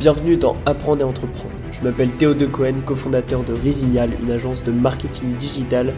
Bienvenue 0.00 0.36
dans 0.36 0.56
Apprendre 0.64 1.00
et 1.00 1.04
Entreprendre. 1.04 1.54
Je 1.72 1.82
m'appelle 1.82 2.12
Théo 2.12 2.32
De 2.32 2.46
Cohen, 2.46 2.82
cofondateur 2.84 3.42
de 3.42 3.52
Resignal, 3.52 4.10
une 4.22 4.30
agence 4.30 4.62
de 4.62 4.70
marketing 4.70 5.34
digital, 5.38 5.92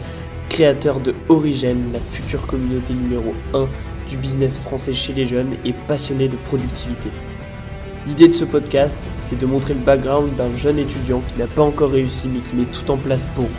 créateur 0.49 0.99
de 0.99 1.13
Origène, 1.29 1.91
la 1.93 1.99
future 1.99 2.47
communauté 2.47 2.95
numéro 2.95 3.35
1 3.53 3.67
du 4.07 4.17
business 4.17 4.57
français 4.57 4.93
chez 4.93 5.13
les 5.13 5.27
jeunes 5.27 5.53
et 5.65 5.73
passionné 5.87 6.27
de 6.27 6.35
productivité. 6.35 7.09
L'idée 8.07 8.27
de 8.27 8.33
ce 8.33 8.43
podcast, 8.43 9.07
c'est 9.19 9.37
de 9.37 9.45
montrer 9.45 9.75
le 9.75 9.81
background 9.81 10.35
d'un 10.35 10.51
jeune 10.57 10.79
étudiant 10.79 11.21
qui 11.27 11.37
n'a 11.37 11.45
pas 11.45 11.61
encore 11.61 11.91
réussi 11.91 12.27
mais 12.27 12.39
qui 12.39 12.55
met 12.55 12.65
tout 12.65 12.89
en 12.89 12.97
place 12.97 13.27
pour. 13.35 13.49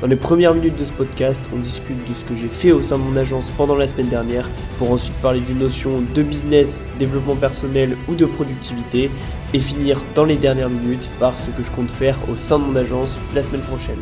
Dans 0.00 0.06
les 0.06 0.14
premières 0.14 0.54
minutes 0.54 0.78
de 0.78 0.84
ce 0.84 0.92
podcast, 0.92 1.44
on 1.52 1.58
discute 1.58 2.08
de 2.08 2.14
ce 2.14 2.24
que 2.24 2.36
j'ai 2.36 2.46
fait 2.46 2.70
au 2.70 2.82
sein 2.82 2.98
de 2.98 3.02
mon 3.02 3.16
agence 3.16 3.50
pendant 3.50 3.74
la 3.74 3.88
semaine 3.88 4.08
dernière, 4.08 4.48
pour 4.78 4.92
ensuite 4.92 5.16
parler 5.20 5.40
d'une 5.40 5.58
notion 5.58 6.02
de 6.02 6.22
business, 6.22 6.84
développement 7.00 7.34
personnel 7.34 7.96
ou 8.08 8.14
de 8.14 8.24
productivité, 8.24 9.10
et 9.52 9.58
finir 9.58 10.00
dans 10.14 10.24
les 10.24 10.36
dernières 10.36 10.70
minutes 10.70 11.10
par 11.18 11.36
ce 11.36 11.50
que 11.50 11.64
je 11.64 11.72
compte 11.72 11.90
faire 11.90 12.16
au 12.30 12.36
sein 12.36 12.60
de 12.60 12.64
mon 12.64 12.76
agence 12.76 13.18
la 13.34 13.42
semaine 13.42 13.62
prochaine. 13.62 13.98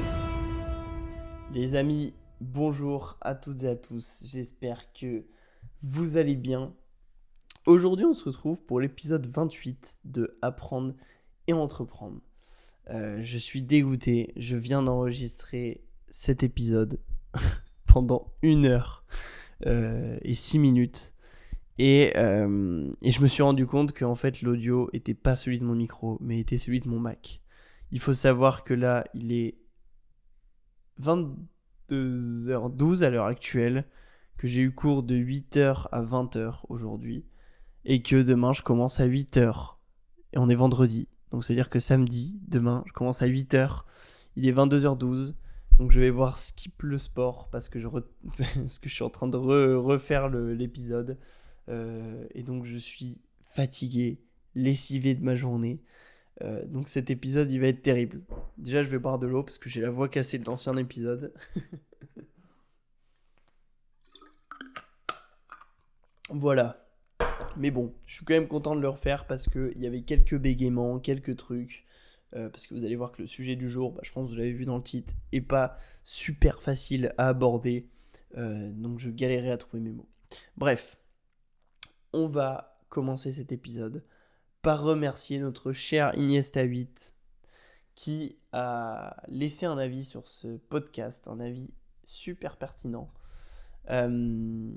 Les 1.54 1.76
amis, 1.76 2.12
bonjour 2.42 3.16
à 3.22 3.34
toutes 3.34 3.64
et 3.64 3.68
à 3.68 3.76
tous, 3.76 4.22
j'espère 4.26 4.92
que 4.92 5.24
vous 5.82 6.18
allez 6.18 6.36
bien. 6.36 6.74
Aujourd'hui 7.64 8.04
on 8.04 8.12
se 8.12 8.24
retrouve 8.28 8.60
pour 8.60 8.80
l'épisode 8.80 9.24
28 9.24 10.00
de 10.04 10.36
Apprendre 10.42 10.92
et 11.46 11.54
Entreprendre. 11.54 12.20
Euh, 12.90 13.18
je 13.22 13.38
suis 13.38 13.62
dégoûté, 13.62 14.34
je 14.36 14.56
viens 14.56 14.82
d'enregistrer 14.82 15.85
cet 16.08 16.42
épisode 16.42 17.00
pendant 17.86 18.32
une 18.42 18.66
heure 18.66 19.04
euh, 19.66 20.18
et 20.22 20.34
six 20.34 20.58
minutes. 20.58 21.14
Et, 21.78 22.12
euh, 22.16 22.90
et, 23.02 23.12
je 23.12 23.20
me 23.20 23.26
suis 23.26 23.42
rendu 23.42 23.66
compte 23.66 23.92
qu'en 23.92 24.14
fait 24.14 24.40
l'audio 24.40 24.88
était 24.92 25.14
pas 25.14 25.36
celui 25.36 25.58
de 25.58 25.64
mon 25.64 25.74
micro, 25.74 26.16
mais 26.20 26.40
était 26.40 26.56
celui 26.56 26.80
de 26.80 26.88
mon 26.88 26.98
Mac. 26.98 27.42
Il 27.90 28.00
faut 28.00 28.14
savoir 28.14 28.64
que 28.64 28.74
là, 28.74 29.04
il 29.14 29.32
est 29.32 29.58
22h12 31.02 33.02
à 33.02 33.10
l'heure 33.10 33.26
actuelle, 33.26 33.84
que 34.38 34.46
j'ai 34.46 34.62
eu 34.62 34.72
cours 34.72 35.02
de 35.02 35.14
8h 35.14 35.88
à 35.92 36.02
20h 36.02 36.60
aujourd'hui, 36.68 37.24
et 37.84 38.02
que 38.02 38.22
demain 38.22 38.52
je 38.52 38.62
commence 38.62 39.00
à 39.00 39.06
8h. 39.06 39.76
Et 40.32 40.38
on 40.38 40.48
est 40.48 40.54
vendredi. 40.54 41.08
Donc 41.30 41.44
c'est-à-dire 41.44 41.70
que 41.70 41.80
samedi, 41.80 42.40
demain, 42.48 42.82
je 42.86 42.92
commence 42.92 43.22
à 43.22 43.28
8h. 43.28 43.82
Il 44.36 44.46
est 44.46 44.52
22h12. 44.52 45.34
Donc 45.78 45.90
je 45.90 46.00
vais 46.00 46.10
voir 46.10 46.38
Skip 46.38 46.82
le 46.82 46.98
sport 46.98 47.48
parce 47.50 47.68
que 47.68 47.78
je, 47.78 47.88
suis 48.86 49.04
en 49.04 49.10
train 49.10 49.28
de 49.28 49.36
refaire 49.36 50.28
l'épisode. 50.28 51.18
Euh, 51.68 52.24
et 52.34 52.42
donc 52.42 52.64
je 52.64 52.78
suis 52.78 53.18
fatigué, 53.46 54.18
lessivé 54.54 55.14
de 55.14 55.22
ma 55.22 55.36
journée. 55.36 55.80
Euh, 56.42 56.64
donc 56.66 56.88
cet 56.88 57.10
épisode 57.10 57.50
il 57.50 57.60
va 57.60 57.68
être 57.68 57.82
terrible. 57.82 58.22
Déjà 58.56 58.82
je 58.82 58.88
vais 58.88 58.98
boire 58.98 59.18
de 59.18 59.26
l'eau 59.26 59.42
parce 59.42 59.58
que 59.58 59.68
j'ai 59.68 59.82
la 59.82 59.90
voix 59.90 60.08
cassée 60.08 60.38
de 60.38 60.44
l'ancien 60.44 60.76
épisode. 60.76 61.34
voilà. 66.30 66.82
Mais 67.56 67.70
bon, 67.70 67.94
je 68.06 68.14
suis 68.16 68.24
quand 68.24 68.34
même 68.34 68.48
content 68.48 68.76
de 68.76 68.80
le 68.80 68.88
refaire 68.88 69.26
parce 69.26 69.48
qu'il 69.48 69.78
y 69.78 69.86
avait 69.86 70.02
quelques 70.02 70.36
bégaiements, 70.36 70.98
quelques 70.98 71.36
trucs. 71.36 71.85
Euh, 72.34 72.48
parce 72.48 72.66
que 72.66 72.74
vous 72.74 72.84
allez 72.84 72.96
voir 72.96 73.12
que 73.12 73.22
le 73.22 73.26
sujet 73.26 73.56
du 73.56 73.68
jour, 73.68 73.92
bah, 73.92 74.00
je 74.02 74.10
pense 74.10 74.26
que 74.26 74.30
vous 74.30 74.36
l'avez 74.36 74.52
vu 74.52 74.64
dans 74.64 74.76
le 74.76 74.82
titre, 74.82 75.14
est 75.32 75.40
pas 75.40 75.78
super 76.02 76.60
facile 76.60 77.14
à 77.18 77.28
aborder. 77.28 77.88
Euh, 78.36 78.70
donc 78.72 78.98
je 78.98 79.10
galérais 79.10 79.50
à 79.50 79.56
trouver 79.56 79.82
mes 79.82 79.92
mots. 79.92 80.08
Bref, 80.56 80.98
on 82.12 82.26
va 82.26 82.80
commencer 82.88 83.30
cet 83.32 83.52
épisode 83.52 84.04
par 84.62 84.82
remercier 84.82 85.38
notre 85.38 85.72
cher 85.72 86.12
Iniesta 86.16 86.62
8 86.62 87.14
qui 87.94 88.36
a 88.52 89.16
laissé 89.28 89.64
un 89.66 89.78
avis 89.78 90.04
sur 90.04 90.28
ce 90.28 90.56
podcast, 90.56 91.28
un 91.28 91.40
avis 91.40 91.70
super 92.04 92.56
pertinent, 92.56 93.10
euh, 93.90 94.70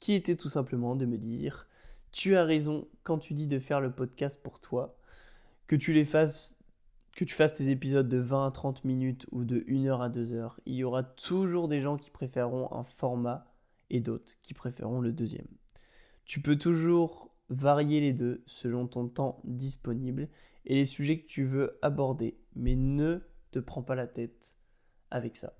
qui 0.00 0.14
était 0.14 0.36
tout 0.36 0.48
simplement 0.48 0.96
de 0.96 1.04
me 1.04 1.18
dire 1.18 1.68
Tu 2.10 2.36
as 2.36 2.44
raison 2.44 2.88
quand 3.02 3.18
tu 3.18 3.34
dis 3.34 3.46
de 3.46 3.58
faire 3.58 3.80
le 3.80 3.92
podcast 3.92 4.42
pour 4.42 4.60
toi, 4.60 4.96
que 5.66 5.76
tu 5.76 5.92
les 5.92 6.04
fasses 6.04 6.57
que 7.18 7.24
tu 7.24 7.34
fasses 7.34 7.54
tes 7.54 7.68
épisodes 7.68 8.08
de 8.08 8.18
20 8.18 8.46
à 8.46 8.50
30 8.52 8.84
minutes 8.84 9.26
ou 9.32 9.44
de 9.44 9.64
1 9.68 9.86
heure 9.86 10.02
à 10.02 10.08
2 10.08 10.34
heures, 10.34 10.60
il 10.66 10.76
y 10.76 10.84
aura 10.84 11.02
toujours 11.02 11.66
des 11.66 11.80
gens 11.80 11.96
qui 11.96 12.10
préféreront 12.10 12.72
un 12.72 12.84
format 12.84 13.52
et 13.90 14.00
d'autres 14.00 14.34
qui 14.40 14.54
préféreront 14.54 15.00
le 15.00 15.10
deuxième. 15.10 15.48
Tu 16.26 16.40
peux 16.40 16.54
toujours 16.54 17.34
varier 17.48 18.00
les 18.00 18.12
deux 18.12 18.44
selon 18.46 18.86
ton 18.86 19.08
temps 19.08 19.40
disponible 19.42 20.28
et 20.64 20.76
les 20.76 20.84
sujets 20.84 21.18
que 21.18 21.26
tu 21.26 21.42
veux 21.42 21.76
aborder, 21.82 22.38
mais 22.54 22.76
ne 22.76 23.18
te 23.50 23.58
prends 23.58 23.82
pas 23.82 23.96
la 23.96 24.06
tête 24.06 24.56
avec 25.10 25.36
ça. 25.36 25.58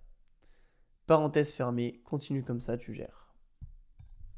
Parenthèse 1.08 1.52
fermée, 1.52 2.00
continue 2.04 2.44
comme 2.44 2.60
ça, 2.60 2.78
tu 2.78 2.94
gères. 2.94 3.34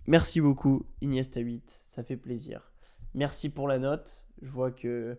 Merci 0.07 0.41
beaucoup 0.41 0.87
Iniesta 1.03 1.41
8, 1.41 1.69
ça 1.69 2.03
fait 2.03 2.17
plaisir. 2.17 2.73
Merci 3.13 3.51
pour 3.51 3.69
la 3.69 3.79
note, 3.79 4.27
je 4.41 4.49
vois 4.49 4.71
que 4.71 5.19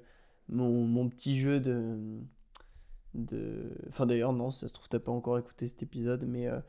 mon, 0.51 1.09
petit 1.09 1.39
jeu 1.39 1.59
de. 1.59 2.19
de... 3.13 3.75
Enfin, 3.87 4.05
d'ailleurs, 4.05 4.33
non, 4.33 4.51
ça 4.51 4.67
se 4.67 4.73
trouve, 4.73 4.89
t'as 4.89 4.99
pas 4.99 5.11
encore 5.11 5.39
écouté 5.39 5.67
cet 5.67 5.81
épisode, 5.83 6.25
mais 6.27 6.47
euh, 6.47 6.59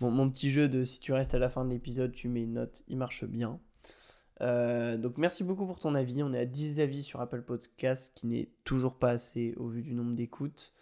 mon, 0.00 0.30
petit 0.30 0.50
jeu 0.50 0.68
de 0.68 0.84
si 0.84 1.00
tu 1.00 1.12
restes 1.12 1.34
à 1.34 1.38
la 1.38 1.48
fin 1.48 1.64
de 1.64 1.70
l'épisode, 1.70 2.12
tu 2.12 2.28
mets 2.28 2.42
une 2.42 2.54
note, 2.54 2.84
il 2.88 2.96
marche 2.96 3.24
bien. 3.24 3.60
Euh, 4.40 4.96
donc, 4.96 5.18
merci 5.18 5.44
beaucoup 5.44 5.66
pour 5.66 5.78
ton 5.78 5.94
avis. 5.94 6.22
On 6.22 6.32
est 6.32 6.38
à 6.38 6.46
10 6.46 6.80
avis 6.80 7.02
sur 7.02 7.20
Apple 7.20 7.42
Podcast, 7.42 8.12
qui 8.14 8.26
n'est 8.26 8.50
toujours 8.64 8.98
pas 8.98 9.10
assez 9.10 9.54
au 9.56 9.68
vu 9.68 9.82
du 9.82 9.94
nombre 9.94 10.14
d'écoutes. 10.14 10.72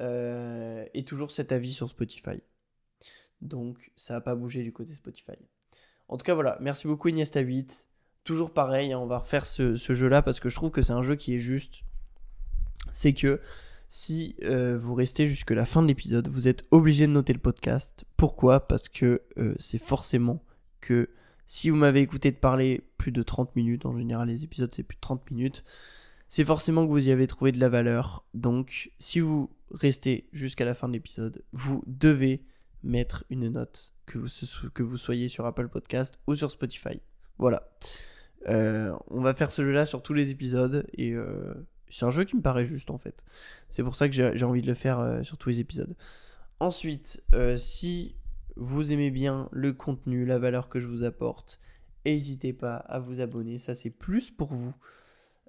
Euh, 0.00 0.86
et 0.94 1.04
toujours 1.04 1.30
cet 1.32 1.52
avis 1.52 1.72
sur 1.72 1.88
Spotify. 1.88 2.40
Donc, 3.40 3.92
ça 3.96 4.14
n'a 4.14 4.20
pas 4.20 4.34
bougé 4.34 4.62
du 4.62 4.72
côté 4.72 4.94
Spotify. 4.94 5.36
En 6.08 6.16
tout 6.16 6.24
cas, 6.24 6.34
voilà. 6.34 6.56
Merci 6.60 6.86
beaucoup, 6.86 7.08
Iniesta 7.08 7.40
8 7.40 7.88
toujours 8.24 8.52
pareil, 8.52 8.92
hein, 8.92 8.98
on 8.98 9.06
va 9.06 9.18
refaire 9.18 9.46
ce, 9.46 9.74
ce 9.74 9.92
jeu-là 9.94 10.22
parce 10.22 10.40
que 10.40 10.48
je 10.48 10.54
trouve 10.54 10.70
que 10.70 10.82
c'est 10.82 10.92
un 10.92 11.02
jeu 11.02 11.16
qui 11.16 11.34
est 11.34 11.38
juste 11.38 11.82
c'est 12.92 13.14
que 13.14 13.40
si 13.88 14.36
euh, 14.42 14.78
vous 14.78 14.94
restez 14.94 15.26
jusque 15.26 15.50
la 15.50 15.66
fin 15.66 15.82
de 15.82 15.86
l'épisode, 15.86 16.28
vous 16.28 16.48
êtes 16.48 16.62
obligé 16.70 17.06
de 17.06 17.12
noter 17.12 17.34
le 17.34 17.38
podcast. 17.38 18.06
Pourquoi? 18.16 18.66
Parce 18.66 18.88
que 18.88 19.20
euh, 19.36 19.54
c'est 19.58 19.76
forcément 19.76 20.42
que 20.80 21.10
si 21.44 21.68
vous 21.68 21.76
m'avez 21.76 22.00
écouté 22.00 22.30
de 22.30 22.36
parler 22.36 22.84
plus 22.96 23.12
de 23.12 23.22
30 23.22 23.54
minutes, 23.54 23.84
en 23.84 23.94
général 23.96 24.28
les 24.28 24.44
épisodes 24.44 24.72
c'est 24.72 24.82
plus 24.82 24.96
de 24.96 25.00
30 25.02 25.30
minutes, 25.30 25.64
c'est 26.26 26.44
forcément 26.44 26.86
que 26.86 26.90
vous 26.90 27.06
y 27.06 27.10
avez 27.10 27.26
trouvé 27.26 27.52
de 27.52 27.60
la 27.60 27.68
valeur. 27.68 28.24
Donc 28.32 28.92
si 28.98 29.20
vous 29.20 29.50
restez 29.70 30.26
jusqu'à 30.32 30.64
la 30.64 30.72
fin 30.72 30.88
de 30.88 30.94
l'épisode, 30.94 31.44
vous 31.52 31.84
devez 31.86 32.42
mettre 32.82 33.24
une 33.28 33.48
note, 33.50 33.92
que 34.06 34.16
vous, 34.18 34.28
que 34.72 34.82
vous 34.82 34.96
soyez 34.96 35.28
sur 35.28 35.44
Apple 35.44 35.68
Podcast 35.68 36.18
ou 36.26 36.34
sur 36.34 36.50
Spotify. 36.50 37.00
Voilà. 37.36 37.68
Euh, 38.48 38.96
on 39.08 39.20
va 39.20 39.34
faire 39.34 39.52
ce 39.52 39.62
jeu-là 39.62 39.84
sur 39.84 40.02
tous 40.02 40.14
les 40.14 40.30
épisodes 40.30 40.86
et 40.94 41.14
c'est 41.92 42.04
un 42.04 42.10
jeu 42.10 42.24
qui 42.24 42.36
me 42.36 42.42
paraît 42.42 42.64
juste 42.64 42.90
en 42.90 42.98
fait. 42.98 43.24
C'est 43.68 43.82
pour 43.82 43.96
ça 43.96 44.08
que 44.08 44.14
j'ai 44.14 44.44
envie 44.44 44.62
de 44.62 44.66
le 44.66 44.74
faire 44.74 45.00
euh, 45.00 45.22
sur 45.22 45.36
tous 45.38 45.50
les 45.50 45.60
épisodes. 45.60 45.94
Ensuite, 46.58 47.22
euh, 47.34 47.56
si 47.56 48.16
vous 48.56 48.92
aimez 48.92 49.10
bien 49.10 49.48
le 49.52 49.72
contenu, 49.72 50.24
la 50.24 50.38
valeur 50.38 50.68
que 50.68 50.80
je 50.80 50.88
vous 50.88 51.04
apporte, 51.04 51.60
n'hésitez 52.06 52.52
pas 52.52 52.76
à 52.76 52.98
vous 52.98 53.20
abonner. 53.20 53.58
Ça, 53.58 53.74
c'est 53.74 53.90
plus 53.90 54.30
pour 54.30 54.52
vous. 54.52 54.74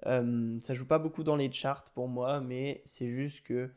Euh, 0.06 0.58
ça 0.60 0.74
joue 0.74 0.86
pas 0.86 0.98
beaucoup 0.98 1.24
dans 1.24 1.36
les 1.36 1.50
charts 1.50 1.84
pour 1.94 2.08
moi, 2.08 2.40
mais 2.40 2.82
c'est 2.84 3.08
juste 3.08 3.42
que 3.42 3.70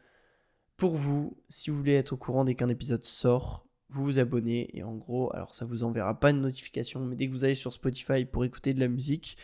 pour 0.75 0.95
vous, 0.95 1.37
si 1.49 1.69
vous 1.69 1.77
voulez 1.77 1.93
être 1.93 2.13
au 2.13 2.17
courant 2.17 2.43
dès 2.43 2.55
qu'un 2.55 2.69
épisode 2.69 3.03
sort, 3.03 3.65
vous 3.89 4.03
vous 4.03 4.19
abonnez 4.19 4.77
et 4.77 4.83
en 4.83 4.95
gros, 4.95 5.33
alors 5.33 5.55
ça 5.55 5.63
vous 5.63 5.83
enverra 5.83 6.19
pas 6.19 6.31
une 6.31 6.41
notification, 6.41 6.99
mais 6.99 7.15
dès 7.15 7.27
que 7.27 7.31
vous 7.31 7.45
allez 7.45 7.55
sur 7.55 7.71
Spotify 7.71 8.25
pour 8.25 8.43
écouter 8.43 8.73
de 8.73 8.79
la 8.81 8.89
musique, 8.89 9.37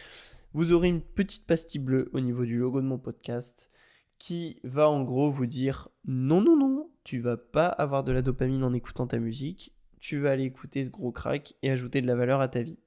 vous 0.53 0.72
aurez 0.72 0.88
une 0.88 1.02
petite 1.02 1.46
pastille 1.46 1.82
bleue 1.82 2.09
au 2.14 2.20
niveau 2.20 2.46
du 2.46 2.58
logo 2.58 2.82
de 2.82 2.85
mon 2.85 3.00
podcast 3.00 3.72
qui 4.20 4.59
va 4.64 4.90
en 4.90 5.03
gros 5.03 5.29
vous 5.29 5.47
dire 5.47 5.90
non, 6.05 6.41
non, 6.41 6.55
non, 6.55 6.90
tu 7.03 7.20
vas 7.20 7.38
pas 7.38 7.67
avoir 7.67 8.03
de 8.03 8.11
la 8.11 8.22
dopamine 8.22 8.64
en 8.64 8.73
écoutant 8.73 9.08
ta 9.08 9.20
musique, 9.20 9.76
tu 10.00 10.20
vas 10.20 10.32
aller 10.32 10.44
écouter 10.44 10.85
ce 10.85 10.90
gros 10.90 11.11
crack 11.11 11.55
et 11.61 11.72
ajouter 11.72 12.02
de 12.02 12.08
la 12.08 12.16
valeur 12.16 12.40
à 12.40 12.47
ta 12.47 12.61
vie. 12.61 12.79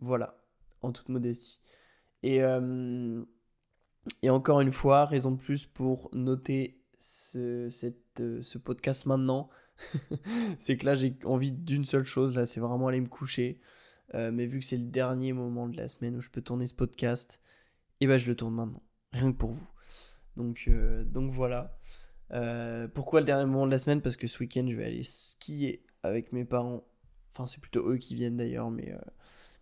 Voilà, 0.00 0.36
en 0.82 0.92
toute 0.92 1.08
modestie. 1.08 1.60
Et, 2.22 2.42
euh, 2.42 3.22
et 4.22 4.30
encore 4.30 4.60
une 4.60 4.72
fois, 4.72 5.04
raison 5.04 5.30
de 5.30 5.36
plus 5.36 5.66
pour 5.66 6.10
noter 6.12 6.80
ce, 6.98 7.68
cette, 7.70 8.20
euh, 8.20 8.42
ce 8.42 8.58
podcast 8.58 9.06
maintenant, 9.06 9.48
c'est 10.58 10.76
que 10.76 10.86
là 10.86 10.94
j'ai 10.94 11.16
envie 11.24 11.52
d'une 11.52 11.84
seule 11.84 12.04
chose, 12.04 12.34
là 12.34 12.46
c'est 12.46 12.60
vraiment 12.60 12.88
aller 12.88 13.00
me 13.00 13.08
coucher. 13.08 13.60
Euh, 14.12 14.30
mais 14.30 14.46
vu 14.46 14.58
que 14.58 14.64
c'est 14.64 14.76
le 14.76 14.84
dernier 14.84 15.32
moment 15.32 15.68
de 15.68 15.76
la 15.76 15.88
semaine 15.88 16.16
où 16.16 16.20
je 16.20 16.30
peux 16.30 16.42
tourner 16.42 16.66
ce 16.66 16.74
podcast, 16.74 17.40
et 18.00 18.04
eh 18.04 18.06
ben 18.06 18.18
je 18.18 18.28
le 18.28 18.36
tourne 18.36 18.54
maintenant, 18.54 18.82
rien 19.12 19.32
que 19.32 19.36
pour 19.36 19.50
vous. 19.50 19.68
Donc, 20.36 20.64
euh, 20.68 21.04
donc 21.04 21.32
voilà. 21.32 21.78
Euh, 22.32 22.88
pourquoi 22.88 23.20
le 23.20 23.26
dernier 23.26 23.46
moment 23.46 23.66
de 23.66 23.70
la 23.70 23.78
semaine? 23.78 24.02
Parce 24.02 24.16
que 24.16 24.26
ce 24.26 24.38
week-end, 24.40 24.66
je 24.68 24.76
vais 24.76 24.84
aller 24.84 25.02
skier 25.02 25.84
avec 26.02 26.32
mes 26.32 26.44
parents. 26.44 26.84
Enfin, 27.30 27.46
c'est 27.46 27.60
plutôt 27.60 27.88
eux 27.88 27.96
qui 27.96 28.14
viennent 28.14 28.36
d'ailleurs, 28.36 28.70
mais, 28.70 28.94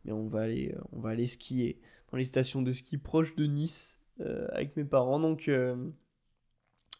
mais 0.04 0.12
on, 0.12 0.26
va 0.26 0.42
aller, 0.42 0.74
on 0.92 1.00
va 1.00 1.10
aller 1.10 1.26
skier 1.26 1.80
dans 2.10 2.18
les 2.18 2.24
stations 2.24 2.62
de 2.62 2.72
ski 2.72 2.98
proches 2.98 3.34
de 3.36 3.46
Nice. 3.46 4.00
avec 4.50 4.76
mes 4.76 4.84
parents. 4.84 5.20
Donc 5.20 5.50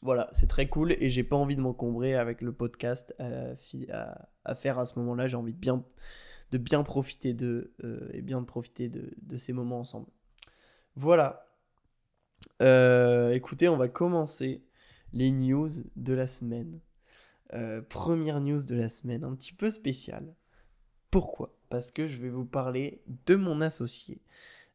voilà, 0.03 0.29
c'est 0.33 0.49
très 0.49 0.69
cool 0.69 0.93
et 0.99 1.09
j'ai 1.09 1.23
pas 1.23 1.37
envie 1.37 1.57
de 1.57 1.61
m'encombrer 1.61 2.17
avec 2.17 2.41
le 2.41 2.53
podcast 2.53 3.15
à, 3.19 4.55
faire 4.55 4.79
à 4.79 4.87
ce 4.87 4.99
moment-là. 4.99 5.27
J'ai 5.27 5.37
envie 5.37 5.55
de 5.55 5.59
bien, 5.59 5.85
de 6.53 6.59
bien 6.59 6.85
profiter 6.85 7.35
de 7.35 7.73
et 8.13 8.23
bien 8.23 8.41
de 8.41 8.47
profiter 8.47 8.89
de, 8.89 9.37
ces 9.37 9.53
moments 9.53 9.81
ensemble. 9.81 10.07
Voilà. 10.95 11.49
écoutez, 12.61 13.69
on 13.69 13.77
va 13.77 13.89
commencer 13.89 14.63
les 15.13 15.31
news 15.31 15.71
de 15.97 16.13
la 16.13 16.27
semaine. 16.27 16.81
Euh, 17.55 17.83
première 17.83 18.41
news 18.41 18.65
de 18.65 18.75
la 18.75 18.89
semaine, 18.89 19.25
un 19.25 19.35
petit 19.35 19.53
peu 19.53 19.71
spéciale. 19.71 20.35
Pourquoi? 21.11 21.55
Parce 21.69 21.91
que 21.91 22.07
je 22.07 22.17
vais 22.17 22.31
vous 22.31 22.47
parler 22.47 23.03
de 23.27 23.35
mon 23.35 23.61
associé, 23.61 24.23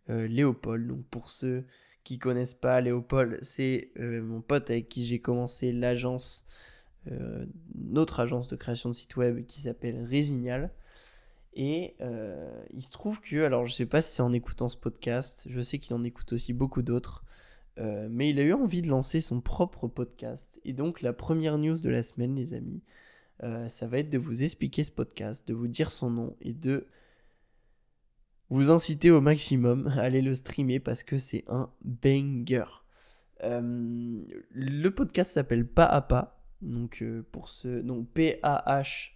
euh, 0.10 0.28
Léopold. 0.28 1.04
Pour 1.10 1.30
ceux 1.30 1.66
qui 2.04 2.20
connaissent 2.20 2.54
pas 2.54 2.80
Léopold, 2.80 3.40
c'est 3.42 3.92
euh, 4.00 4.22
mon 4.22 4.42
pote 4.42 4.70
avec 4.70 4.90
qui 4.90 5.06
j'ai 5.06 5.20
commencé 5.20 5.72
l'agence, 5.72 6.46
notre 7.74 8.20
agence 8.20 8.50
de 8.50 8.58
création 8.58 8.90
de 8.90 8.94
site 8.94 9.16
web 9.16 9.46
qui 9.46 9.62
s'appelle 9.62 10.04
Résignal. 10.04 10.74
Et 11.60 11.96
il 12.72 12.84
se 12.84 12.92
trouve 12.92 13.20
que, 13.20 13.44
alors 13.44 13.66
je 13.66 13.74
sais 13.74 13.88
pas 13.88 14.02
si 14.04 14.14
c'est 14.14 14.22
en 14.22 14.32
écoutant 14.32 14.70
ce 14.70 14.78
podcast, 14.78 15.48
je 15.50 15.60
sais 15.60 15.80
qu'il 15.80 15.96
en 15.96 16.04
écoute 16.04 16.32
aussi 16.34 16.54
beaucoup 16.54 16.84
d'autres. 16.84 17.26
Euh, 17.80 18.08
mais 18.10 18.30
il 18.30 18.40
a 18.40 18.44
eu 18.44 18.54
envie 18.54 18.82
de 18.82 18.88
lancer 18.90 19.22
son 19.22 19.40
propre 19.42 19.88
podcast. 19.88 20.60
Et 20.66 20.74
donc 20.74 21.02
la 21.02 21.14
première 21.14 21.58
news 21.58 21.80
de 21.80 21.90
la 21.90 22.04
semaine, 22.04 22.36
les 22.36 22.54
amis, 22.54 22.84
euh, 23.44 23.68
ça 23.70 23.88
va 23.88 24.00
être 24.00 24.10
de 24.10 24.18
vous 24.18 24.42
expliquer 24.44 24.84
ce 24.84 24.92
podcast, 24.92 25.48
de 25.48 25.54
vous 25.54 25.68
dire 25.68 25.92
son 25.92 26.10
nom 26.10 26.36
et 26.42 26.54
de 26.54 26.88
vous 28.50 28.72
inciter 28.72 29.12
au 29.12 29.22
maximum 29.22 29.88
à 29.88 30.00
aller 30.02 30.22
le 30.22 30.34
streamer 30.34 30.80
parce 30.80 31.04
que 31.04 31.18
c'est 31.18 31.44
un 31.48 31.70
banger. 31.84 32.64
Euh, 33.44 34.24
le 34.50 34.90
podcast 34.90 35.32
s'appelle 35.32 35.68
Pas 35.68 35.86
à 35.86 36.02
Pas. 36.02 36.44
Donc 36.62 37.04
pour 37.32 37.50
ce... 37.50 37.82
Donc 37.82 38.10
P-A-H-A-P-A. 38.14 39.14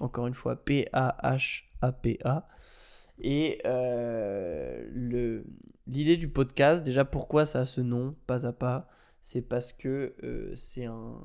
Encore 0.00 0.26
une 0.26 0.34
fois, 0.34 0.56
P-A-H-A-P-A. 0.64 2.48
Et 3.20 3.60
euh, 3.64 5.42
l'idée 5.86 6.16
du 6.16 6.28
podcast, 6.28 6.84
déjà 6.84 7.04
pourquoi 7.04 7.46
ça 7.46 7.60
a 7.60 7.66
ce 7.66 7.80
nom, 7.80 8.14
pas 8.26 8.46
à 8.46 8.52
pas, 8.52 8.88
c'est 9.20 9.42
parce 9.42 9.72
que 9.72 10.14
euh, 10.22 10.52
c'est 10.54 10.84
un. 10.84 11.20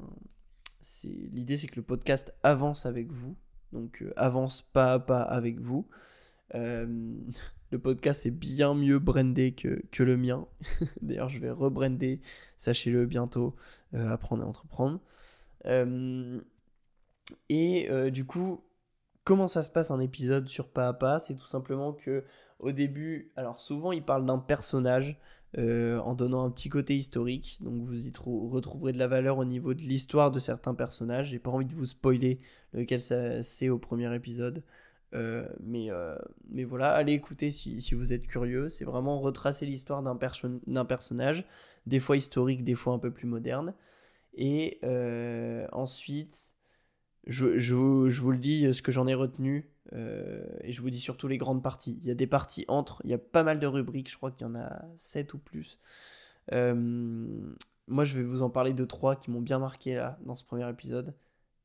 L'idée 1.03 1.55
c'est 1.55 1.67
que 1.67 1.77
le 1.77 1.83
podcast 1.83 2.33
avance 2.43 2.85
avec 2.85 3.11
vous, 3.11 3.37
donc 3.71 4.01
euh, 4.01 4.11
avance 4.17 4.61
pas 4.61 4.93
à 4.93 4.99
pas 4.99 5.21
avec 5.21 5.59
vous. 5.59 5.87
le 6.53 7.79
podcast 7.79 8.27
est 8.27 8.31
bien 8.31 8.75
mieux 8.75 8.99
brandé 8.99 9.53
que, 9.53 9.81
que 9.91 10.03
le 10.03 10.17
mien. 10.17 10.45
D'ailleurs, 11.01 11.29
je 11.29 11.39
vais 11.39 11.49
rebrander, 11.49 12.21
sachez-le 12.57 13.07
bientôt, 13.07 13.55
apprendre 13.93 14.43
à 14.43 14.47
entreprendre. 14.47 14.99
Et 17.49 17.89
du 18.11 18.25
coup, 18.25 18.63
comment 19.23 19.47
ça 19.47 19.63
se 19.63 19.69
passe 19.69 19.91
un 19.91 19.99
épisode 19.99 20.47
sur 20.47 20.69
pas 20.69 20.87
à 20.87 20.93
pas? 20.93 21.19
C'est 21.19 21.35
tout 21.35 21.47
simplement 21.47 21.93
que 21.93 22.23
au 22.59 22.71
début, 22.71 23.31
alors 23.35 23.59
souvent 23.61 23.91
il 23.91 24.03
parle 24.03 24.25
d'un 24.25 24.39
personnage 24.39 25.19
euh, 25.57 25.99
en 25.99 26.15
donnant 26.15 26.43
un 26.45 26.49
petit 26.49 26.69
côté 26.69 26.95
historique, 26.95 27.59
donc 27.61 27.83
vous 27.83 28.07
y 28.07 28.11
retrouverez 28.17 28.91
de 28.91 28.97
la 28.97 29.07
valeur 29.07 29.37
au 29.37 29.45
niveau 29.45 29.75
de 29.75 29.81
l'histoire 29.81 30.31
de 30.31 30.39
certains 30.39 30.73
personnages. 30.73 31.29
J'ai 31.29 31.39
pas 31.39 31.51
envie 31.51 31.65
de 31.65 31.73
vous 31.73 31.85
spoiler 31.85 32.39
lequel 32.73 32.99
c'est 33.43 33.69
au 33.69 33.77
premier 33.77 34.13
épisode. 34.15 34.63
Euh, 35.13 35.47
mais, 35.59 35.91
euh, 35.91 36.17
mais 36.49 36.63
voilà, 36.63 36.91
allez 36.93 37.13
écouter 37.13 37.51
si, 37.51 37.81
si 37.81 37.93
vous 37.93 38.13
êtes 38.13 38.25
curieux. 38.25 38.67
C'est 38.67 38.85
vraiment 38.85 39.19
retracer 39.19 39.67
l'histoire 39.67 40.01
d'un 40.01 40.85
personnage, 40.85 41.45
des 41.85 41.99
fois 41.99 42.17
historique, 42.17 42.63
des 42.63 42.73
fois 42.73 42.93
un 42.93 42.99
peu 42.99 43.11
plus 43.11 43.27
moderne. 43.27 43.75
Et 44.33 44.79
ensuite, 45.71 46.52
je, 47.27 47.73
vous, 47.73 48.31
le 48.31 48.37
dis, 48.37 48.73
ce 48.73 48.81
que 48.81 48.91
j'en 48.91 49.07
ai 49.07 49.13
retenu, 49.13 49.69
euh, 49.93 50.43
et 50.61 50.71
je 50.71 50.81
vous 50.81 50.89
dis 50.89 50.99
surtout 50.99 51.27
les 51.27 51.37
grandes 51.37 51.63
parties. 51.63 51.97
Il 52.01 52.07
y 52.07 52.11
a 52.11 52.15
des 52.15 52.27
parties 52.27 52.65
entre, 52.67 53.01
il 53.03 53.11
y 53.11 53.13
a 53.13 53.17
pas 53.17 53.43
mal 53.43 53.59
de 53.59 53.67
rubriques, 53.67 54.11
je 54.11 54.17
crois 54.17 54.31
qu'il 54.31 54.45
y 54.45 54.49
en 54.49 54.55
a 54.55 54.83
7 54.95 55.33
ou 55.33 55.37
plus. 55.37 55.79
Euh, 56.51 57.53
moi, 57.87 58.03
je 58.03 58.15
vais 58.15 58.23
vous 58.23 58.41
en 58.41 58.49
parler 58.49 58.73
de 58.73 58.85
trois 58.85 59.15
qui 59.15 59.31
m'ont 59.31 59.41
bien 59.41 59.59
marqué 59.59 59.95
là, 59.95 60.17
dans 60.25 60.35
ce 60.35 60.43
premier 60.43 60.69
épisode. 60.69 61.13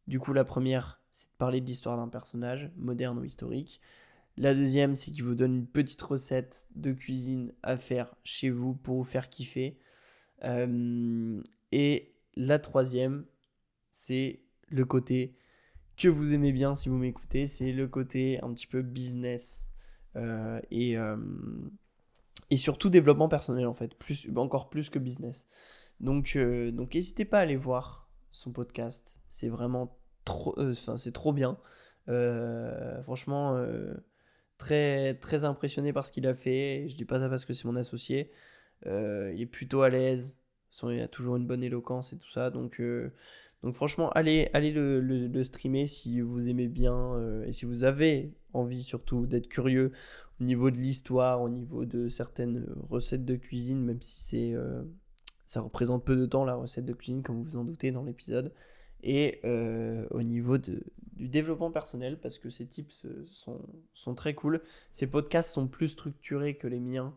Du 0.06 0.20
coup, 0.20 0.32
la 0.32 0.44
première, 0.44 1.00
c'est 1.10 1.28
de 1.28 1.37
parler 1.38 1.60
de 1.60 1.66
l'histoire 1.66 1.96
d'un 1.96 2.08
personnage, 2.08 2.70
moderne 2.76 3.19
ou 3.19 3.25
historique. 3.25 3.81
La 4.37 4.55
deuxième, 4.55 4.94
c'est 4.94 5.10
qu'il 5.10 5.25
vous 5.25 5.34
donne 5.34 5.55
une 5.55 5.66
petite 5.66 6.00
recette 6.00 6.69
de 6.76 6.93
cuisine 6.93 7.52
à 7.62 7.76
faire 7.76 8.14
chez 8.22 8.50
vous 8.50 8.75
pour 8.75 8.96
vous 8.96 9.05
faire 9.05 9.28
kiffer. 9.28 9.78
Euh, 10.44 11.43
et 11.72 12.14
la 12.37 12.60
troisième, 12.60 13.25
c'est 13.90 14.40
le 14.69 14.84
côté 14.84 15.34
que 15.99 16.09
vous 16.09 16.33
aimez 16.33 16.53
bien 16.53 16.75
si 16.75 16.89
vous 16.89 16.97
m'écoutez, 16.97 17.47
c'est 17.47 17.73
le 17.73 17.89
côté 17.89 18.41
un 18.43 18.53
petit 18.55 18.67
peu 18.67 18.83
business 18.83 19.69
euh, 20.17 20.61
et, 20.71 20.97
euh, 20.97 21.17
et 22.50 22.56
surtout 22.56 22.89
développement 22.89 23.29
personnel 23.29 23.67
en 23.67 23.75
fait, 23.75 23.95
plus, 23.97 24.29
encore 24.37 24.71
plus 24.71 24.91
que 24.91 24.99
business. 24.99 25.49
Donc, 26.00 26.35
euh, 26.37 26.71
donc 26.71 26.95
n'hésitez 26.95 27.25
pas 27.25 27.39
à 27.39 27.43
aller 27.43 27.56
voir 27.56 28.09
son 28.31 28.53
podcast, 28.53 29.19
c'est 29.29 29.49
vraiment 29.49 29.99
trop, 30.25 30.56
c'est 30.73 31.12
trop 31.12 31.33
bien. 31.33 31.59
franchement, 33.03 33.61
très, 34.56 35.15
très 35.15 35.44
impressionné 35.44 35.93
par 35.93 36.06
ce 36.06 36.12
qu'il 36.12 36.27
a 36.27 36.35
fait. 36.35 36.87
Je 36.89 36.97
dis 36.97 37.05
pas 37.05 37.19
ça 37.19 37.29
parce 37.29 37.44
que 37.44 37.53
c'est 37.53 37.65
mon 37.65 37.77
associé. 37.77 38.31
il 38.87 39.41
est 39.41 39.51
plutôt 39.51 39.83
à 39.83 39.91
l'aise, 39.91 40.37
il 40.85 41.01
a 41.01 41.09
toujours 41.09 41.37
une 41.37 41.47
bonne 41.47 41.65
éloquence 41.65 42.12
et 42.12 42.19
tout 42.19 42.31
ça, 42.31 42.51
donc 42.51 42.81
donc 43.62 43.75
franchement, 43.75 44.10
allez, 44.10 44.49
allez 44.52 44.70
le, 44.70 45.43
streamer 45.43 45.87
si 45.87 46.20
vous 46.20 46.49
aimez 46.49 46.69
bien 46.69 47.14
euh, 47.14 47.44
et 47.44 47.52
si 47.52 47.64
vous 47.64 47.82
avez 47.84 48.32
envie 48.52 48.82
surtout 48.82 49.26
d'être 49.26 49.49
curieux 49.49 49.93
au 50.40 50.44
niveau 50.44 50.70
de 50.70 50.76
l'histoire, 50.76 51.43
au 51.43 51.49
niveau 51.49 51.84
de 51.84 52.08
certaines 52.08 52.66
recettes 52.88 53.25
de 53.25 53.34
cuisine, 53.34 53.84
même 53.84 54.00
si 54.00 54.22
c'est 54.22 54.55
euh, 54.55 54.82
ça 55.46 55.60
représente 55.60 56.05
peu 56.05 56.14
de 56.14 56.26
temps 56.26 56.44
la 56.44 56.55
recette 56.55 56.84
de 56.84 56.93
cuisine, 56.93 57.22
comme 57.22 57.38
vous 57.38 57.44
vous 57.44 57.56
en 57.56 57.64
doutez 57.64 57.90
dans 57.90 58.05
l'épisode, 58.05 58.52
et 59.02 59.40
euh, 59.44 60.06
au 60.10 60.22
niveau 60.22 60.58
du 60.58 60.81
développement 61.16 61.72
personnel, 61.72 62.20
parce 62.20 62.38
que 62.38 62.50
ces 62.50 62.66
tips 62.66 63.06
sont, 63.32 63.60
sont 63.93 64.14
très 64.14 64.34
cool. 64.34 64.62
Ces 64.93 65.08
podcasts 65.08 65.50
sont 65.50 65.66
plus 65.66 65.88
structurés 65.88 66.56
que 66.56 66.69
les 66.69 66.81
miens. 66.81 67.16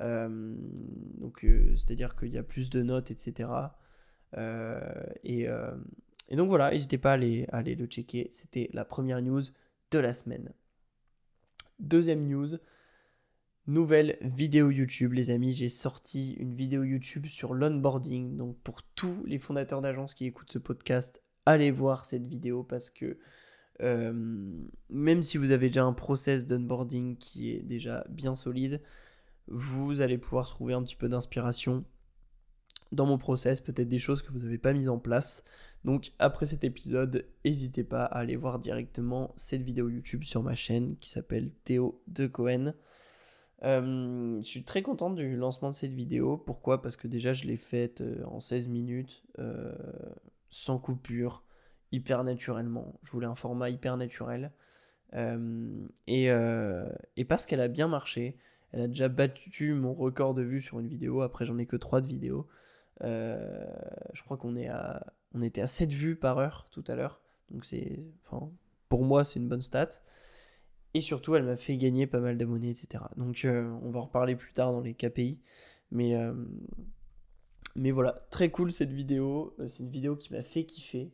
donc 0.00 1.46
c'est-à-dire 1.76 2.16
qu'il 2.16 2.32
y 2.34 2.38
a 2.38 2.42
plus 2.42 2.68
de 2.68 2.82
notes, 2.82 3.10
etc. 3.10 3.48
Euh, 4.36 4.80
euh, 5.26 5.74
et, 6.28 6.36
donc 6.36 6.48
voilà, 6.48 6.70
n'hésitez 6.70 6.98
pas 6.98 7.12
à 7.12 7.14
aller, 7.14 7.74
le 7.74 7.86
checker. 7.86 8.28
C'était 8.30 8.70
la 8.72 8.84
première 8.84 9.22
news 9.22 9.42
de 9.90 9.98
la 9.98 10.12
semaine. 10.12 10.52
Deuxième 11.78 12.26
news, 12.26 12.56
nouvelle 13.66 14.16
vidéo 14.20 14.70
YouTube, 14.70 15.12
les 15.12 15.30
amis. 15.30 15.52
J'ai 15.52 15.68
sorti 15.68 16.34
une 16.34 16.54
vidéo 16.54 16.84
YouTube 16.84 17.26
sur 17.26 17.54
l'onboarding. 17.54 18.36
Donc 18.36 18.58
pour 18.60 18.82
tous 18.82 19.24
les 19.26 19.38
fondateurs 19.38 19.80
d'agences 19.80 20.14
qui 20.14 20.26
écoutent 20.26 20.52
ce 20.52 20.58
podcast, 20.58 21.22
allez 21.46 21.70
voir 21.70 22.04
cette 22.04 22.26
vidéo 22.26 22.62
parce 22.62 22.90
que 22.90 23.18
euh, 23.82 24.12
même 24.88 25.22
si 25.22 25.36
vous 25.36 25.50
avez 25.50 25.66
déjà 25.66 25.84
un 25.84 25.92
process 25.92 26.46
d'onboarding 26.46 27.16
qui 27.16 27.50
est 27.50 27.62
déjà 27.62 28.04
bien 28.08 28.36
solide, 28.36 28.80
vous 29.48 30.00
allez 30.00 30.16
pouvoir 30.16 30.46
trouver 30.46 30.74
un 30.74 30.82
petit 30.82 30.96
peu 30.96 31.08
d'inspiration 31.08 31.84
dans 32.92 33.06
mon 33.06 33.18
process, 33.18 33.60
peut-être 33.60 33.88
des 33.88 33.98
choses 33.98 34.22
que 34.22 34.30
vous 34.32 34.40
n'avez 34.40 34.58
pas 34.58 34.72
mises 34.72 34.88
en 34.88 34.98
place. 34.98 35.44
Donc 35.84 36.12
après 36.18 36.46
cet 36.46 36.64
épisode, 36.64 37.26
n'hésitez 37.44 37.84
pas 37.84 38.04
à 38.04 38.18
aller 38.18 38.36
voir 38.36 38.58
directement 38.58 39.32
cette 39.36 39.62
vidéo 39.62 39.88
YouTube 39.88 40.24
sur 40.24 40.42
ma 40.42 40.54
chaîne 40.54 40.96
qui 40.98 41.10
s'appelle 41.10 41.50
Théo 41.64 42.00
de 42.06 42.26
Cohen. 42.26 42.74
Euh, 43.64 44.38
je 44.42 44.46
suis 44.48 44.64
très 44.64 44.82
content 44.82 45.10
du 45.10 45.36
lancement 45.36 45.70
de 45.70 45.74
cette 45.74 45.92
vidéo. 45.92 46.36
Pourquoi? 46.36 46.82
Parce 46.82 46.96
que 46.96 47.08
déjà 47.08 47.32
je 47.32 47.44
l'ai 47.44 47.56
faite 47.56 48.00
euh, 48.00 48.22
en 48.26 48.40
16 48.40 48.68
minutes, 48.68 49.24
euh, 49.38 49.74
sans 50.50 50.78
coupure, 50.78 51.44
hyper 51.92 52.24
naturellement. 52.24 52.98
Je 53.02 53.12
voulais 53.12 53.26
un 53.26 53.34
format 53.34 53.70
hyper 53.70 53.96
naturel. 53.96 54.52
et, 56.06 56.24
et 57.16 57.24
parce 57.24 57.46
qu'elle 57.46 57.60
a 57.60 57.68
bien 57.68 57.86
marché, 57.88 58.36
elle 58.72 58.82
a 58.82 58.88
déjà 58.88 59.08
battu 59.08 59.72
mon 59.74 59.94
record 59.94 60.34
de 60.34 60.42
vues 60.42 60.60
sur 60.60 60.80
une 60.80 60.88
vidéo. 60.88 61.22
Après 61.22 61.44
j'en 61.44 61.58
ai 61.58 61.66
que 61.66 61.76
3 61.76 62.00
de 62.00 62.06
vidéos. 62.06 62.48
Euh, 63.02 63.66
je 64.12 64.22
crois 64.22 64.36
qu'on 64.36 64.56
est 64.56 64.68
à, 64.68 65.04
on 65.34 65.42
était 65.42 65.60
à 65.60 65.66
7 65.66 65.90
vues 65.90 66.16
par 66.16 66.38
heure 66.38 66.68
tout 66.70 66.84
à 66.86 66.94
l'heure. 66.94 67.20
Donc 67.50 67.64
c'est, 67.64 68.04
pour 68.88 69.04
moi, 69.04 69.24
c'est 69.24 69.38
une 69.38 69.48
bonne 69.48 69.60
stat. 69.60 69.88
Et 70.94 71.00
surtout, 71.00 71.34
elle 71.34 71.44
m'a 71.44 71.56
fait 71.56 71.76
gagner 71.76 72.06
pas 72.06 72.20
mal 72.20 72.38
d'abonnés, 72.38 72.70
etc. 72.70 73.04
Donc 73.16 73.44
euh, 73.44 73.68
on 73.82 73.90
va 73.90 74.00
en 74.00 74.04
reparler 74.04 74.36
plus 74.36 74.52
tard 74.52 74.72
dans 74.72 74.80
les 74.80 74.94
KPI. 74.94 75.40
Mais, 75.90 76.14
euh, 76.14 76.34
mais 77.74 77.90
voilà, 77.90 78.26
très 78.30 78.50
cool 78.50 78.72
cette 78.72 78.92
vidéo. 78.92 79.56
C'est 79.66 79.82
une 79.82 79.90
vidéo 79.90 80.16
qui 80.16 80.32
m'a 80.32 80.42
fait 80.42 80.64
kiffer. 80.64 81.12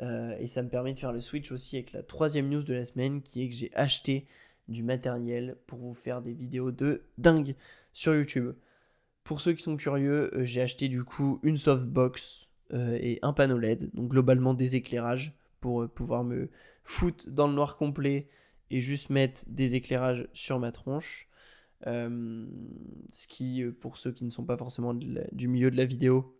et 0.00 0.46
ça 0.46 0.62
me 0.62 0.68
permet 0.68 0.92
de 0.92 0.98
faire 0.98 1.12
le 1.12 1.20
switch 1.20 1.52
aussi 1.52 1.76
avec 1.76 1.92
la 1.92 2.02
troisième 2.02 2.48
news 2.48 2.62
de 2.62 2.74
la 2.74 2.84
semaine 2.84 3.22
qui 3.22 3.42
est 3.42 3.48
que 3.48 3.54
j'ai 3.54 3.70
acheté 3.74 4.26
du 4.68 4.82
matériel 4.82 5.56
pour 5.66 5.78
vous 5.78 5.92
faire 5.94 6.22
des 6.22 6.32
vidéos 6.32 6.70
de 6.72 7.04
dingue 7.18 7.54
sur 7.92 8.14
YouTube. 8.14 8.54
Pour 9.24 9.40
ceux 9.40 9.54
qui 9.54 9.62
sont 9.62 9.76
curieux, 9.76 10.30
j'ai 10.42 10.60
acheté 10.60 10.88
du 10.88 11.04
coup 11.04 11.40
une 11.42 11.56
softbox 11.56 12.48
et 12.72 13.18
un 13.22 13.32
panneau 13.32 13.58
LED, 13.58 13.90
donc 13.94 14.10
globalement 14.10 14.54
des 14.54 14.76
éclairages 14.76 15.32
pour 15.60 15.88
pouvoir 15.88 16.24
me 16.24 16.50
foutre 16.82 17.30
dans 17.30 17.46
le 17.46 17.54
noir 17.54 17.76
complet 17.76 18.28
et 18.70 18.80
juste 18.80 19.10
mettre 19.10 19.44
des 19.48 19.74
éclairages 19.74 20.28
sur 20.32 20.58
ma 20.58 20.72
tronche. 20.72 21.28
Euh, 21.86 22.46
ce 23.10 23.26
qui, 23.26 23.62
euh, 23.62 23.72
pour 23.72 23.98
ceux 23.98 24.12
qui 24.12 24.24
ne 24.24 24.30
sont 24.30 24.44
pas 24.44 24.56
forcément 24.56 24.94
du 24.94 25.48
milieu 25.48 25.70
de 25.70 25.76
la 25.76 25.84
vidéo, 25.84 26.36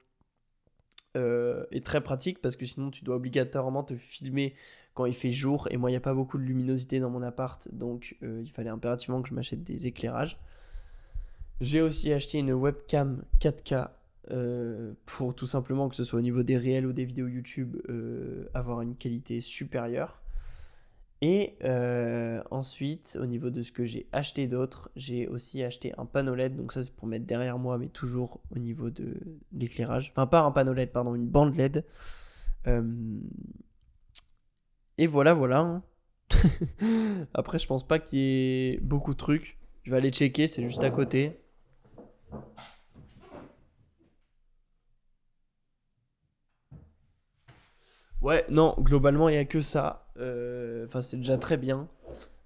euh, 1.16 1.64
est 1.70 1.84
très 1.84 2.02
pratique 2.02 2.40
parce 2.40 2.56
que 2.56 2.66
sinon 2.66 2.90
tu 2.90 3.04
dois 3.04 3.16
obligatoirement 3.16 3.84
te 3.84 3.94
filmer 3.94 4.54
quand 4.94 5.06
il 5.06 5.14
fait 5.14 5.30
jour 5.30 5.68
et 5.70 5.76
moi 5.76 5.88
il 5.88 5.92
n'y 5.92 5.96
a 5.96 6.00
pas 6.00 6.14
beaucoup 6.14 6.38
de 6.38 6.42
luminosité 6.42 6.98
dans 6.98 7.08
mon 7.08 7.22
appart 7.22 7.72
donc 7.72 8.16
il 8.20 8.50
fallait 8.50 8.70
impérativement 8.70 9.22
que 9.22 9.28
je 9.28 9.34
m'achète 9.34 9.62
des 9.62 9.86
éclairages. 9.86 10.40
J'ai 11.60 11.80
aussi 11.80 12.12
acheté 12.12 12.38
une 12.38 12.52
webcam 12.52 13.22
4K 13.40 13.88
pour 15.04 15.34
tout 15.34 15.46
simplement 15.46 15.88
que 15.88 15.94
ce 15.94 16.02
soit 16.02 16.18
au 16.18 16.22
niveau 16.22 16.42
des 16.42 16.56
réels 16.56 16.86
ou 16.86 16.92
des 16.92 17.04
vidéos 17.04 17.28
YouTube 17.28 17.76
avoir 18.54 18.80
une 18.80 18.96
qualité 18.96 19.40
supérieure. 19.40 20.24
Et 21.26 21.56
euh, 21.64 22.42
ensuite, 22.50 23.16
au 23.18 23.24
niveau 23.24 23.48
de 23.48 23.62
ce 23.62 23.72
que 23.72 23.86
j'ai 23.86 24.06
acheté 24.12 24.46
d'autre, 24.46 24.90
j'ai 24.94 25.26
aussi 25.26 25.62
acheté 25.62 25.94
un 25.96 26.04
panneau 26.04 26.34
LED. 26.34 26.54
Donc 26.54 26.70
ça, 26.70 26.84
c'est 26.84 26.94
pour 26.94 27.08
mettre 27.08 27.24
derrière 27.24 27.58
moi, 27.58 27.78
mais 27.78 27.88
toujours 27.88 28.42
au 28.54 28.58
niveau 28.58 28.90
de 28.90 29.16
l'éclairage. 29.50 30.10
Enfin, 30.10 30.26
pas 30.26 30.42
un 30.42 30.50
panneau 30.50 30.74
LED, 30.74 30.92
pardon, 30.92 31.14
une 31.14 31.26
bande 31.26 31.56
LED. 31.56 31.86
Euh, 32.66 32.82
et 34.98 35.06
voilà, 35.06 35.32
voilà. 35.32 35.60
Hein. 35.60 35.82
Après, 37.32 37.58
je 37.58 37.66
pense 37.66 37.88
pas 37.88 37.98
qu'il 37.98 38.18
y 38.18 38.72
ait 38.72 38.80
beaucoup 38.82 39.12
de 39.12 39.18
trucs. 39.18 39.56
Je 39.84 39.92
vais 39.92 39.96
aller 39.96 40.10
checker, 40.10 40.46
c'est 40.46 40.62
juste 40.62 40.84
à 40.84 40.90
côté. 40.90 41.38
Ouais, 48.24 48.46
non, 48.48 48.74
globalement, 48.78 49.28
il 49.28 49.32
n'y 49.32 49.38
a 49.38 49.44
que 49.44 49.60
ça. 49.60 50.08
Euh, 50.16 50.86
enfin, 50.86 51.02
c'est 51.02 51.18
déjà 51.18 51.36
très 51.36 51.58
bien. 51.58 51.88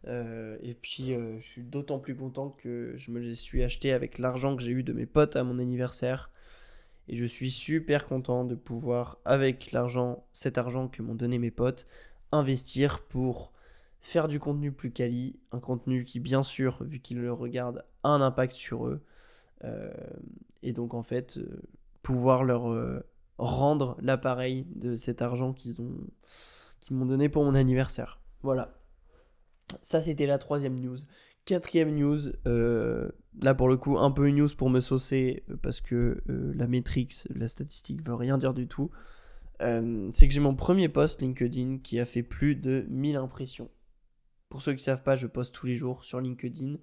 Euh, 0.09 0.59
et 0.63 0.75
puis, 0.75 1.15
euh, 1.15 1.39
je 1.41 1.47
suis 1.47 1.63
d'autant 1.63 2.01
plus 2.01 2.17
content 2.17 2.51
que 2.51 2.95
je 2.97 3.13
me 3.13 3.21
les 3.21 3.37
suis 3.37 3.63
acheté 3.63 3.93
avec 3.93 4.19
l'argent 4.19 4.57
que 4.57 4.63
j'ai 4.63 4.73
eu 4.73 4.83
de 4.83 4.93
mes 4.93 5.07
potes 5.07 5.37
à 5.37 5.45
mon 5.45 5.59
anniversaire. 5.61 6.31
Et 7.09 7.17
je 7.17 7.25
suis 7.25 7.51
super 7.51 8.07
content 8.07 8.45
de 8.45 8.57
pouvoir, 8.57 9.19
avec 9.25 9.73
l'argent, 9.73 10.25
cet 10.33 10.59
argent 10.59 10.89
que 10.89 11.01
m'ont 11.03 11.15
donné 11.15 11.39
mes 11.39 11.53
potes, 11.53 11.87
investir 12.33 13.01
pour 13.03 13.53
faire 14.01 14.29
du 14.29 14.41
contenu 14.41 14.73
plus 14.73 14.91
quali. 14.91 15.39
Un 15.53 15.61
contenu 15.61 16.05
qui, 16.05 16.21
bien 16.21 16.43
sûr, 16.43 16.83
vu 16.83 17.01
qu'ils 17.01 17.21
le 17.21 17.33
regardent, 17.33 17.85
a 18.03 18.09
un 18.11 18.21
impact 18.21 18.53
sur 18.53 18.87
eux. 18.89 19.01
Et 20.63 20.73
donc, 20.73 20.95
en 20.95 21.03
fait, 21.03 21.41
pouvoir 22.03 22.45
leur 22.45 23.03
rendre 23.39 23.97
l'appareil 24.01 24.67
de 24.75 24.95
cet 24.95 25.23
argent 25.23 25.53
qu'ils 25.53 25.81
ont 25.81 25.97
qu'ils 26.81 26.97
m'ont 26.97 27.07
donné 27.07 27.29
pour 27.29 27.45
mon 27.45 27.55
anniversaire. 27.55 28.21
Voilà. 28.43 28.75
Ça 29.83 30.01
c'était 30.01 30.27
la 30.27 30.39
troisième 30.39 30.79
news. 30.79 30.97
Quatrième 31.45 31.95
news, 31.95 32.19
euh, 32.47 33.11
là 33.41 33.55
pour 33.55 33.69
le 33.69 33.77
coup 33.77 33.99
un 33.99 34.11
peu 34.11 34.29
une 34.29 34.37
news 34.37 34.49
pour 34.57 34.71
me 34.71 34.81
saucer 34.81 35.45
euh, 35.51 35.57
parce 35.57 35.81
que 35.81 36.23
euh, 36.29 36.53
la 36.55 36.67
métrique, 36.67 37.15
la 37.35 37.49
statistique 37.49 38.03
veut 38.03 38.15
rien 38.15 38.39
dire 38.39 38.55
du 38.55 38.69
tout. 38.69 38.91
c'est 39.61 40.29
que 40.29 40.35
j'ai 40.35 40.41
mon 40.41 40.55
premier 40.55 40.89
post 40.89 41.21
LinkedIn 41.21 41.79
qui 41.79 41.99
a 41.99 42.05
fait 42.05 42.23
plus 42.23 42.55
de 42.55 42.85
1000 42.89 43.17
impressions. 43.17 43.71
Pour 44.49 44.63
ceux 44.63 44.73
qui 44.73 44.79
ne 44.79 44.83
savent 44.83 45.03
pas, 45.03 45.17
je 45.17 45.27
poste 45.27 45.55
tous 45.55 45.67
les 45.67 45.75
jours 45.75 46.05
sur 46.05 46.21
LinkedIn 46.21 46.77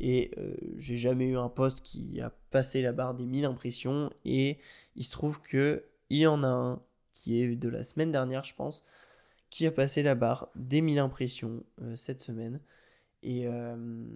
et 0.00 0.30
j'ai 0.76 0.96
jamais 0.96 1.26
eu 1.26 1.36
un 1.36 1.48
post 1.48 1.82
qui 1.82 2.20
a 2.20 2.30
passé 2.50 2.82
la 2.82 2.92
barre 2.92 3.14
des 3.14 3.26
1000 3.26 3.44
impressions 3.44 4.10
et 4.24 4.58
il 4.96 5.04
se 5.04 5.12
trouve 5.12 5.40
que 5.40 5.84
il 6.08 6.18
y 6.18 6.26
en 6.26 6.42
a 6.42 6.48
un 6.48 6.82
qui 7.12 7.40
est 7.40 7.56
de 7.56 7.68
la 7.68 7.82
semaine 7.82 8.12
dernière, 8.12 8.44
je 8.44 8.54
pense, 8.54 8.82
qui 9.50 9.66
a 9.66 9.72
passé 9.72 10.02
la 10.02 10.14
barre 10.14 10.48
des 10.54 10.80
1000 10.80 10.98
impressions 10.98 11.64
euh, 11.82 11.96
cette 11.96 12.20
semaine. 12.20 12.60
Et, 13.22 13.46
euh, 13.46 14.06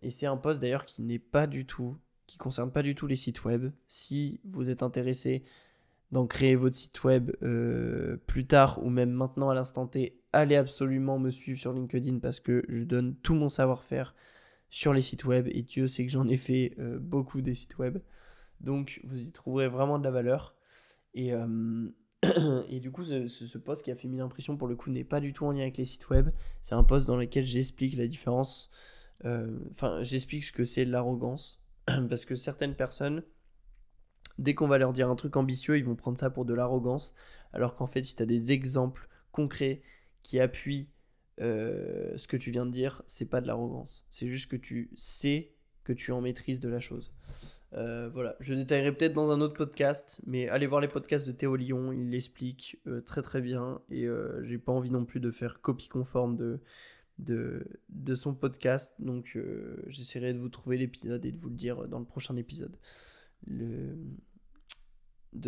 et 0.00 0.10
c'est 0.10 0.26
un 0.26 0.36
post 0.36 0.60
d'ailleurs 0.60 0.86
qui 0.86 1.02
n'est 1.02 1.18
pas 1.18 1.46
du 1.46 1.66
tout, 1.66 1.96
qui 2.26 2.38
concerne 2.38 2.70
pas 2.70 2.82
du 2.82 2.94
tout 2.94 3.06
les 3.06 3.16
sites 3.16 3.44
web. 3.44 3.70
Si 3.88 4.40
vous 4.44 4.70
êtes 4.70 4.82
intéressé 4.82 5.42
d'en 6.12 6.26
créer 6.26 6.54
votre 6.54 6.76
site 6.76 7.04
web 7.04 7.32
euh, 7.42 8.16
plus 8.26 8.46
tard 8.46 8.82
ou 8.84 8.90
même 8.90 9.10
maintenant 9.10 9.50
à 9.50 9.54
l'instant 9.54 9.86
T, 9.86 10.20
allez 10.32 10.56
absolument 10.56 11.18
me 11.18 11.30
suivre 11.30 11.58
sur 11.58 11.72
LinkedIn 11.72 12.18
parce 12.18 12.40
que 12.40 12.64
je 12.68 12.84
donne 12.84 13.16
tout 13.16 13.34
mon 13.34 13.48
savoir-faire 13.48 14.14
sur 14.72 14.92
les 14.92 15.02
sites 15.02 15.24
web 15.24 15.46
et 15.52 15.62
Dieu 15.62 15.86
sait 15.86 16.04
que 16.04 16.10
j'en 16.10 16.26
ai 16.26 16.36
fait 16.36 16.74
beaucoup 16.98 17.42
des 17.42 17.54
sites 17.54 17.78
web. 17.78 17.98
Donc 18.60 19.00
vous 19.04 19.20
y 19.20 19.30
trouverez 19.32 19.68
vraiment 19.68 19.98
de 19.98 20.04
la 20.04 20.10
valeur. 20.10 20.56
Et, 21.14 21.32
euh, 21.32 21.90
et 22.68 22.80
du 22.80 22.90
coup, 22.90 23.04
ce, 23.04 23.26
ce, 23.26 23.58
post 23.58 23.82
qui 23.82 23.90
a 23.90 23.96
fait 23.96 24.08
mille 24.08 24.20
impressions, 24.20 24.56
pour 24.56 24.68
le 24.68 24.76
coup, 24.76 24.90
n'est 24.90 25.04
pas 25.04 25.20
du 25.20 25.32
tout 25.32 25.44
en 25.44 25.52
lien 25.52 25.62
avec 25.62 25.76
les 25.76 25.84
sites 25.84 26.08
web. 26.10 26.30
C'est 26.62 26.74
un 26.74 26.84
post 26.84 27.06
dans 27.06 27.16
lequel 27.16 27.44
j'explique 27.44 27.96
la 27.96 28.06
différence. 28.06 28.70
Euh, 29.24 29.58
enfin, 29.70 30.02
j'explique 30.02 30.44
ce 30.44 30.52
que 30.52 30.64
c'est 30.64 30.84
l'arrogance. 30.84 31.62
Parce 32.08 32.24
que 32.24 32.34
certaines 32.34 32.74
personnes, 32.74 33.22
dès 34.38 34.54
qu'on 34.54 34.68
va 34.68 34.78
leur 34.78 34.92
dire 34.92 35.10
un 35.10 35.16
truc 35.16 35.36
ambitieux, 35.36 35.76
ils 35.78 35.84
vont 35.84 35.96
prendre 35.96 36.18
ça 36.18 36.30
pour 36.30 36.44
de 36.44 36.54
l'arrogance. 36.54 37.14
Alors 37.52 37.74
qu'en 37.74 37.86
fait, 37.86 38.02
si 38.02 38.16
tu 38.16 38.22
as 38.22 38.26
des 38.26 38.52
exemples 38.52 39.08
concrets 39.32 39.82
qui 40.22 40.40
appuient 40.40 40.88
euh, 41.40 42.16
ce 42.16 42.28
que 42.28 42.36
tu 42.36 42.50
viens 42.50 42.66
de 42.66 42.70
dire, 42.70 43.02
c'est 43.06 43.26
pas 43.26 43.40
de 43.40 43.46
l'arrogance. 43.46 44.06
C'est 44.10 44.28
juste 44.28 44.50
que 44.50 44.56
tu 44.56 44.90
sais 44.94 45.52
que 45.84 45.92
tu 45.92 46.12
en 46.12 46.20
maîtrises 46.20 46.60
de 46.60 46.68
la 46.68 46.80
chose. 46.80 47.12
Euh, 47.72 48.10
voilà, 48.12 48.36
je 48.40 48.54
détaillerai 48.54 48.92
peut-être 48.92 49.14
dans 49.14 49.30
un 49.30 49.40
autre 49.40 49.56
podcast, 49.56 50.20
mais 50.26 50.48
allez 50.48 50.66
voir 50.66 50.80
les 50.80 50.88
podcasts 50.88 51.26
de 51.26 51.32
Théo 51.32 51.56
Lyon, 51.56 51.90
il 51.90 52.10
l'explique 52.10 52.78
euh, 52.86 53.00
très 53.00 53.22
très 53.22 53.40
bien 53.40 53.80
et 53.90 54.06
j'ai 54.42 54.58
pas 54.58 54.72
envie 54.72 54.90
non 54.90 55.06
plus 55.06 55.20
de 55.20 55.30
faire 55.30 55.62
copie 55.62 55.88
conforme 55.88 56.36
de, 56.36 56.60
de, 57.18 58.14
son 58.14 58.34
podcast, 58.34 58.94
donc 58.98 59.38
j'essaierai 59.86 60.34
de 60.34 60.38
vous 60.38 60.50
trouver 60.50 60.76
l'épisode 60.76 61.24
et 61.24 61.32
de 61.32 61.38
vous 61.38 61.48
le 61.48 61.56
dire 61.56 61.88
dans 61.88 61.98
le 61.98 62.04
prochain 62.04 62.36
épisode. 62.36 62.76
De 63.46 63.96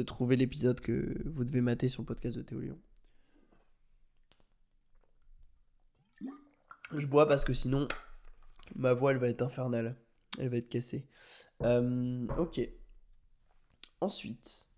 trouver 0.02 0.36
l'épisode 0.36 0.80
que 0.80 1.22
vous 1.26 1.44
devez 1.44 1.60
mater 1.60 1.88
sur 1.88 2.02
le 2.02 2.06
podcast 2.06 2.38
de 2.38 2.42
Théo 2.42 2.60
Lyon. 2.60 2.78
Je 6.96 7.06
bois 7.06 7.26
parce 7.28 7.44
que 7.44 7.52
sinon 7.52 7.88
ma 8.74 8.92
voix 8.92 9.12
elle 9.12 9.18
va 9.18 9.28
être 9.28 9.42
infernale. 9.42 9.96
Elle 10.38 10.48
va 10.48 10.56
être 10.56 10.68
cassée. 10.68 11.06
Euh, 11.62 12.26
ok. 12.38 12.60
Ensuite, 14.00 14.68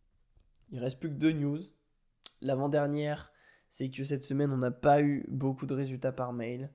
il 0.70 0.78
reste 0.78 1.00
plus 1.00 1.08
que 1.08 1.14
deux 1.14 1.32
news. 1.32 1.58
L'avant-dernière, 2.42 3.32
c'est 3.68 3.90
que 3.90 4.04
cette 4.04 4.22
semaine, 4.22 4.52
on 4.52 4.58
n'a 4.58 4.70
pas 4.70 5.02
eu 5.02 5.24
beaucoup 5.28 5.66
de 5.66 5.74
résultats 5.74 6.12
par 6.12 6.32
mail. 6.32 6.70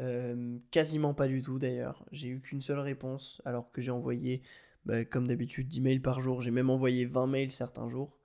Euh, 0.00 0.58
quasiment 0.72 1.14
pas 1.14 1.28
du 1.28 1.42
tout 1.42 1.58
d'ailleurs. 1.58 2.04
J'ai 2.10 2.28
eu 2.28 2.40
qu'une 2.40 2.60
seule 2.60 2.80
réponse 2.80 3.40
alors 3.44 3.70
que 3.70 3.80
j'ai 3.80 3.92
envoyé, 3.92 4.42
bah, 4.84 5.04
comme 5.04 5.28
d'habitude, 5.28 5.68
10 5.68 5.80
mails 5.80 6.02
par 6.02 6.20
jour. 6.20 6.40
J'ai 6.40 6.50
même 6.50 6.70
envoyé 6.70 7.06
20 7.06 7.28
mails 7.28 7.52
certains 7.52 7.88
jours. 7.88 8.18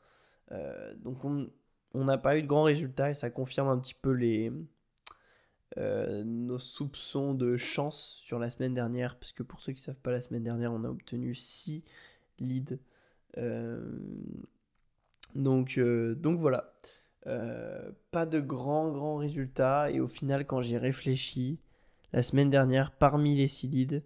Euh, 0.51 0.95
donc 0.95 1.23
on 1.23 2.03
n'a 2.03 2.17
pas 2.17 2.35
eu 2.37 2.41
de 2.41 2.47
grands 2.47 2.63
résultats 2.63 3.11
et 3.11 3.13
ça 3.13 3.29
confirme 3.29 3.67
un 3.67 3.77
petit 3.77 3.93
peu 3.93 4.11
les, 4.11 4.51
euh, 5.77 6.23
nos 6.23 6.57
soupçons 6.57 7.33
de 7.33 7.55
chance 7.55 8.19
sur 8.23 8.39
la 8.39 8.49
semaine 8.49 8.73
dernière, 8.73 9.15
parce 9.17 9.31
que 9.31 9.43
pour 9.43 9.61
ceux 9.61 9.73
qui 9.73 9.81
ne 9.81 9.85
savent 9.85 10.01
pas, 10.01 10.11
la 10.11 10.21
semaine 10.21 10.43
dernière, 10.43 10.73
on 10.73 10.83
a 10.83 10.89
obtenu 10.89 11.35
6 11.35 11.83
leads. 12.39 12.77
Euh, 13.37 13.79
donc, 15.35 15.77
euh, 15.77 16.15
donc 16.15 16.39
voilà. 16.39 16.73
pas 18.11 18.25
de 18.25 18.39
grands, 18.39 18.91
grands 18.91 19.17
résultats. 19.17 19.91
Et 19.91 19.99
au 19.99 20.07
final, 20.07 20.45
quand 20.45 20.61
j'ai 20.61 20.77
réfléchi, 20.77 21.59
la 22.13 22.23
semaine 22.23 22.49
dernière, 22.49 22.91
parmi 22.91 23.35
les 23.35 23.47
6 23.47 23.67
leads, 23.67 24.01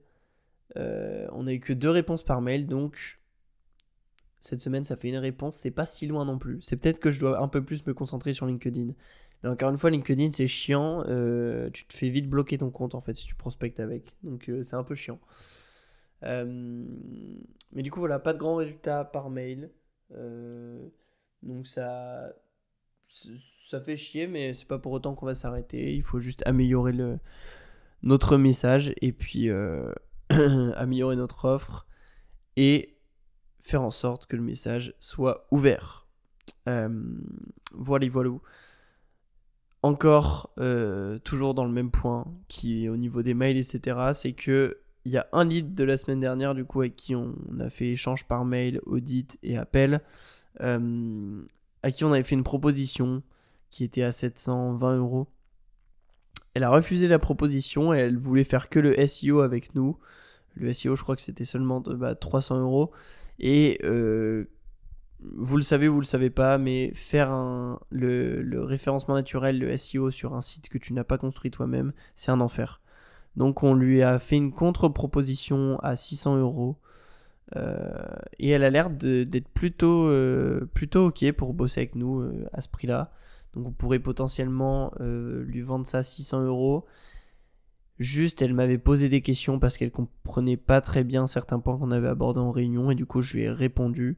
on 0.76 1.48
a 1.48 1.54
eu 1.54 1.60
que 1.60 1.74
deux 1.74 1.90
réponses 1.90 2.24
par 2.24 2.42
mail. 2.42 2.68
Donc, 2.68 3.20
cette 4.42 4.62
semaine, 4.62 4.84
ça 4.84 4.98
fait 4.98 5.08
une 5.08 5.18
réponse. 5.18 5.56
C'est 5.56 5.72
pas 5.72 5.86
si 5.86 6.06
loin 6.06 6.26
non 6.26 6.38
plus. 6.38 6.62
C'est 6.62 6.76
peut-être 6.76 7.00
que 7.00 7.12
je 7.12 7.22
dois 7.22 7.42
un 7.42 7.48
peu 7.48 7.64
plus 7.64 7.86
me 7.86 7.94
concentrer 7.94 8.34
sur 8.34 8.46
LinkedIn. 8.46 8.94
Mais 9.44 9.50
encore 9.50 9.70
une 9.70 9.78
fois, 9.78 9.90
LinkedIn, 9.90 10.32
c'est 10.32 10.48
chiant. 10.48 11.04
Euh, 11.08 11.70
tu 11.72 11.86
te 11.86 11.94
fais 11.94 12.10
vite 12.10 12.30
bloquer 12.30 12.58
ton 12.58 12.72
compte, 12.72 12.96
en 12.96 13.02
fait, 13.02 13.16
si 13.16 13.26
tu 13.26 13.36
prospectes 13.36 13.80
avec. 13.82 14.16
Donc, 14.24 14.50
euh, 14.50 14.64
c'est 14.64 14.78
un 14.78 14.84
peu 14.84 14.96
chiant. 14.96 15.20
Euh, 16.24 16.86
mais 17.74 17.84
du 17.84 17.92
coup, 17.92 18.00
voilà, 18.00 18.20
pas 18.20 18.34
de 18.34 18.40
grands 18.40 18.56
résultats 18.56 19.04
par 19.04 19.30
mail. 19.30 19.70
donc, 21.42 21.68
ça, 21.68 22.34
ça 23.08 23.82
fait 23.82 23.98
chier, 23.98 24.28
mais 24.28 24.54
c'est 24.54 24.68
pas 24.68 24.80
pour 24.80 24.94
autant 24.94 25.14
qu'on 25.14 25.26
va 25.26 25.36
s'arrêter. 25.36 25.94
Il 25.94 26.04
faut 26.04 26.20
juste 26.20 26.42
améliorer 26.46 26.94
le, 26.94 27.20
notre 28.02 28.38
message 28.38 28.94
et 29.02 29.12
puis 29.12 29.50
améliorer 30.30 31.18
notre 31.18 31.46
offre 31.46 31.86
et 32.56 32.98
faire 33.60 33.82
en 33.82 33.92
sorte 33.92 34.26
que 34.26 34.38
le 34.38 34.42
message 34.42 34.96
soit 35.00 35.48
ouvert. 35.52 36.08
voilà, 36.66 38.08
voilà 38.08 38.30
encore, 39.84 40.50
euh, 40.60 41.20
toujours 41.20 41.54
dans 41.54 41.66
le 41.66 41.72
même 41.72 41.92
point, 41.92 42.26
qui 42.48 42.86
est 42.86 42.90
au 42.90 42.98
niveau 42.98 43.22
des 43.22 43.34
mails, 43.34 43.58
etc., 43.58 44.12
c'est 44.14 44.34
que 44.34 44.80
il 45.06 45.12
y 45.12 45.18
a 45.18 45.28
un 45.34 45.44
lead 45.44 45.76
de 45.76 45.84
la 45.84 45.98
semaine 45.98 46.22
dernière, 46.22 46.56
du 46.56 46.64
coup, 46.64 46.80
avec 46.80 46.96
qui 46.96 47.14
on, 47.14 47.36
a 47.60 47.70
fait 47.70 47.90
échange 47.90 48.24
par 48.24 48.46
mail, 48.46 48.80
audit 48.86 49.38
et 49.44 49.58
appel, 49.58 50.02
euh, 50.62 51.42
à 51.84 51.92
qui 51.92 52.06
on 52.06 52.14
avait 52.14 52.24
fait 52.24 52.36
une 52.36 52.44
proposition 52.44 53.22
qui 53.70 53.84
était 53.84 54.04
à 54.04 54.14
720 54.14 54.98
euros. 54.98 55.28
Elle 56.54 56.64
a 56.64 56.70
refusé 56.70 57.10
la 57.10 57.20
proposition 57.20 57.94
et 57.94 57.98
elle 57.98 58.18
voulait 58.18 58.46
faire 58.46 58.70
que 58.70 58.80
le 58.80 58.96
SEO 59.08 59.42
avec 59.42 59.76
nous. 59.76 59.98
Le 60.56 60.72
SEO, 60.72 60.96
je 60.96 61.04
crois 61.04 61.18
que 61.18 61.22
c'était 61.22 61.46
seulement 61.46 61.82
de, 61.82 61.96
bah, 61.96 62.16
300 62.16 62.62
euros. 62.62 62.92
Et 63.40 63.80
euh, 63.84 64.46
vous 65.36 65.58
le 65.58 65.64
savez, 65.64 65.88
vous 65.88 66.00
le 66.00 66.06
savez 66.06 66.30
pas, 66.30 66.58
mais 66.58 66.92
faire 66.94 67.32
le, 67.90 68.64
référencement 68.64 69.16
naturel, 69.16 69.60
le 69.60 69.76
SEO 69.78 70.12
sur 70.12 70.34
un 70.34 70.42
site 70.42 70.70
que 70.70 70.78
tu 70.78 70.94
n'as 70.94 71.04
pas 71.04 71.18
construit 71.18 71.52
toi-même, 71.52 71.94
c'est 72.16 72.32
un 72.32 72.42
enfer. 72.42 72.82
Donc 73.36 73.64
on 73.64 73.74
lui 73.74 74.04
a 74.04 74.20
fait 74.20 74.36
une 74.36 74.52
contre-proposition 74.52 75.80
à 75.80 75.96
600 75.96 76.38
euros. 76.38 76.78
Euh, 77.56 77.92
et 78.40 78.50
elle 78.50 78.64
a 78.64 78.70
l'air 78.70 78.90
d'être 78.90 79.48
plutôt, 79.50 80.08
euh, 80.08 80.70
plutôt 80.74 81.08
ok 81.08 81.32
pour 81.34 81.54
bosser 81.54 81.82
avec 81.82 81.96
nous 81.96 82.22
euh, 82.22 82.48
à 82.54 82.62
ce 82.62 82.68
prix-là. 82.68 83.12
Donc 83.54 83.68
on 83.68 83.72
pourrait 83.72 84.00
potentiellement 84.00 84.92
lui 85.00 85.62
vendre 85.62 85.86
ça 85.86 86.00
à 86.00 86.04
600 86.04 86.44
euros. 86.44 86.86
Juste, 88.00 88.42
elle 88.42 88.54
m'avait 88.56 88.80
posé 88.80 89.08
des 89.08 89.22
questions 89.22 89.60
parce 89.60 89.78
qu'elle 89.78 89.92
comprenait 89.92 90.58
pas 90.58 90.82
très 90.82 91.04
bien 91.04 91.28
certains 91.28 91.60
points 91.60 91.78
qu'on 91.78 91.92
avait 91.92 92.08
abordés 92.08 92.40
en 92.40 92.50
réunion 92.50 92.90
et 92.90 92.96
du 92.96 93.06
coup 93.06 93.22
je 93.22 93.36
lui 93.36 93.44
ai 93.44 93.50
répondu 93.50 94.18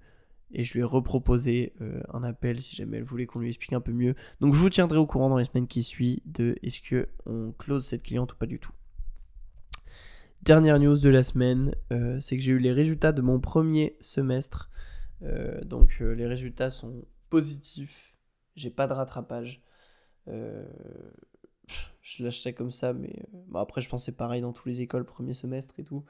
et 0.51 0.63
je 0.63 0.73
lui 0.73 0.81
ai 0.81 0.83
reproposé 0.83 1.73
euh, 1.81 2.01
un 2.13 2.23
appel 2.23 2.61
si 2.61 2.75
jamais 2.75 2.97
elle 2.97 3.03
voulait 3.03 3.25
qu'on 3.25 3.39
lui 3.39 3.49
explique 3.49 3.73
un 3.73 3.81
peu 3.81 3.91
mieux. 3.91 4.15
Donc 4.39 4.53
je 4.53 4.59
vous 4.59 4.69
tiendrai 4.69 4.97
au 4.97 5.05
courant 5.05 5.29
dans 5.29 5.37
les 5.37 5.45
semaines 5.45 5.67
qui 5.67 5.83
suivent 5.83 6.19
de 6.25 6.55
est-ce 6.63 6.81
que 6.81 7.07
on 7.25 7.51
close 7.51 7.85
cette 7.85 8.03
cliente 8.03 8.33
ou 8.33 8.35
pas 8.37 8.45
du 8.45 8.59
tout. 8.59 8.71
Dernière 10.43 10.79
news 10.79 10.97
de 10.97 11.09
la 11.09 11.23
semaine, 11.23 11.75
euh, 11.91 12.19
c'est 12.19 12.37
que 12.37 12.43
j'ai 12.43 12.51
eu 12.51 12.59
les 12.59 12.71
résultats 12.71 13.11
de 13.11 13.21
mon 13.21 13.39
premier 13.39 13.97
semestre. 13.99 14.69
Euh, 15.23 15.63
donc 15.63 15.99
les 15.99 16.27
résultats 16.27 16.69
sont 16.69 17.05
positifs. 17.29 18.19
J'ai 18.55 18.69
pas 18.69 18.87
de 18.87 18.93
rattrapage. 18.93 19.61
je 20.27 22.23
lâche 22.23 22.39
ça 22.41 22.53
comme 22.53 22.71
ça, 22.71 22.93
mais 22.93 23.25
après 23.55 23.81
je 23.81 23.89
pensais 23.89 24.11
pareil 24.11 24.41
dans 24.41 24.53
toutes 24.53 24.67
les 24.67 24.81
écoles 24.81 25.05
premier 25.05 25.33
semestre 25.33 25.79
et 25.79 25.83
tout. 25.83 26.05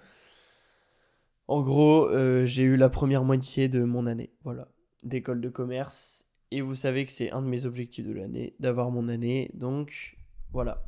En 1.47 1.61
gros, 1.61 2.09
euh, 2.09 2.45
j'ai 2.45 2.63
eu 2.63 2.75
la 2.75 2.89
première 2.89 3.23
moitié 3.23 3.69
de 3.69 3.83
mon 3.83 4.07
année, 4.07 4.33
voilà, 4.43 4.67
d'école 5.03 5.41
de 5.41 5.49
commerce. 5.49 6.27
Et 6.51 6.61
vous 6.61 6.73
savez 6.73 7.05
que 7.05 7.11
c'est 7.11 7.31
un 7.31 7.41
de 7.41 7.47
mes 7.47 7.65
objectifs 7.65 8.05
de 8.05 8.13
l'année, 8.13 8.55
d'avoir 8.59 8.89
mon 8.89 9.07
année. 9.09 9.51
Donc, 9.53 10.17
voilà, 10.51 10.83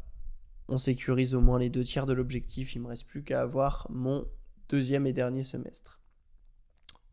on 0.68 0.78
sécurise 0.78 1.36
au 1.36 1.42
moins 1.42 1.60
les 1.60 1.70
deux 1.70 1.84
tiers 1.84 2.08
de 2.08 2.14
l'objectif. 2.14 2.74
Il 2.74 2.82
me 2.82 2.88
reste 2.88 3.08
plus 3.08 3.24
qu'à 3.24 3.42
avoir 3.42 3.86
mon 3.92 4.28
deuxième 4.70 5.06
et 5.06 5.14
dernier 5.14 5.44
semestre. 5.44 6.02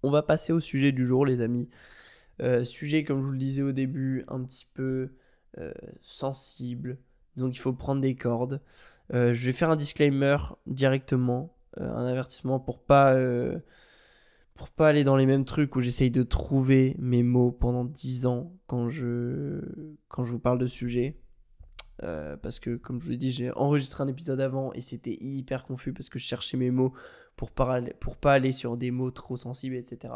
On 0.03 0.11
va 0.11 0.23
passer 0.23 0.53
au 0.53 0.61
sujet 0.61 0.93
du 0.93 1.07
jour, 1.07 1.27
les 1.27 1.41
amis. 1.43 1.69
Euh, 2.41 2.65
sujet, 2.65 3.05
comme 3.05 3.21
je 3.21 3.27
vous 3.27 3.33
le 3.33 3.39
disais 3.39 3.63
au 3.63 3.73
début, 3.73 4.25
un 4.29 4.43
petit 4.43 4.67
peu 4.73 5.11
euh, 5.59 5.73
sensible. 6.01 6.99
Donc, 7.37 7.55
il 7.55 7.61
faut 7.61 7.75
prendre 7.75 8.01
des 8.01 8.15
cordes. 8.15 8.63
je 9.11 9.33
vais 9.33 9.53
faire 9.53 9.71
un 9.71 9.77
disclaimer 9.77 10.39
directement 10.67 11.55
un 11.79 12.07
avertissement 12.07 12.61
pour 12.61 12.83
pas 12.83 13.15
euh, 13.15 13.59
pour 14.55 14.71
pas 14.71 14.89
aller 14.89 15.05
dans 15.05 15.17
les 15.17 15.27
mêmes 15.27 15.45
trucs 15.45 15.75
où 15.77 15.81
j'essaye 15.81 16.11
de 16.11 16.23
trouver 16.23 16.95
mes 16.99 17.23
mots 17.23 17.53
pendant 17.53 17.85
10 17.85 18.27
ans 18.27 18.53
quand 18.67 18.89
je 18.89 19.61
quand 20.09 20.25
je 20.25 20.33
vous 20.33 20.41
parle 20.41 20.59
de 20.59 20.67
sujet. 20.67 21.21
Euh, 22.03 22.37
parce 22.37 22.59
que 22.59 22.75
comme 22.75 23.01
je 23.01 23.05
vous 23.05 23.13
l'ai 23.13 23.17
dit 23.17 23.31
j'ai 23.31 23.53
enregistré 23.53 24.03
un 24.03 24.09
épisode 24.09 24.41
avant 24.41 24.73
et 24.73 24.81
c'était 24.81 25.17
hyper 25.21 25.65
confus 25.65 25.93
parce 25.93 26.09
que 26.09 26.19
je 26.19 26.25
cherchais 26.25 26.57
mes 26.57 26.73
mots 26.73 26.93
pour 27.37 27.53
pas 27.53 27.81
pour 28.01 28.17
pas 28.17 28.33
aller 28.33 28.51
sur 28.51 28.77
des 28.77 28.91
mots 28.91 29.13
trop 29.13 29.37
sensibles 29.37 29.77
etc 29.77 30.13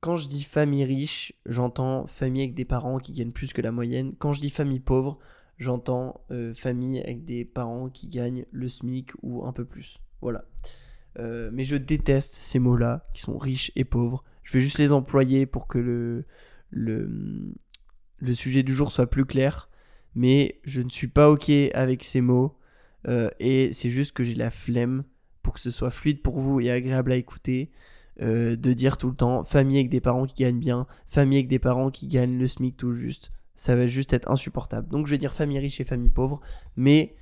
quand 0.00 0.16
je 0.16 0.28
dis 0.28 0.42
famille 0.42 0.84
riche 0.84 1.32
j'entends 1.46 2.06
famille 2.06 2.42
avec 2.42 2.54
des 2.54 2.64
parents 2.64 2.98
qui 2.98 3.12
gagnent 3.12 3.32
plus 3.32 3.52
que 3.52 3.62
la 3.62 3.72
moyenne. 3.72 4.14
Quand 4.18 4.32
je 4.32 4.40
dis 4.40 4.50
famille 4.50 4.80
pauvre 4.80 5.18
j'entends 5.58 6.24
euh, 6.30 6.54
famille 6.54 7.00
avec 7.00 7.24
des 7.24 7.44
parents 7.44 7.88
qui 7.88 8.06
gagnent 8.06 8.46
le 8.50 8.68
SMIC 8.68 9.10
ou 9.22 9.44
un 9.44 9.52
peu 9.52 9.64
plus. 9.64 9.98
Voilà. 10.20 10.44
Euh, 11.18 11.50
mais 11.52 11.64
je 11.64 11.76
déteste 11.76 12.34
ces 12.34 12.58
mots-là, 12.58 13.06
qui 13.12 13.20
sont 13.20 13.38
riches 13.38 13.72
et 13.76 13.84
pauvres. 13.84 14.24
Je 14.44 14.52
vais 14.54 14.60
juste 14.60 14.78
les 14.78 14.92
employer 14.92 15.46
pour 15.46 15.66
que 15.66 15.78
le, 15.78 16.24
le, 16.70 17.54
le 18.18 18.34
sujet 18.34 18.62
du 18.62 18.72
jour 18.72 18.92
soit 18.92 19.10
plus 19.10 19.26
clair. 19.26 19.68
Mais 20.14 20.60
je 20.64 20.80
ne 20.80 20.88
suis 20.88 21.08
pas 21.08 21.30
OK 21.30 21.50
avec 21.74 22.04
ces 22.04 22.20
mots. 22.20 22.56
Euh, 23.06 23.30
et 23.40 23.72
c'est 23.72 23.90
juste 23.90 24.12
que 24.12 24.22
j'ai 24.22 24.34
la 24.34 24.50
flemme 24.50 25.04
pour 25.42 25.54
que 25.54 25.60
ce 25.60 25.70
soit 25.70 25.90
fluide 25.90 26.22
pour 26.22 26.40
vous 26.40 26.60
et 26.60 26.70
agréable 26.70 27.12
à 27.12 27.16
écouter. 27.16 27.70
de 28.20 28.72
dire 28.72 28.96
tout 28.96 29.08
le 29.10 29.14
temps 29.14 29.44
famille 29.44 29.78
avec 29.78 29.90
des 29.90 30.00
parents 30.00 30.26
qui 30.26 30.42
gagnent 30.42 30.58
bien, 30.58 30.86
famille 31.06 31.38
avec 31.38 31.48
des 31.48 31.60
parents 31.60 31.90
qui 31.90 32.08
gagnent 32.08 32.36
le 32.36 32.48
SMIC 32.48 32.76
tout 32.76 32.92
juste 32.92 33.30
ça 33.58 33.74
va 33.74 33.88
juste 33.88 34.12
être 34.12 34.30
insupportable. 34.30 34.88
Donc 34.88 35.08
je 35.08 35.10
vais 35.10 35.18
dire 35.18 35.34
famille 35.34 35.58
riche 35.58 35.80
et 35.80 35.84
famille 35.84 36.10
pauvre, 36.10 36.40
mais 36.76 37.16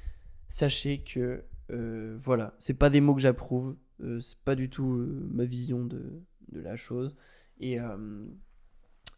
sachez 0.48 1.02
que 1.02 1.42
euh, 1.70 2.14
voilà, 2.20 2.54
c'est 2.58 2.74
pas 2.74 2.90
des 2.90 3.00
mots 3.00 3.14
que 3.14 3.22
j'approuve, 3.22 3.74
euh, 4.02 4.20
c'est 4.20 4.38
pas 4.40 4.54
du 4.54 4.68
tout 4.68 4.92
euh, 4.92 5.26
ma 5.32 5.46
vision 5.46 5.82
de, 5.82 6.20
la 6.52 6.76
chose, 6.76 7.16
et, 7.58 7.78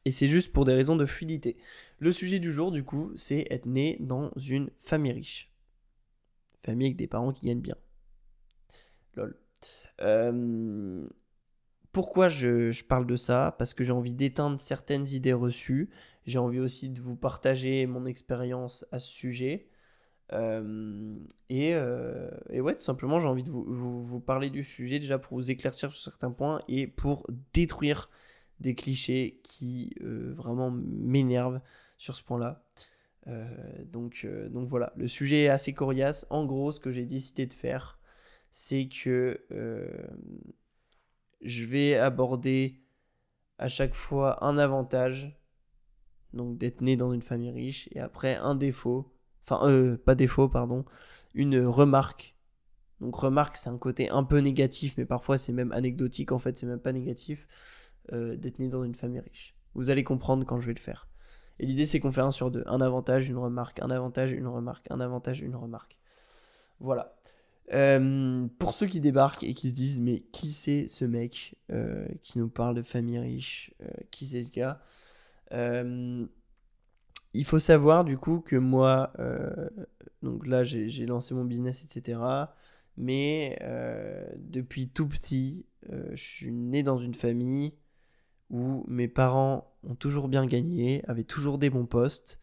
et 0.04 0.10
c'est 0.12 0.28
juste 0.28 0.52
pour 0.52 0.64
des 0.64 0.74
raisons 0.74 0.94
de 0.94 1.06
fluidité. 1.06 1.56
Le 1.98 2.12
sujet 2.12 2.38
du 2.38 2.52
jour, 2.52 2.70
du 2.70 2.84
coup, 2.84 3.10
c'est 3.16 3.46
être 3.50 3.66
né 3.66 3.96
dans 3.98 4.30
une 4.36 4.70
famille 4.78 5.12
riche. 5.12 5.52
Famille 6.62 6.86
avec 6.86 6.96
des 6.96 7.08
parents 7.08 7.32
qui 7.32 7.46
gagnent 7.46 7.60
bien. 7.60 7.76
Lol. 9.16 9.36
pourquoi 11.90 12.28
je, 12.28 12.70
je, 12.70 12.84
parle 12.84 13.06
de 13.06 13.16
ça? 13.16 13.56
Parce 13.58 13.74
que 13.74 13.82
j'ai 13.82 13.92
envie 13.92 14.14
d'éteindre 14.14 14.58
certaines 14.60 15.06
idées 15.06 15.32
reçues 15.32 15.90
j'ai 16.28 16.38
envie 16.38 16.60
aussi 16.60 16.90
de 16.90 17.00
vous 17.00 17.16
partager 17.16 17.86
mon 17.86 18.04
expérience 18.04 18.84
à 18.92 18.98
ce 18.98 19.08
sujet. 19.08 19.66
Euh, 20.34 21.16
et, 21.48 21.74
euh, 21.74 22.30
et, 22.50 22.60
ouais, 22.60 22.74
tout 22.74 22.82
simplement, 22.82 23.18
j'ai 23.18 23.28
envie 23.28 23.44
de 23.44 23.50
vous, 23.50 23.64
vous, 23.64 24.20
parler 24.20 24.50
du 24.50 24.62
sujet 24.62 24.98
déjà 24.98 25.18
pour 25.18 25.38
vous 25.38 25.50
éclaircir 25.50 25.90
sur 25.90 26.02
certains 26.02 26.30
points 26.30 26.62
et 26.68 26.86
pour 26.86 27.26
détruire 27.54 28.10
des 28.60 28.74
clichés 28.74 29.40
qui 29.42 29.94
euh, 30.02 30.34
vraiment 30.34 30.70
m'énervent 30.70 31.62
sur 31.96 32.14
ce 32.14 32.22
point-là. 32.22 32.62
donc, 33.86 34.26
donc 34.50 34.68
voilà, 34.68 34.92
le 34.96 35.08
sujet 35.08 35.44
est 35.44 35.48
assez 35.48 35.72
coriace. 35.72 36.26
En 36.28 36.44
gros, 36.44 36.72
ce 36.72 36.80
que 36.80 36.90
j'ai 36.90 37.06
décidé 37.06 37.46
de 37.46 37.52
faire, 37.54 37.98
c'est 38.50 38.88
que 38.88 39.46
je 41.40 41.64
vais 41.66 41.94
aborder 41.96 42.82
à 43.58 43.68
chaque 43.68 43.94
fois 43.94 44.44
un 44.44 44.58
avantage 44.58 45.37
donc 46.32 46.58
d'être 46.58 46.80
né 46.80 46.96
dans 46.96 47.12
une 47.12 47.22
famille 47.22 47.50
riche, 47.50 47.88
et 47.92 48.00
après 48.00 48.36
un 48.36 48.54
défaut, 48.54 49.12
enfin 49.44 49.66
euh, 49.68 49.96
pas 49.96 50.14
défaut, 50.14 50.48
pardon, 50.48 50.84
une 51.34 51.58
remarque. 51.64 52.34
Donc 53.00 53.14
remarque, 53.16 53.56
c'est 53.56 53.70
un 53.70 53.78
côté 53.78 54.10
un 54.10 54.24
peu 54.24 54.38
négatif, 54.38 54.94
mais 54.98 55.04
parfois 55.04 55.38
c'est 55.38 55.52
même 55.52 55.72
anecdotique, 55.72 56.32
en 56.32 56.38
fait 56.38 56.56
c'est 56.56 56.66
même 56.66 56.80
pas 56.80 56.92
négatif, 56.92 57.46
euh, 58.12 58.36
d'être 58.36 58.58
né 58.58 58.68
dans 58.68 58.84
une 58.84 58.94
famille 58.94 59.20
riche. 59.20 59.54
Vous 59.74 59.90
allez 59.90 60.04
comprendre 60.04 60.44
quand 60.44 60.60
je 60.60 60.66
vais 60.66 60.74
le 60.74 60.80
faire. 60.80 61.08
Et 61.60 61.66
l'idée 61.66 61.86
c'est 61.86 62.00
qu'on 62.00 62.12
fait 62.12 62.20
un 62.20 62.30
sur 62.30 62.50
deux, 62.50 62.64
un 62.66 62.80
avantage, 62.80 63.28
une 63.28 63.38
remarque, 63.38 63.80
un 63.80 63.90
avantage, 63.90 64.32
une 64.32 64.46
remarque, 64.46 64.86
un 64.90 65.00
avantage, 65.00 65.40
une 65.40 65.56
remarque. 65.56 65.98
Voilà. 66.80 67.16
Euh, 67.72 68.46
pour 68.58 68.74
ceux 68.74 68.86
qui 68.86 68.98
débarquent 68.98 69.44
et 69.44 69.54
qui 69.54 69.70
se 69.70 69.74
disent 69.74 70.00
mais 70.00 70.20
qui 70.32 70.52
c'est 70.52 70.86
ce 70.86 71.04
mec 71.04 71.56
qui 72.22 72.38
nous 72.38 72.48
parle 72.48 72.74
de 72.74 72.82
famille 72.82 73.18
riche, 73.18 73.74
qui 74.10 74.26
c'est 74.26 74.42
ce 74.42 74.50
gars? 74.50 74.82
Il 75.52 77.44
faut 77.44 77.58
savoir 77.58 78.04
du 78.04 78.18
coup 78.18 78.40
que 78.40 78.56
moi, 78.56 79.12
euh, 79.18 79.68
donc 80.22 80.46
là 80.46 80.64
j'ai 80.64 81.06
lancé 81.06 81.34
mon 81.34 81.44
business, 81.44 81.84
etc. 81.84 82.20
Mais 82.96 83.58
euh, 83.62 84.26
depuis 84.36 84.88
tout 84.88 85.06
petit, 85.08 85.66
je 85.88 86.22
suis 86.22 86.52
né 86.52 86.82
dans 86.82 86.98
une 86.98 87.14
famille 87.14 87.74
où 88.50 88.84
mes 88.88 89.08
parents 89.08 89.72
ont 89.84 89.94
toujours 89.94 90.28
bien 90.28 90.46
gagné, 90.46 91.02
avaient 91.06 91.24
toujours 91.24 91.58
des 91.58 91.70
bons 91.70 91.86
postes. 91.86 92.40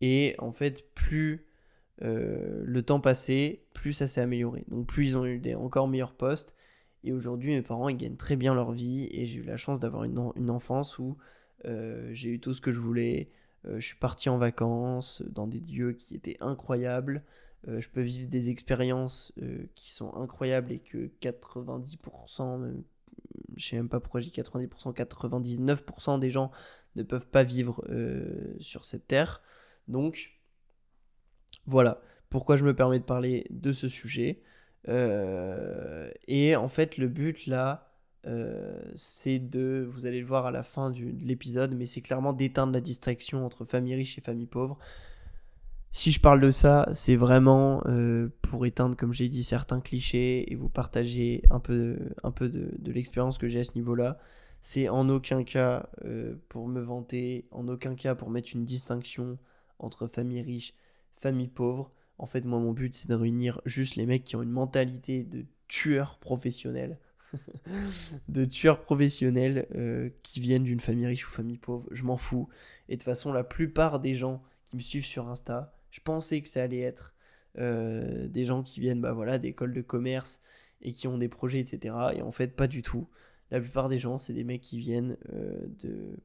Et 0.00 0.34
en 0.38 0.52
fait, 0.52 0.92
plus 0.94 1.46
le 2.00 2.80
temps 2.82 3.00
passait, 3.00 3.64
plus 3.72 3.92
ça 3.94 4.06
s'est 4.06 4.20
amélioré. 4.20 4.64
Donc 4.68 4.86
plus 4.86 5.10
ils 5.10 5.16
ont 5.16 5.24
eu 5.24 5.38
des 5.38 5.54
encore 5.54 5.88
meilleurs 5.88 6.14
postes. 6.14 6.54
Et 7.06 7.12
aujourd'hui, 7.12 7.54
mes 7.54 7.62
parents, 7.62 7.88
ils 7.88 7.96
gagnent 7.96 8.16
très 8.16 8.34
bien 8.34 8.52
leur 8.52 8.72
vie. 8.72 9.08
Et 9.12 9.26
j'ai 9.26 9.38
eu 9.38 9.42
la 9.44 9.56
chance 9.56 9.78
d'avoir 9.78 10.02
une, 10.02 10.32
une, 10.34 10.50
enfance 10.50 10.98
où 10.98 11.16
euh, 11.64 12.08
j'ai 12.12 12.30
eu 12.30 12.40
tout 12.40 12.54
ce 12.54 12.60
que 12.60 12.72
je 12.72 12.78
voulais. 12.78 13.30
Euh, 13.66 13.80
je 13.80 13.86
suis 13.86 13.96
parti 13.96 14.28
en 14.28 14.38
vacances 14.38 15.22
dans 15.22 15.46
des 15.46 15.60
lieux 15.60 15.92
qui 15.92 16.14
étaient 16.14 16.36
incroyables. 16.40 17.22
Euh, 17.68 17.80
je 17.80 17.88
peux 17.88 18.02
vivre 18.02 18.28
des 18.28 18.50
expériences 18.50 19.32
qui 19.74 19.92
sont 19.92 20.14
incroyables 20.14 20.72
et 20.72 20.78
que 20.78 21.10
90%, 21.20 22.58
même, 22.58 22.82
je 23.56 23.66
sais 23.66 23.76
même 23.76 23.88
pas 23.88 24.00
pourquoi 24.00 24.20
j'ai 24.20 24.30
90%, 24.30 24.94
99% 24.94 26.18
des 26.18 26.30
gens 26.30 26.50
ne 26.94 27.02
peuvent 27.02 27.28
pas 27.28 27.42
vivre 27.42 27.84
sur 28.60 28.84
cette 28.84 29.06
terre. 29.06 29.42
Donc, 29.88 30.38
voilà 31.66 32.00
pourquoi 32.30 32.56
je 32.56 32.64
me 32.64 32.74
permets 32.74 32.98
de 32.98 33.04
parler 33.04 33.46
de 33.50 33.72
ce 33.72 33.88
sujet. 33.88 34.42
Euh, 34.88 36.10
et 36.28 36.56
en 36.56 36.68
fait, 36.68 36.96
le 36.96 37.08
but 37.08 37.46
là, 37.46 37.95
euh, 38.26 38.80
c'est 38.94 39.38
de, 39.38 39.86
vous 39.88 40.06
allez 40.06 40.20
le 40.20 40.26
voir 40.26 40.46
à 40.46 40.50
la 40.50 40.62
fin 40.62 40.90
de 40.90 41.00
l'épisode, 41.20 41.74
mais 41.74 41.86
c'est 41.86 42.00
clairement 42.00 42.32
d'éteindre 42.32 42.72
la 42.72 42.80
distraction 42.80 43.46
entre 43.46 43.64
famille 43.64 43.94
riche 43.94 44.18
et 44.18 44.20
famille 44.20 44.46
pauvre. 44.46 44.78
Si 45.92 46.12
je 46.12 46.20
parle 46.20 46.40
de 46.40 46.50
ça, 46.50 46.88
c'est 46.92 47.16
vraiment 47.16 47.82
euh, 47.86 48.28
pour 48.42 48.66
éteindre, 48.66 48.96
comme 48.96 49.12
j'ai 49.12 49.28
dit, 49.28 49.44
certains 49.44 49.80
clichés 49.80 50.52
et 50.52 50.56
vous 50.56 50.68
partager 50.68 51.42
un 51.50 51.60
peu, 51.60 51.98
un 52.22 52.30
peu 52.30 52.48
de, 52.48 52.92
l'expérience 52.92 53.38
que 53.38 53.48
j'ai 53.48 53.60
à 53.60 53.64
ce 53.64 53.74
niveau-là. 53.76 54.18
C'est 54.60 54.88
en 54.88 55.08
aucun 55.08 55.44
cas 55.44 55.88
pour 56.48 56.66
me 56.66 56.80
vanter, 56.80 57.46
en 57.52 57.68
aucun 57.68 57.94
cas 57.94 58.14
pour 58.14 58.30
mettre 58.30 58.50
une 58.54 58.64
distinction 58.64 59.38
entre 59.78 60.06
famille 60.06 60.42
riche, 60.42 60.74
famille 61.14 61.48
pauvre. 61.48 61.92
En 62.18 62.26
fait, 62.26 62.44
moi, 62.44 62.58
mon 62.58 62.72
but, 62.72 62.94
c'est 62.94 63.08
de 63.08 63.14
réunir 63.14 63.60
juste 63.64 63.96
les 63.96 64.06
mecs 64.06 64.24
qui 64.24 64.36
ont 64.36 64.42
une 64.42 64.50
mentalité 64.50 65.22
de 65.22 65.44
tueurs 65.68 66.18
professionnels. 66.18 66.98
de 68.28 68.44
tueurs 68.44 68.80
professionnels 68.80 69.66
euh, 69.74 70.10
qui 70.22 70.40
viennent 70.40 70.64
d'une 70.64 70.80
famille 70.80 71.06
riche 71.06 71.26
ou 71.26 71.30
famille 71.30 71.58
pauvre. 71.58 71.88
Je 71.92 72.02
m'en 72.04 72.16
fous. 72.16 72.48
Et 72.88 72.96
de 72.96 73.00
toute 73.00 73.04
façon, 73.04 73.32
la 73.32 73.44
plupart 73.44 74.00
des 74.00 74.14
gens 74.14 74.42
qui 74.64 74.76
me 74.76 74.80
suivent 74.80 75.04
sur 75.04 75.28
Insta, 75.28 75.74
je 75.90 76.00
pensais 76.00 76.40
que 76.40 76.48
ça 76.48 76.62
allait 76.62 76.80
être 76.80 77.14
euh, 77.58 78.28
des 78.28 78.44
gens 78.44 78.62
qui 78.62 78.80
viennent 78.80 79.00
bah, 79.00 79.12
voilà, 79.12 79.38
d'écoles 79.38 79.72
de 79.72 79.82
commerce 79.82 80.40
et 80.82 80.92
qui 80.92 81.08
ont 81.08 81.18
des 81.18 81.28
projets, 81.28 81.60
etc. 81.60 81.94
Et 82.14 82.22
en 82.22 82.32
fait, 82.32 82.54
pas 82.54 82.66
du 82.66 82.82
tout. 82.82 83.08
La 83.50 83.60
plupart 83.60 83.88
des 83.88 83.98
gens, 83.98 84.18
c'est 84.18 84.32
des 84.32 84.44
mecs 84.44 84.60
qui 84.60 84.78
viennent 84.78 85.16
euh, 85.32 85.66
de 85.82 86.16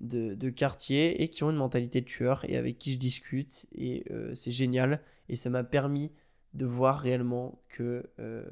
de, 0.00 0.34
de 0.34 0.48
quartier 0.48 1.22
et 1.22 1.28
qui 1.28 1.44
ont 1.44 1.50
une 1.50 1.56
mentalité 1.56 2.00
de 2.00 2.06
tueur 2.06 2.48
et 2.48 2.56
avec 2.56 2.78
qui 2.78 2.94
je 2.94 2.98
discute 2.98 3.66
et 3.72 4.06
c'est 4.32 4.50
génial 4.50 5.02
et 5.28 5.36
ça 5.36 5.50
m'a 5.50 5.62
permis 5.62 6.10
de 6.54 6.66
voir 6.66 6.98
réellement 6.98 7.62
que 7.68 8.04
il 8.18 8.24
euh, 8.24 8.44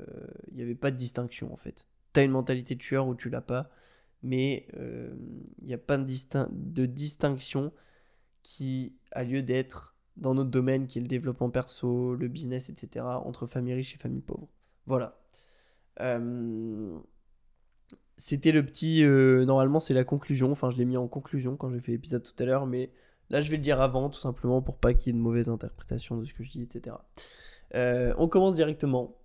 n'y 0.52 0.62
avait 0.62 0.74
pas 0.74 0.90
de 0.90 0.96
distinction 0.96 1.52
en 1.52 1.56
fait. 1.56 1.86
Tu 2.14 2.20
as 2.20 2.22
une 2.22 2.30
mentalité 2.30 2.74
de 2.74 2.80
tueur 2.80 3.06
ou 3.06 3.14
tu 3.14 3.28
l'as 3.30 3.40
pas, 3.40 3.70
mais 4.22 4.66
il 4.72 4.78
euh, 4.78 5.14
n'y 5.62 5.74
a 5.74 5.78
pas 5.78 5.98
de, 5.98 6.06
de, 6.50 6.86
distinction 6.86 7.72
qui 8.42 8.94
a 9.12 9.24
lieu 9.24 9.42
d'être 9.42 9.96
dans 10.16 10.34
notre 10.34 10.50
domaine 10.50 10.86
qui 10.86 10.98
est 10.98 11.02
le 11.02 11.08
développement 11.08 11.50
perso, 11.50 12.14
le 12.14 12.28
business, 12.28 12.70
etc. 12.70 13.04
entre 13.24 13.46
famille 13.46 13.74
riche 13.74 13.94
et 13.94 13.98
famille 13.98 14.22
pauvre. 14.22 14.48
Voilà. 14.86 15.18
C'était 18.18 18.50
le 18.50 18.66
petit. 18.66 19.04
Euh, 19.04 19.44
normalement, 19.44 19.78
c'est 19.78 19.94
la 19.94 20.02
conclusion. 20.02 20.50
Enfin, 20.50 20.70
je 20.70 20.76
l'ai 20.76 20.84
mis 20.84 20.96
en 20.96 21.06
conclusion 21.06 21.56
quand 21.56 21.70
j'ai 21.70 21.78
fait 21.78 21.92
l'épisode 21.92 22.24
tout 22.24 22.34
à 22.42 22.44
l'heure, 22.44 22.66
mais 22.66 22.90
là, 23.30 23.40
je 23.40 23.48
vais 23.48 23.56
le 23.56 23.62
dire 23.62 23.80
avant, 23.80 24.10
tout 24.10 24.18
simplement, 24.18 24.60
pour 24.60 24.76
pas 24.76 24.92
qu'il 24.92 25.12
y 25.12 25.16
ait 25.16 25.18
de 25.18 25.22
mauvaise 25.22 25.48
interprétation 25.48 26.16
de 26.16 26.24
ce 26.24 26.34
que 26.34 26.42
je 26.42 26.50
dis, 26.50 26.62
etc. 26.62 26.96
Euh, 27.74 28.14
on 28.18 28.28
commence 28.28 28.54
directement. 28.54 29.16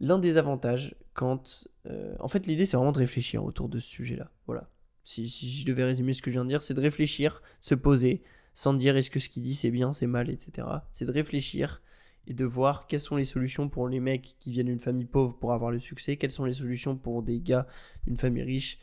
L'un 0.00 0.18
des 0.18 0.36
avantages, 0.36 0.94
quand. 1.12 1.68
Euh, 1.86 2.14
en 2.20 2.28
fait, 2.28 2.46
l'idée, 2.46 2.66
c'est 2.66 2.76
vraiment 2.76 2.92
de 2.92 2.98
réfléchir 2.98 3.44
autour 3.44 3.68
de 3.68 3.78
ce 3.78 3.88
sujet-là. 3.88 4.30
Voilà. 4.46 4.70
Si, 5.04 5.28
si, 5.28 5.50
je 5.50 5.66
devais 5.66 5.84
résumer 5.84 6.12
ce 6.12 6.22
que 6.22 6.30
je 6.30 6.36
viens 6.36 6.44
de 6.44 6.50
dire, 6.50 6.62
c'est 6.62 6.74
de 6.74 6.80
réfléchir, 6.80 7.42
se 7.60 7.74
poser, 7.74 8.22
sans 8.54 8.74
dire 8.74 8.96
est-ce 8.96 9.10
que 9.10 9.18
ce 9.18 9.28
qu'il 9.28 9.42
dit 9.42 9.54
c'est 9.54 9.70
bien, 9.70 9.92
c'est 9.92 10.06
mal, 10.06 10.30
etc. 10.30 10.66
C'est 10.92 11.04
de 11.04 11.12
réfléchir 11.12 11.82
et 12.26 12.34
de 12.34 12.44
voir 12.44 12.86
quelles 12.86 13.00
sont 13.00 13.16
les 13.16 13.24
solutions 13.24 13.68
pour 13.68 13.88
les 13.88 13.98
mecs 13.98 14.36
qui 14.38 14.52
viennent 14.52 14.66
d'une 14.66 14.80
famille 14.80 15.06
pauvre 15.06 15.36
pour 15.38 15.52
avoir 15.52 15.70
le 15.70 15.78
succès, 15.78 16.16
quelles 16.16 16.30
sont 16.30 16.44
les 16.44 16.52
solutions 16.52 16.96
pour 16.96 17.22
des 17.22 17.40
gars 17.40 17.66
d'une 18.06 18.16
famille 18.16 18.42
riche 18.42 18.78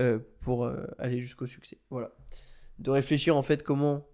euh, 0.00 0.18
pour 0.40 0.70
aller 0.98 1.20
jusqu'au 1.20 1.46
succès. 1.46 1.78
Voilà. 1.90 2.12
De 2.78 2.90
réfléchir 2.90 3.36
en 3.36 3.42
fait 3.42 3.62
comment 3.62 4.06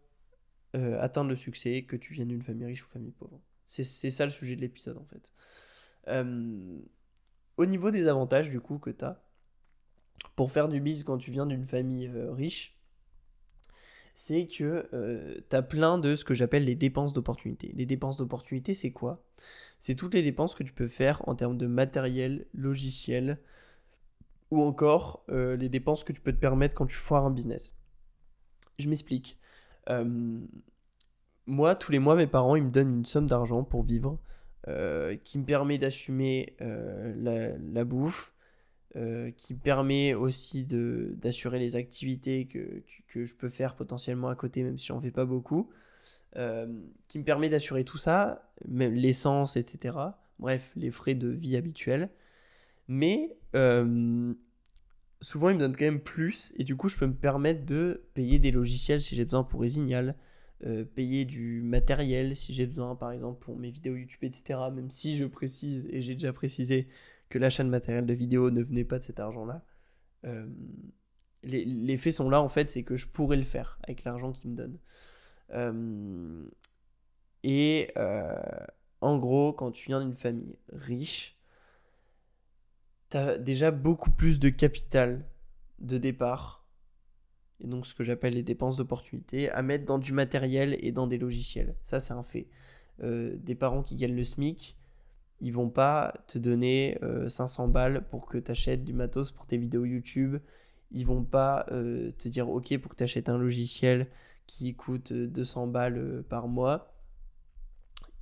atteindre 0.74 1.30
le 1.30 1.36
succès, 1.36 1.84
que 1.84 1.94
tu 1.94 2.14
viennes 2.14 2.28
d'une 2.28 2.42
famille 2.42 2.66
riche 2.66 2.82
ou 2.82 2.88
famille 2.88 3.12
pauvre. 3.12 3.40
C'est 3.82 4.10
ça 4.10 4.24
le 4.24 4.30
sujet 4.30 4.56
de 4.56 4.60
l'épisode 4.60 4.98
en 4.98 5.04
fait. 5.04 5.32
au 7.56 7.66
niveau 7.66 7.90
des 7.90 8.08
avantages 8.08 8.50
du 8.50 8.60
coup 8.60 8.78
que 8.78 8.90
tu 8.90 9.04
as, 9.04 9.22
pour 10.36 10.52
faire 10.52 10.68
du 10.68 10.80
biz 10.80 11.02
quand 11.02 11.18
tu 11.18 11.30
viens 11.30 11.46
d'une 11.46 11.64
famille 11.64 12.10
riche, 12.30 12.74
c'est 14.14 14.46
que 14.46 14.88
euh, 14.94 15.40
tu 15.50 15.56
as 15.56 15.62
plein 15.62 15.98
de 15.98 16.14
ce 16.14 16.24
que 16.24 16.34
j'appelle 16.34 16.64
les 16.64 16.76
dépenses 16.76 17.12
d'opportunité. 17.12 17.72
Les 17.74 17.84
dépenses 17.84 18.16
d'opportunité, 18.16 18.74
c'est 18.74 18.92
quoi? 18.92 19.24
C'est 19.78 19.96
toutes 19.96 20.14
les 20.14 20.22
dépenses 20.22 20.54
que 20.54 20.62
tu 20.62 20.72
peux 20.72 20.86
faire 20.86 21.28
en 21.28 21.34
termes 21.34 21.58
de 21.58 21.66
matériel, 21.66 22.46
logiciel, 22.54 23.40
ou 24.50 24.62
encore 24.62 25.24
euh, 25.30 25.56
les 25.56 25.68
dépenses 25.68 26.04
que 26.04 26.12
tu 26.12 26.20
peux 26.20 26.32
te 26.32 26.38
permettre 26.38 26.76
quand 26.76 26.86
tu 26.86 26.96
foires 26.96 27.26
un 27.26 27.30
business. 27.30 27.74
Je 28.78 28.88
m'explique. 28.88 29.38
Euh, 29.90 30.38
moi, 31.46 31.74
tous 31.74 31.92
les 31.92 31.98
mois, 31.98 32.16
mes 32.16 32.26
parents, 32.26 32.56
ils 32.56 32.64
me 32.64 32.70
donnent 32.70 32.98
une 32.98 33.04
somme 33.04 33.26
d'argent 33.26 33.64
pour 33.64 33.82
vivre, 33.82 34.18
qui 35.22 35.38
me 35.38 35.44
permet 35.44 35.78
d'assumer 35.78 36.56
la, 36.58 37.56
la 37.58 37.84
bouffe, 37.84 38.34
euh, 38.96 39.32
qui 39.32 39.54
permet 39.54 40.14
aussi 40.14 40.64
d'assurer 40.64 41.58
les 41.58 41.74
activités 41.74 42.46
que, 42.46 42.80
je 43.08 43.34
peux 43.34 43.48
faire 43.48 43.74
potentiellement 43.74 44.28
à 44.28 44.36
côté, 44.36 44.62
même 44.62 44.78
si 44.78 44.86
j'en 44.86 45.00
fais 45.00 45.10
pas 45.10 45.24
beaucoup, 45.24 45.68
euh, 46.36 46.72
qui 47.08 47.18
me 47.18 47.24
permet 47.24 47.48
d'assurer 47.48 47.82
tout 47.82 47.98
ça, 47.98 48.52
même 48.68 48.94
l'essence, 48.94 49.56
etc. 49.56 49.98
Bref, 50.38 50.70
les 50.76 50.92
frais 50.92 51.16
de 51.16 51.26
vie 51.26 51.56
habituels. 51.56 52.08
Mais 52.86 53.36
euh, 53.56 54.32
souvent, 55.20 55.48
ils 55.48 55.56
me 55.56 55.60
donnent 55.60 55.76
quand 55.76 55.86
même 55.86 56.00
plus, 56.00 56.52
et 56.56 56.62
du 56.62 56.76
coup, 56.76 56.88
je 56.88 56.96
peux 56.96 57.06
me 57.06 57.16
permettre 57.16 57.66
de 57.66 58.04
payer 58.14 58.38
des 58.38 58.52
logiciels 58.52 59.02
si 59.02 59.16
j'ai 59.16 59.24
besoin 59.24 59.42
pour 59.42 59.60
Resignal, 59.60 60.14
payer 60.94 61.24
du 61.24 61.60
matériel 61.62 62.34
si 62.34 62.54
j'ai 62.54 62.66
besoin, 62.66 62.96
par 62.96 63.12
exemple, 63.12 63.38
pour 63.44 63.56
mes 63.56 63.70
vidéos 63.70 63.96
YouTube, 63.96 64.24
etc. 64.24 64.58
Même 64.72 64.88
si 64.88 65.16
je 65.16 65.24
précise, 65.24 65.86
et 65.90 66.00
j'ai 66.00 66.14
déjà 66.14 66.32
précisé, 66.32 66.88
que 67.28 67.38
l'achat 67.38 67.64
de 67.64 67.68
matériel 67.68 68.06
de 68.06 68.14
vidéo 68.14 68.50
ne 68.50 68.62
venait 68.62 68.84
pas 68.84 68.98
de 68.98 69.04
cet 69.04 69.20
argent-là. 69.20 69.64
Euh, 70.24 70.46
les, 71.42 71.96
faits 71.96 72.14
sont 72.14 72.30
là, 72.30 72.40
en 72.40 72.48
fait, 72.48 72.70
c'est 72.70 72.82
que 72.82 72.96
je 72.96 73.06
pourrais 73.06 73.36
le 73.36 73.42
faire 73.42 73.78
avec 73.82 74.04
l'argent 74.04 74.32
qu'ils 74.32 74.50
me 74.50 74.56
donnent. 74.56 74.78
Euh, 75.50 76.44
et 77.42 77.90
euh, 77.96 78.66
en 79.00 79.18
gros, 79.18 79.52
quand 79.52 79.70
tu 79.70 79.88
viens 79.88 80.00
d'une 80.00 80.14
famille 80.14 80.56
riche, 80.72 81.36
tu 83.10 83.16
as 83.16 83.36
déjà 83.36 83.70
beaucoup 83.70 84.10
plus 84.10 84.38
de 84.38 84.48
capital 84.48 85.26
de 85.80 85.98
départ, 85.98 86.63
et 87.64 87.66
donc 87.66 87.86
ce 87.86 87.94
que 87.94 88.04
j'appelle 88.04 88.34
les 88.34 88.42
dépenses 88.42 88.76
d'opportunité, 88.76 89.50
à 89.50 89.62
mettre 89.62 89.86
dans 89.86 89.98
du 89.98 90.12
matériel 90.12 90.76
et 90.80 90.92
dans 90.92 91.06
des 91.06 91.18
logiciels. 91.18 91.74
Ça, 91.82 91.98
c'est 91.98 92.12
un 92.12 92.22
fait. 92.22 92.46
des 93.00 93.54
parents 93.54 93.82
qui 93.82 93.96
gagnent 93.96 94.14
le 94.14 94.24
SMIC, 94.24 94.76
ils 95.40 95.52
vont 95.52 95.68
pas 95.68 96.14
te 96.26 96.38
donner 96.38 96.98
500 97.28 97.64
euh, 97.64 97.66
balles 97.68 98.04
pour 98.10 98.26
que 98.26 98.38
tu 98.38 98.50
achètes 98.50 98.84
du 98.84 98.92
matos 98.92 99.30
pour 99.30 99.46
tes 99.46 99.58
vidéos 99.58 99.84
YouTube. 99.84 100.38
Ils 100.90 101.06
vont 101.06 101.22
pas 101.22 101.66
euh, 101.70 102.12
te 102.18 102.28
dire 102.28 102.48
OK 102.48 102.76
pour 102.78 102.92
que 102.92 102.96
tu 102.96 103.04
achètes 103.04 103.28
un 103.28 103.36
logiciel 103.36 104.06
qui 104.46 104.74
coûte 104.74 105.12
200 105.12 105.66
euh, 105.66 105.70
balles 105.70 106.24
par 106.28 106.48
mois. 106.48 106.93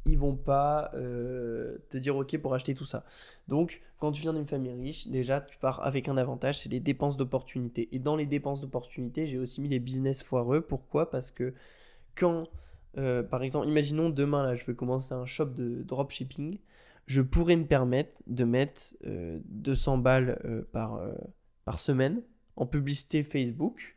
Ils 0.05 0.19
vont 0.19 0.37
pas 0.37 0.91
te 0.95 1.97
dire 1.97 2.17
OK 2.17 2.37
pour 2.39 2.55
acheter 2.55 2.75
tout 2.75 2.85
ça. 2.85 3.05
Donc, 3.49 3.81
quand 3.99 4.11
tu 4.11 4.23
viens 4.23 4.33
d'une 4.33 4.47
famille 4.47 4.73
riche, 4.73 5.09
déjà, 5.09 5.41
tu 5.41 5.57
pars 5.59 5.85
avec 5.85 6.09
un 6.09 6.17
avantage, 6.17 6.61
c'est 6.61 6.69
les 6.69 6.81
dépenses 6.81 7.17
d'opportunité. 7.17 7.89
Et 7.93 7.99
dans 7.99 8.17
les 8.17 8.27
dépenses 8.27 8.61
d'opportunité, 8.61 9.27
j'ai 9.27 9.39
aussi 9.39 9.61
mis 9.61 9.69
les 9.69 9.79
business 9.79 10.23
foireux. 10.23 10.61
Pourquoi? 10.61 11.09
Parce 11.09 11.31
que 11.31 11.55
quand, 12.17 12.49
par 12.95 13.43
exemple, 13.45 13.69
imaginons 13.69 14.11
demain, 14.11 14.43
là, 14.43 14.57
je 14.57 14.65
veux 14.65 14.75
commencer 14.75 15.15
un 15.15 15.25
shop 15.25 15.47
de 15.47 15.83
dropshipping 15.83 16.59
je 17.07 17.21
pourrais 17.21 17.57
me 17.57 17.67
permettre 17.67 18.13
de 18.27 18.45
mettre 18.45 18.95
200 19.05 19.99
euh, 19.99 20.01
balles 20.01 20.41
euh, 20.45 20.63
par, 20.73 20.95
euh, 20.95 21.13
par 21.65 21.79
semaine 21.79 22.23
en 22.57 22.67
publicité 22.67 23.23
Facebook, 23.23 23.97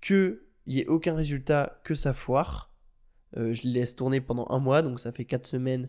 qu'il 0.00 0.38
n'y 0.66 0.80
ait 0.80 0.86
aucun 0.86 1.14
résultat, 1.14 1.80
que 1.84 1.94
ça 1.94 2.12
foire. 2.12 2.73
Je 3.36 3.62
les 3.62 3.70
laisse 3.70 3.96
tourner 3.96 4.20
pendant 4.20 4.46
un 4.50 4.58
mois, 4.58 4.82
donc 4.82 5.00
ça 5.00 5.12
fait 5.12 5.24
4 5.24 5.46
semaines, 5.46 5.88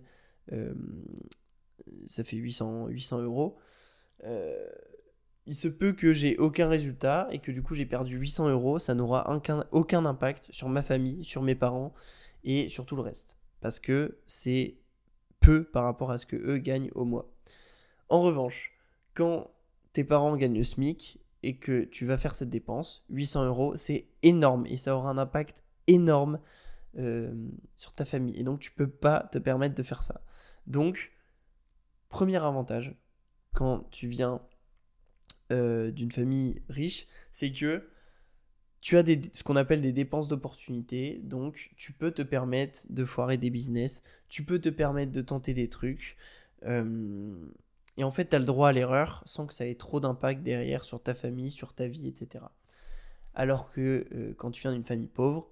ça 2.07 2.23
fait 2.23 2.37
800, 2.37 2.87
800 2.87 3.21
euros. 3.21 3.57
il 5.47 5.55
se 5.55 5.67
peut 5.67 5.93
que 5.93 6.13
j'ai 6.13 6.37
aucun 6.37 6.67
résultat 6.67 7.27
et 7.31 7.39
que 7.39 7.51
du 7.51 7.61
coup 7.61 7.75
j'ai 7.75 7.85
perdu 7.85 8.17
800 8.17 8.49
euros, 8.49 8.79
ça 8.79 8.95
n'aura 8.95 9.33
aucun, 9.33 9.65
aucun 9.71 10.05
impact 10.05 10.51
sur 10.51 10.69
ma 10.69 10.81
famille, 10.81 11.23
sur 11.23 11.41
mes 11.41 11.55
parents 11.55 11.93
et 12.43 12.69
sur 12.69 12.85
tout 12.85 12.95
le 12.95 13.01
reste. 13.01 13.37
Parce 13.61 13.79
que 13.79 14.17
c'est 14.25 14.77
peu 15.39 15.63
par 15.63 15.83
rapport 15.83 16.11
à 16.11 16.17
ce 16.17 16.25
que 16.25 16.35
eux 16.35 16.57
gagnent 16.57 16.89
au 16.95 17.05
mois. 17.05 17.31
En 18.09 18.21
revanche, 18.21 18.73
quand 19.13 19.51
tes 19.93 20.03
parents 20.03 20.35
gagnent 20.35 20.57
le 20.57 20.63
SMIC 20.63 21.19
et 21.43 21.57
que 21.57 21.83
tu 21.83 22.05
vas 22.05 22.17
faire 22.17 22.33
cette 22.33 22.49
dépense, 22.49 23.05
800 23.09 23.45
euros, 23.45 23.75
c'est 23.75 24.07
énorme 24.23 24.65
et 24.65 24.77
ça 24.77 24.95
aura 24.95 25.09
un 25.11 25.17
impact 25.17 25.63
énorme 25.87 26.39
euh, 26.97 27.33
sur 27.75 27.93
ta 27.93 28.05
famille. 28.05 28.37
Et 28.39 28.43
donc 28.43 28.59
tu 28.59 28.71
peux 28.71 28.89
pas 28.89 29.29
te 29.31 29.37
permettre 29.37 29.75
de 29.75 29.83
faire 29.83 30.03
ça. 30.03 30.21
Donc, 30.67 31.11
premier 32.09 32.37
avantage 32.37 32.95
quand 33.53 33.89
tu 33.91 34.07
viens 34.07 34.41
euh, 35.51 35.91
d'une 35.91 36.11
famille 36.11 36.61
riche, 36.69 37.07
c'est 37.31 37.51
que 37.51 37.87
tu 38.81 38.97
as 38.97 39.03
des, 39.03 39.21
ce 39.33 39.43
qu'on 39.43 39.55
appelle 39.55 39.81
des 39.81 39.93
dépenses 39.93 40.27
d'opportunité, 40.27 41.19
donc 41.23 41.71
tu 41.75 41.91
peux 41.91 42.11
te 42.11 42.21
permettre 42.21 42.81
de 42.89 43.03
foirer 43.05 43.37
des 43.37 43.49
business, 43.49 44.03
tu 44.29 44.43
peux 44.43 44.59
te 44.59 44.69
permettre 44.69 45.11
de 45.11 45.21
tenter 45.21 45.55
des 45.55 45.69
trucs, 45.69 46.17
et 47.97 48.03
en 48.03 48.11
fait, 48.11 48.29
tu 48.29 48.35
as 48.35 48.39
le 48.39 48.45
droit 48.45 48.69
à 48.69 48.71
l'erreur 48.71 49.23
sans 49.25 49.45
que 49.45 49.53
ça 49.53 49.67
ait 49.67 49.75
trop 49.75 49.99
d'impact 49.99 50.43
derrière 50.43 50.83
sur 50.83 51.01
ta 51.01 51.13
famille, 51.15 51.51
sur 51.51 51.73
ta 51.73 51.87
vie, 51.87 52.07
etc. 52.07 52.45
Alors 53.33 53.71
que 53.71 54.07
euh, 54.13 54.33
quand 54.37 54.51
tu 54.51 54.61
viens 54.61 54.73
d'une 54.73 54.83
famille 54.83 55.07
pauvre, 55.07 55.49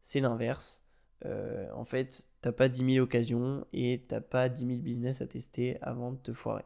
c'est 0.00 0.20
l'inverse. 0.20 0.83
Euh, 1.24 1.70
en 1.72 1.84
fait, 1.84 2.28
t'as 2.40 2.52
pas 2.52 2.68
10 2.68 2.94
000 2.94 3.04
occasions 3.04 3.66
et 3.72 4.04
t'as 4.06 4.20
pas 4.20 4.48
10 4.48 4.66
000 4.66 4.78
business 4.80 5.22
à 5.22 5.26
tester 5.26 5.78
avant 5.80 6.12
de 6.12 6.18
te 6.18 6.32
foirer. 6.32 6.64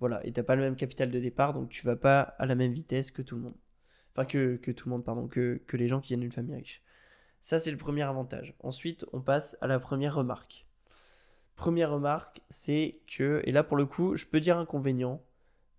Voilà, 0.00 0.24
et 0.26 0.32
t'as 0.32 0.42
pas 0.42 0.54
le 0.54 0.62
même 0.62 0.76
capital 0.76 1.10
de 1.10 1.18
départ, 1.18 1.54
donc 1.54 1.70
tu 1.70 1.84
vas 1.84 1.96
pas 1.96 2.20
à 2.20 2.46
la 2.46 2.54
même 2.54 2.72
vitesse 2.72 3.10
que 3.10 3.22
tout 3.22 3.36
le 3.36 3.42
monde. 3.42 3.56
Enfin, 4.12 4.24
que, 4.24 4.56
tout 4.56 4.88
le 4.88 4.94
monde, 4.94 5.04
pardon, 5.04 5.26
que, 5.26 5.60
les 5.72 5.88
gens 5.88 6.00
qui 6.00 6.08
viennent 6.08 6.20
d'une 6.20 6.32
famille 6.32 6.56
riche. 6.56 6.82
Ça, 7.40 7.58
c'est 7.58 7.70
le 7.70 7.76
premier 7.76 8.02
avantage. 8.02 8.54
Ensuite, 8.60 9.06
on 9.12 9.20
passe 9.20 9.56
à 9.60 9.66
la 9.66 9.78
première 9.78 10.14
remarque. 10.14 10.66
Première 11.56 11.90
remarque, 11.90 12.42
c'est 12.48 13.00
que, 13.06 13.42
et 13.44 13.52
là 13.52 13.64
pour 13.64 13.76
le 13.76 13.86
coup, 13.86 14.16
je 14.16 14.26
peux 14.26 14.40
dire 14.40 14.58
inconvénient, 14.58 15.20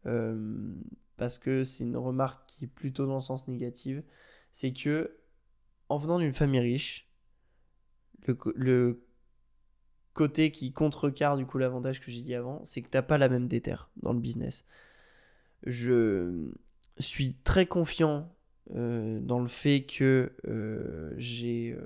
euh, 0.05 0.73
parce 1.17 1.37
que 1.37 1.63
c'est 1.63 1.83
une 1.83 1.97
remarque 1.97 2.45
qui 2.47 2.65
est 2.65 2.67
plutôt 2.67 3.05
dans 3.05 3.15
le 3.15 3.21
sens 3.21 3.47
négatif, 3.47 3.99
c'est 4.51 4.73
que 4.73 5.17
en 5.87 5.97
venant 5.97 6.19
d'une 6.19 6.33
famille 6.33 6.59
riche, 6.59 7.08
le, 8.55 9.03
côté 10.13 10.51
qui 10.51 10.73
contrecarre 10.73 11.37
du 11.37 11.45
coup 11.45 11.57
l'avantage 11.57 12.01
que 12.01 12.11
j'ai 12.11 12.21
dit 12.21 12.35
avant, 12.35 12.59
c'est 12.65 12.81
que 12.81 12.89
t'as 12.89 13.01
pas 13.01 13.17
la 13.17 13.29
même 13.29 13.47
déterre 13.47 13.89
dans 14.01 14.11
le 14.11 14.19
business. 14.19 14.65
Je 15.65 16.51
suis 16.97 17.35
très 17.43 17.65
confiant 17.65 18.29
euh, 18.75 19.19
dans 19.21 19.39
le 19.39 19.47
fait 19.47 19.83
que 19.83 20.33
euh, 20.45 21.13
j'ai 21.15 21.77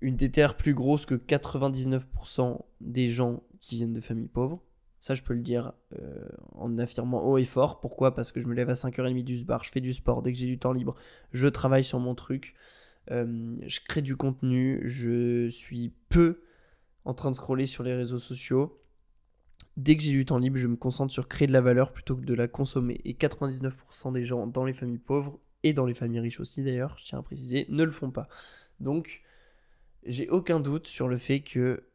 une 0.00 0.16
déterre 0.16 0.56
plus 0.56 0.74
grosse 0.74 1.06
que 1.06 1.14
99% 1.14 2.60
des 2.80 3.08
gens 3.08 3.42
qui 3.60 3.76
viennent 3.76 3.92
de 3.92 4.00
familles 4.00 4.28
pauvres. 4.28 4.62
Ça, 4.98 5.14
je 5.14 5.22
peux 5.22 5.32
le 5.32 5.40
dire 5.40 5.72
euh, 5.98 6.28
en 6.52 6.76
affirmant 6.78 7.24
haut 7.24 7.38
et 7.38 7.44
fort. 7.44 7.80
Pourquoi? 7.80 8.14
Parce 8.14 8.32
que 8.32 8.40
je 8.40 8.46
me 8.46 8.54
lève 8.54 8.68
à 8.68 8.74
5h30 8.74 9.24
du 9.24 9.44
bar, 9.44 9.64
je 9.64 9.70
fais 9.70 9.80
du 9.80 9.94
sport, 9.94 10.20
dès 10.22 10.32
que 10.32 10.38
j'ai 10.38 10.46
du 10.46 10.58
temps 10.58 10.72
libre, 10.72 10.94
je 11.32 11.48
travaille 11.48 11.84
sur 11.84 11.98
mon 11.98 12.14
truc, 12.14 12.54
euh, 13.10 13.56
je 13.66 13.80
crée 13.80 14.02
du 14.02 14.16
contenu, 14.16 14.80
je 14.84 15.48
suis 15.48 15.92
peu 16.08 16.42
en 17.04 17.14
train 17.14 17.30
de 17.30 17.36
scroller 17.36 17.66
sur 17.66 17.82
les 17.82 17.94
réseaux 17.94 18.18
sociaux. 18.18 18.80
Dès 19.76 19.96
que 19.96 20.02
j'ai 20.02 20.12
du 20.12 20.24
temps 20.24 20.38
libre, 20.38 20.58
je 20.58 20.66
me 20.66 20.76
concentre 20.76 21.12
sur 21.12 21.28
créer 21.28 21.48
de 21.48 21.52
la 21.52 21.60
valeur 21.60 21.92
plutôt 21.92 22.16
que 22.16 22.24
de 22.24 22.34
la 22.34 22.48
consommer. 22.48 23.00
Et 23.04 23.14
99% 23.14 24.12
des 24.12 24.24
gens 24.24 24.46
dans 24.46 24.64
les 24.64 24.72
familles 24.72 24.98
pauvres, 24.98 25.40
et 25.62 25.72
dans 25.72 25.86
les 25.86 25.94
familles 25.94 26.20
riches 26.20 26.40
aussi 26.40 26.62
d'ailleurs, 26.62 26.96
je 26.98 27.04
tiens 27.04 27.18
à 27.18 27.22
préciser, 27.22 27.66
ne 27.68 27.84
le 27.84 27.90
font 27.90 28.10
pas. 28.10 28.28
Donc, 28.80 29.22
j'ai 30.04 30.28
aucun 30.28 30.60
doute 30.60 30.86
sur 30.86 31.08
le 31.08 31.16
fait 31.16 31.40
que 31.40 31.86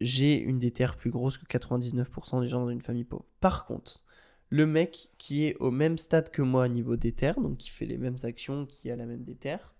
j'ai 0.00 0.38
une 0.38 0.58
déterre 0.58 0.96
plus 0.96 1.10
grosse 1.10 1.38
que 1.38 1.46
99% 1.46 2.40
des 2.40 2.48
gens 2.48 2.60
dans 2.60 2.70
une 2.70 2.82
famille 2.82 3.04
pauvre. 3.04 3.24
Par 3.40 3.64
contre, 3.64 4.04
le 4.50 4.66
mec 4.66 5.10
qui 5.18 5.44
est 5.44 5.56
au 5.56 5.70
même 5.70 5.98
stade 5.98 6.30
que 6.30 6.42
moi 6.42 6.64
au 6.64 6.68
niveau 6.68 6.96
déterre, 6.96 7.40
donc 7.40 7.58
qui 7.58 7.70
fait 7.70 7.86
les 7.86 7.98
mêmes 7.98 8.16
actions, 8.22 8.66
qui 8.66 8.90
a 8.90 8.96
la 8.96 9.06
même 9.06 9.24
déterre, 9.24 9.74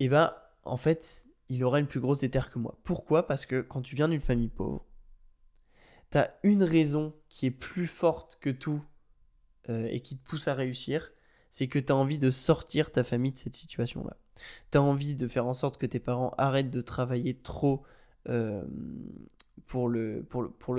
et 0.00 0.04
eh 0.04 0.08
ben 0.08 0.34
en 0.64 0.76
fait, 0.76 1.26
il 1.48 1.64
aura 1.64 1.80
une 1.80 1.86
plus 1.86 2.00
grosse 2.00 2.20
déterre 2.20 2.50
que 2.50 2.58
moi. 2.58 2.78
Pourquoi? 2.84 3.26
Parce 3.26 3.46
que 3.46 3.60
quand 3.60 3.82
tu 3.82 3.96
viens 3.96 4.08
d'une 4.08 4.20
famille 4.20 4.48
pauvre, 4.48 4.84
t'as 6.10 6.28
une 6.42 6.62
raison 6.62 7.14
qui 7.28 7.46
est 7.46 7.50
plus 7.50 7.86
forte 7.86 8.38
que 8.40 8.50
tout 8.50 8.82
euh, 9.68 9.86
et 9.86 10.00
qui 10.00 10.16
te 10.16 10.24
pousse 10.28 10.46
à 10.46 10.54
réussir, 10.54 11.12
c'est 11.50 11.68
que 11.68 11.78
tu 11.78 11.92
as 11.92 11.96
envie 11.96 12.18
de 12.18 12.30
sortir 12.30 12.92
ta 12.92 13.02
famille 13.02 13.32
de 13.32 13.36
cette 13.36 13.54
situation-là. 13.54 14.16
Tu 14.70 14.78
as 14.78 14.82
envie 14.82 15.14
de 15.14 15.26
faire 15.26 15.46
en 15.46 15.54
sorte 15.54 15.78
que 15.78 15.86
tes 15.86 15.98
parents 16.00 16.34
arrêtent 16.38 16.70
de 16.70 16.80
travailler 16.80 17.34
trop 17.34 17.82
euh, 18.28 18.62
pour, 19.66 19.88
le, 19.88 20.24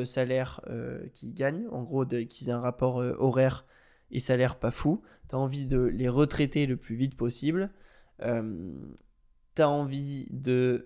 salaire 0.06 0.62
euh, 0.70 1.06
qu'ils 1.13 1.34
gagnent, 1.34 1.68
en 1.72 1.84
gros 1.84 2.06
qu'ils 2.06 2.50
aient 2.50 2.54
un 2.54 2.60
rapport 2.60 3.00
euh, 3.00 3.15
horaire 3.20 3.65
et 4.12 4.20
salaire 4.20 4.58
pas 4.58 4.72
fou. 4.72 5.02
Tu 5.30 5.36
as 5.36 5.38
envie 5.38 5.65
de 5.65 5.80
les 5.80 6.10
retraiter 6.10 6.65
le 6.65 6.78
plus 6.78 6.96
vite 6.96 7.15
possible. 7.15 7.72
tu 8.20 9.62
as 9.62 9.70
envie 9.70 10.28
de 10.32 10.84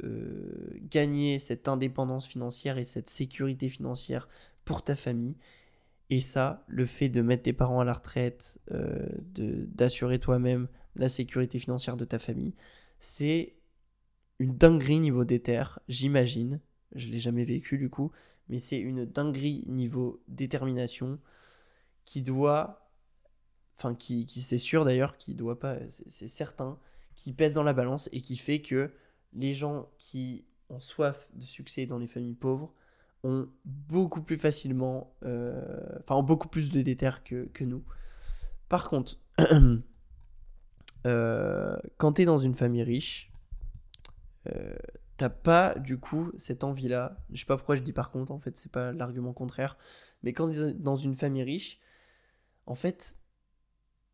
gagner 0.89 1.39
cette 1.39 1.67
indépendance 1.67 2.27
financière 2.27 2.77
et 2.77 2.83
cette 2.83 3.09
sécurité 3.09 3.69
financière 3.69 4.27
pour 4.65 4.83
ta 4.83 4.95
famille. 4.95 5.35
Et 6.09 6.19
ça, 6.19 6.65
le 6.67 6.85
fait 6.85 7.09
de 7.09 7.21
mettre 7.21 7.43
tes 7.43 7.53
parents 7.53 7.79
à 7.79 7.85
la 7.85 7.93
retraite, 7.93 8.59
d'assurer 9.37 10.19
toi-même 10.19 10.67
la 10.95 11.09
sécurité 11.09 11.59
financière 11.59 11.97
de 11.97 12.05
ta 12.05 12.19
famille, 12.19 12.53
c'est 12.99 13.55
une 14.39 14.57
dinguerie 14.57 14.99
niveau 14.99 15.25
terres, 15.25 15.79
j'imagine. 15.87 16.59
Je 16.95 17.07
l'ai 17.09 17.19
jamais 17.19 17.43
vécu 17.43 17.77
du 17.77 17.89
coup, 17.89 18.11
mais 18.49 18.59
c'est 18.59 18.79
une 18.79 19.05
dinguerie 19.05 19.63
niveau 19.67 20.21
détermination 20.27 21.19
qui 22.05 22.21
doit, 22.21 22.89
enfin 23.77 23.95
qui, 23.95 24.25
qui 24.25 24.41
c'est 24.41 24.57
sûr 24.57 24.85
d'ailleurs, 24.85 25.17
qui 25.17 25.35
doit 25.35 25.59
pas, 25.59 25.77
c'est 25.89 26.27
certain, 26.27 26.77
qui 27.15 27.33
pèse 27.33 27.53
dans 27.53 27.63
la 27.63 27.73
balance 27.73 28.09
et 28.11 28.21
qui 28.21 28.37
fait 28.37 28.61
que 28.61 28.91
les 29.33 29.53
gens 29.53 29.89
qui 29.97 30.45
ont 30.69 30.79
soif 30.79 31.29
de 31.33 31.45
succès 31.45 31.85
dans 31.85 31.97
les 31.97 32.07
familles 32.07 32.35
pauvres 32.35 32.73
ont 33.23 33.47
beaucoup 33.65 34.21
plus 34.21 34.37
facilement, 34.37 35.15
euh, 35.23 35.99
enfin 35.99 36.15
ont 36.15 36.23
beaucoup 36.23 36.49
plus 36.49 36.71
de 36.71 36.81
déter 36.81 37.09
que, 37.23 37.45
que 37.53 37.63
nous. 37.63 37.83
Par 38.67 38.89
contre, 38.89 39.17
Euh, 41.05 41.75
quand 41.97 42.13
tu 42.13 42.21
es 42.21 42.25
dans 42.25 42.37
une 42.37 42.53
famille 42.53 42.83
riche, 42.83 43.31
euh, 44.47 44.75
t'as 45.17 45.29
pas 45.29 45.75
du 45.79 45.97
coup 45.97 46.31
cette 46.37 46.63
envie-là. 46.63 47.17
Je 47.31 47.39
sais 47.39 47.45
pas 47.45 47.57
pourquoi 47.57 47.75
je 47.75 47.81
dis 47.81 47.93
par 47.93 48.11
contre, 48.11 48.31
en 48.31 48.39
fait, 48.39 48.57
c'est 48.57 48.71
pas 48.71 48.91
l'argument 48.91 49.33
contraire. 49.33 49.77
Mais 50.23 50.33
quand 50.33 50.49
tu 50.49 50.57
es 50.59 50.73
dans 50.73 50.95
une 50.95 51.15
famille 51.15 51.43
riche, 51.43 51.79
en 52.65 52.75
fait, 52.75 53.19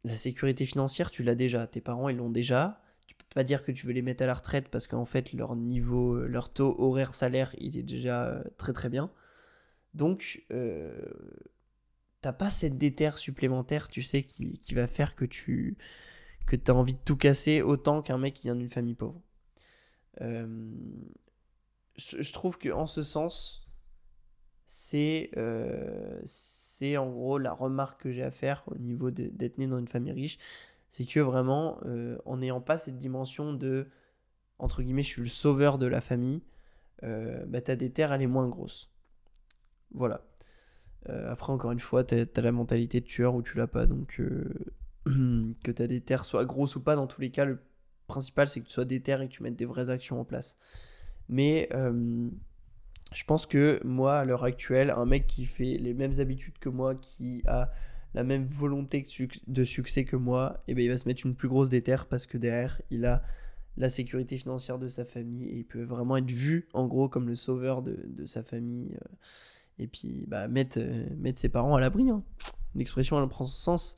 la 0.03 0.17
sécurité 0.17 0.65
financière, 0.65 1.11
tu 1.11 1.23
l'as 1.23 1.35
déjà. 1.35 1.67
Tes 1.67 1.81
parents, 1.81 2.09
ils 2.09 2.17
l'ont 2.17 2.29
déjà. 2.29 2.81
Tu 3.07 3.15
peux 3.15 3.25
pas 3.33 3.43
dire 3.43 3.63
que 3.63 3.71
tu 3.71 3.85
veux 3.87 3.93
les 3.93 4.01
mettre 4.01 4.23
à 4.23 4.27
la 4.27 4.33
retraite 4.33 4.69
parce 4.69 4.87
qu'en 4.87 5.05
fait, 5.05 5.33
leur 5.33 5.55
niveau, 5.55 6.15
leur 6.15 6.51
taux 6.51 6.75
horaire 6.79 7.13
salaire, 7.13 7.55
il 7.59 7.77
est 7.77 7.83
déjà 7.83 8.25
euh, 8.27 8.43
très 8.57 8.73
très 8.73 8.89
bien. 8.89 9.11
Donc, 9.93 10.43
euh, 10.51 10.93
t'as 12.21 12.33
pas 12.33 12.49
cette 12.49 12.77
déterre 12.77 13.17
supplémentaire, 13.17 13.87
tu 13.87 14.01
sais, 14.01 14.23
qui, 14.23 14.59
qui 14.59 14.73
va 14.73 14.87
faire 14.87 15.15
que 15.15 15.25
tu 15.25 15.77
que 16.45 16.55
as 16.71 16.75
envie 16.75 16.95
de 16.95 16.99
tout 17.05 17.15
casser 17.15 17.61
autant 17.61 18.01
qu'un 18.01 18.17
mec 18.17 18.33
qui 18.33 18.43
vient 18.47 18.55
d'une 18.55 18.69
famille 18.69 18.95
pauvre. 18.95 19.21
Euh, 20.21 20.73
je 21.97 22.31
trouve 22.33 22.57
que 22.57 22.69
en 22.69 22.87
ce 22.87 23.03
sens, 23.03 23.67
c'est 24.65 25.31
euh, 25.37 26.19
c'est 26.23 26.97
en 26.97 27.09
gros 27.09 27.37
la 27.37 27.53
remarque 27.53 28.03
que 28.03 28.11
j'ai 28.11 28.23
à 28.23 28.31
faire 28.31 28.63
au 28.67 28.77
niveau 28.77 29.11
d'être 29.11 29.57
né 29.57 29.67
dans 29.67 29.79
une 29.79 29.87
famille 29.87 30.13
riche. 30.13 30.37
C'est 30.89 31.05
que 31.05 31.19
vraiment, 31.19 31.79
euh, 31.85 32.17
en 32.25 32.37
n'ayant 32.37 32.61
pas 32.61 32.77
cette 32.77 32.97
dimension 32.97 33.53
de, 33.53 33.87
entre 34.57 34.81
guillemets, 34.81 35.03
je 35.03 35.09
suis 35.09 35.21
le 35.21 35.27
sauveur 35.27 35.77
de 35.77 35.85
la 35.85 36.01
famille, 36.01 36.41
bah, 37.01 37.61
ta 37.61 37.75
déterre, 37.75 38.11
elle 38.11 38.21
est 38.21 38.27
moins 38.27 38.47
grosse. 38.47 38.91
Voilà. 39.91 40.21
après, 41.07 41.53
encore 41.53 41.71
une 41.71 41.79
fois, 41.79 42.03
tu 42.03 42.15
as, 42.15 42.41
la 42.41 42.51
mentalité 42.51 43.01
de 43.01 43.05
tueur 43.05 43.35
ou 43.35 43.41
tu 43.41 43.57
l'as 43.57 43.67
pas. 43.67 43.85
Donc, 43.85 44.21
que 45.05 45.71
tu 45.71 45.81
as 45.81 45.87
des 45.87 46.01
terres, 46.01 46.25
soit 46.25 46.45
grosses 46.45 46.75
ou 46.75 46.83
pas, 46.83 46.95
dans 46.95 47.07
tous 47.07 47.21
les 47.21 47.31
cas, 47.31 47.45
le 47.45 47.59
principal 48.09 48.49
c'est 48.49 48.59
que 48.59 48.65
tu 48.65 48.73
sois 48.73 48.85
terres 48.85 49.21
et 49.21 49.29
que 49.29 49.33
tu 49.33 49.43
mettes 49.43 49.55
des 49.55 49.65
vraies 49.65 49.89
actions 49.89 50.19
en 50.19 50.25
place. 50.25 50.57
Mais 51.29 51.69
euh, 51.73 52.29
je 53.13 53.23
pense 53.23 53.45
que 53.45 53.79
moi, 53.85 54.19
à 54.19 54.25
l'heure 54.25 54.43
actuelle, 54.43 54.91
un 54.91 55.05
mec 55.05 55.27
qui 55.27 55.45
fait 55.45 55.77
les 55.77 55.93
mêmes 55.93 56.19
habitudes 56.19 56.57
que 56.59 56.69
moi, 56.69 56.95
qui 56.95 57.43
a 57.47 57.71
la 58.13 58.23
même 58.23 58.45
volonté 58.45 59.05
de 59.47 59.63
succès 59.63 60.03
que 60.03 60.15
moi, 60.15 60.63
et 60.67 60.71
eh 60.71 60.75
ben, 60.75 60.83
il 60.83 60.89
va 60.89 60.97
se 60.97 61.07
mettre 61.07 61.25
une 61.25 61.35
plus 61.35 61.47
grosse 61.47 61.69
déterre 61.69 62.07
parce 62.07 62.25
que 62.25 62.37
derrière, 62.37 62.81
il 62.89 63.05
a 63.05 63.23
la 63.77 63.89
sécurité 63.89 64.37
financière 64.37 64.79
de 64.79 64.87
sa 64.87 65.05
famille 65.05 65.45
et 65.45 65.57
il 65.57 65.65
peut 65.65 65.83
vraiment 65.83 66.17
être 66.17 66.31
vu 66.31 66.67
en 66.73 66.87
gros 66.87 67.07
comme 67.07 67.27
le 67.27 67.35
sauveur 67.35 67.81
de, 67.81 68.25
sa 68.25 68.43
famille. 68.43 68.95
Euh, 68.95 69.15
et 69.77 69.87
puis 69.87 70.25
bah, 70.27 70.47
mettre, 70.47 70.79
euh, 70.79 71.05
mettre 71.17 71.39
ses 71.39 71.49
parents 71.49 71.75
à 71.75 71.79
l'abri. 71.79 72.09
Hein. 72.09 72.23
L'expression, 72.75 73.21
elle 73.21 73.29
prend 73.29 73.45
son 73.45 73.57
sens. 73.57 73.97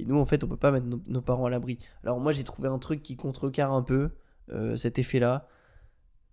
Et 0.00 0.06
nous, 0.06 0.16
en 0.16 0.24
fait, 0.24 0.42
on 0.44 0.48
peut 0.48 0.56
pas 0.56 0.70
mettre 0.70 0.86
nos, 0.86 1.20
parents 1.20 1.44
à 1.44 1.50
l'abri. 1.50 1.78
Alors 2.04 2.20
moi, 2.20 2.32
j'ai 2.32 2.42
trouvé 2.42 2.68
un 2.68 2.78
truc 2.78 3.02
qui 3.02 3.16
contrecarre 3.16 3.72
un 3.72 3.82
peu 3.82 4.10
euh, 4.50 4.74
cet 4.74 4.98
effet-là. 4.98 5.46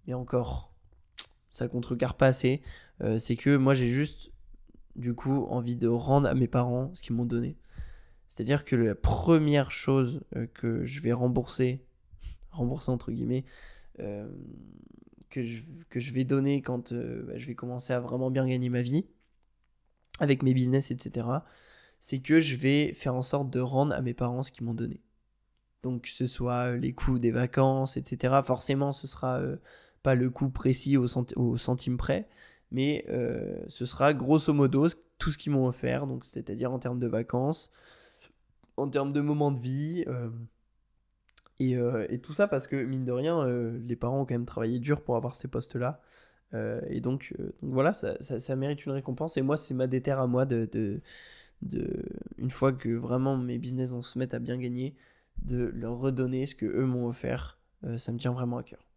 Mais 0.05 0.13
encore, 0.13 0.73
ça 1.51 1.67
contrecarre 1.67 2.15
pas 2.15 2.27
assez. 2.27 2.61
Euh, 3.01 3.17
c'est 3.17 3.35
que 3.35 3.57
moi, 3.57 3.73
j'ai 3.73 3.89
juste, 3.89 4.31
du 4.95 5.13
coup, 5.13 5.45
envie 5.49 5.75
de 5.75 5.89
rendre 5.89 6.29
à 6.29 6.33
mes 6.33 6.47
parents 6.47 6.91
ce 6.93 7.01
qu'ils 7.01 7.15
m'ont 7.15 7.25
donné. 7.25 7.57
C'est-à-dire 8.29 8.63
que 8.63 8.77
la 8.77 8.95
première 8.95 9.69
chose 9.69 10.21
euh, 10.37 10.47
que 10.47 10.85
je 10.85 11.01
vais 11.01 11.11
rembourser, 11.11 11.85
rembourser 12.51 12.89
entre 12.89 13.11
guillemets, 13.11 13.43
que, 15.29 15.43
je, 15.43 15.61
que 15.89 15.99
je 15.99 16.13
vais 16.13 16.23
donner 16.23 16.61
quand 16.61 16.93
bah, 16.93 17.35
je 17.35 17.47
vais 17.47 17.55
commencer 17.55 17.91
à 17.91 17.99
vraiment 17.99 18.29
bien 18.29 18.47
gagner 18.47 18.69
ma 18.69 18.83
vie, 18.83 19.07
avec 20.19 20.43
mes 20.43 20.53
business, 20.53 20.91
etc., 20.91 21.27
c'est 21.99 22.19
que 22.19 22.39
je 22.39 22.55
vais 22.55 22.93
faire 22.93 23.15
en 23.15 23.21
sorte 23.21 23.49
de 23.49 23.59
rendre 23.59 23.93
à 23.93 24.01
mes 24.01 24.13
parents 24.13 24.43
ce 24.43 24.51
qu'ils 24.51 24.65
m'ont 24.65 24.73
donné. 24.73 25.01
Donc 25.83 26.03
que 26.03 26.09
ce 26.09 26.25
soit 26.27 26.71
euh, 26.71 26.77
les 26.77 26.93
coûts 26.93 27.19
des 27.19 27.31
vacances, 27.31 27.97
etc. 27.97 28.41
Forcément, 28.43 28.91
ce 28.91 29.07
sera 29.07 29.39
euh, 29.39 29.57
pas 30.03 30.15
le 30.15 30.29
coût 30.29 30.49
précis 30.49 30.97
au, 30.97 31.07
centime 31.57 31.97
près, 31.97 32.27
mais 32.71 33.05
euh, 33.09 33.63
ce 33.67 33.85
sera 33.85 34.13
grosso 34.13 34.53
modo 34.53 34.87
tout 35.17 35.31
ce 35.31 35.37
qu'ils 35.37 35.51
m'ont 35.51 35.67
offert, 35.67 36.07
donc 36.07 36.25
c'est-à-dire 36.25 36.71
en 36.71 36.79
termes 36.79 36.99
de 36.99 37.07
vacances, 37.07 37.71
en 38.77 38.89
termes 38.89 39.13
de 39.13 39.21
moments 39.21 39.51
de 39.51 39.59
vie. 39.59 40.05
Euh, 40.07 40.29
et, 41.59 42.19
tout 42.19 42.33
ça 42.33 42.47
parce 42.47 42.67
que, 42.67 42.75
mine 42.75 43.03
de 43.03 43.11
rien, 43.11 43.47
les 43.47 43.95
parents 43.95 44.21
ont 44.21 44.25
quand 44.25 44.35
même 44.35 44.45
travaillé 44.45 44.79
dur 44.79 45.01
pour 45.01 45.15
avoir 45.15 45.35
ces 45.35 45.47
postes-là. 45.47 46.01
et 46.53 47.01
donc, 47.01 47.33
voilà, 47.61 47.93
ça, 47.93 48.55
mérite 48.55 48.85
une 48.85 48.91
récompense. 48.91 49.37
Et 49.37 49.41
moi, 49.41 49.57
c'est 49.57 49.73
ma 49.73 49.87
déterre 49.87 50.19
à 50.19 50.27
moi 50.27 50.45
de, 50.45 51.01
de, 51.61 52.03
une 52.37 52.49
fois 52.49 52.73
que 52.73 52.89
vraiment 52.89 53.37
mes 53.37 53.57
business 53.57 53.91
vont 53.91 54.01
se 54.01 54.19
mettre 54.19 54.35
à 54.35 54.39
bien 54.39 54.57
gagner, 54.57 54.95
de 55.41 55.71
leur 55.75 55.97
redonner 55.97 56.45
ce 56.45 56.55
que 56.55 56.65
eux 56.65 56.85
m'ont 56.85 57.07
offert. 57.07 57.59
ça 57.97 58.11
me 58.11 58.17
tient 58.17 58.31
vraiment 58.31 58.57
à 58.57 58.63
cœur. 58.63 58.87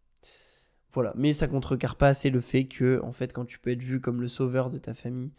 Voilà, 0.91 1.13
mais 1.15 1.31
ça 1.31 1.47
contrecarre 1.47 1.95
pas 1.95 2.09
assez 2.09 2.29
le 2.29 2.41
fait 2.41 2.65
que, 2.65 2.99
en 3.03 3.13
fait, 3.13 3.31
quand 3.31 3.45
tu 3.45 3.59
peux 3.59 3.71
être 3.71 3.81
vu 3.81 4.01
comme 4.01 4.19
le 4.19 4.27
sauveur 4.27 4.69
de 4.69 4.77
ta 4.77 4.93
famille, 4.93 5.31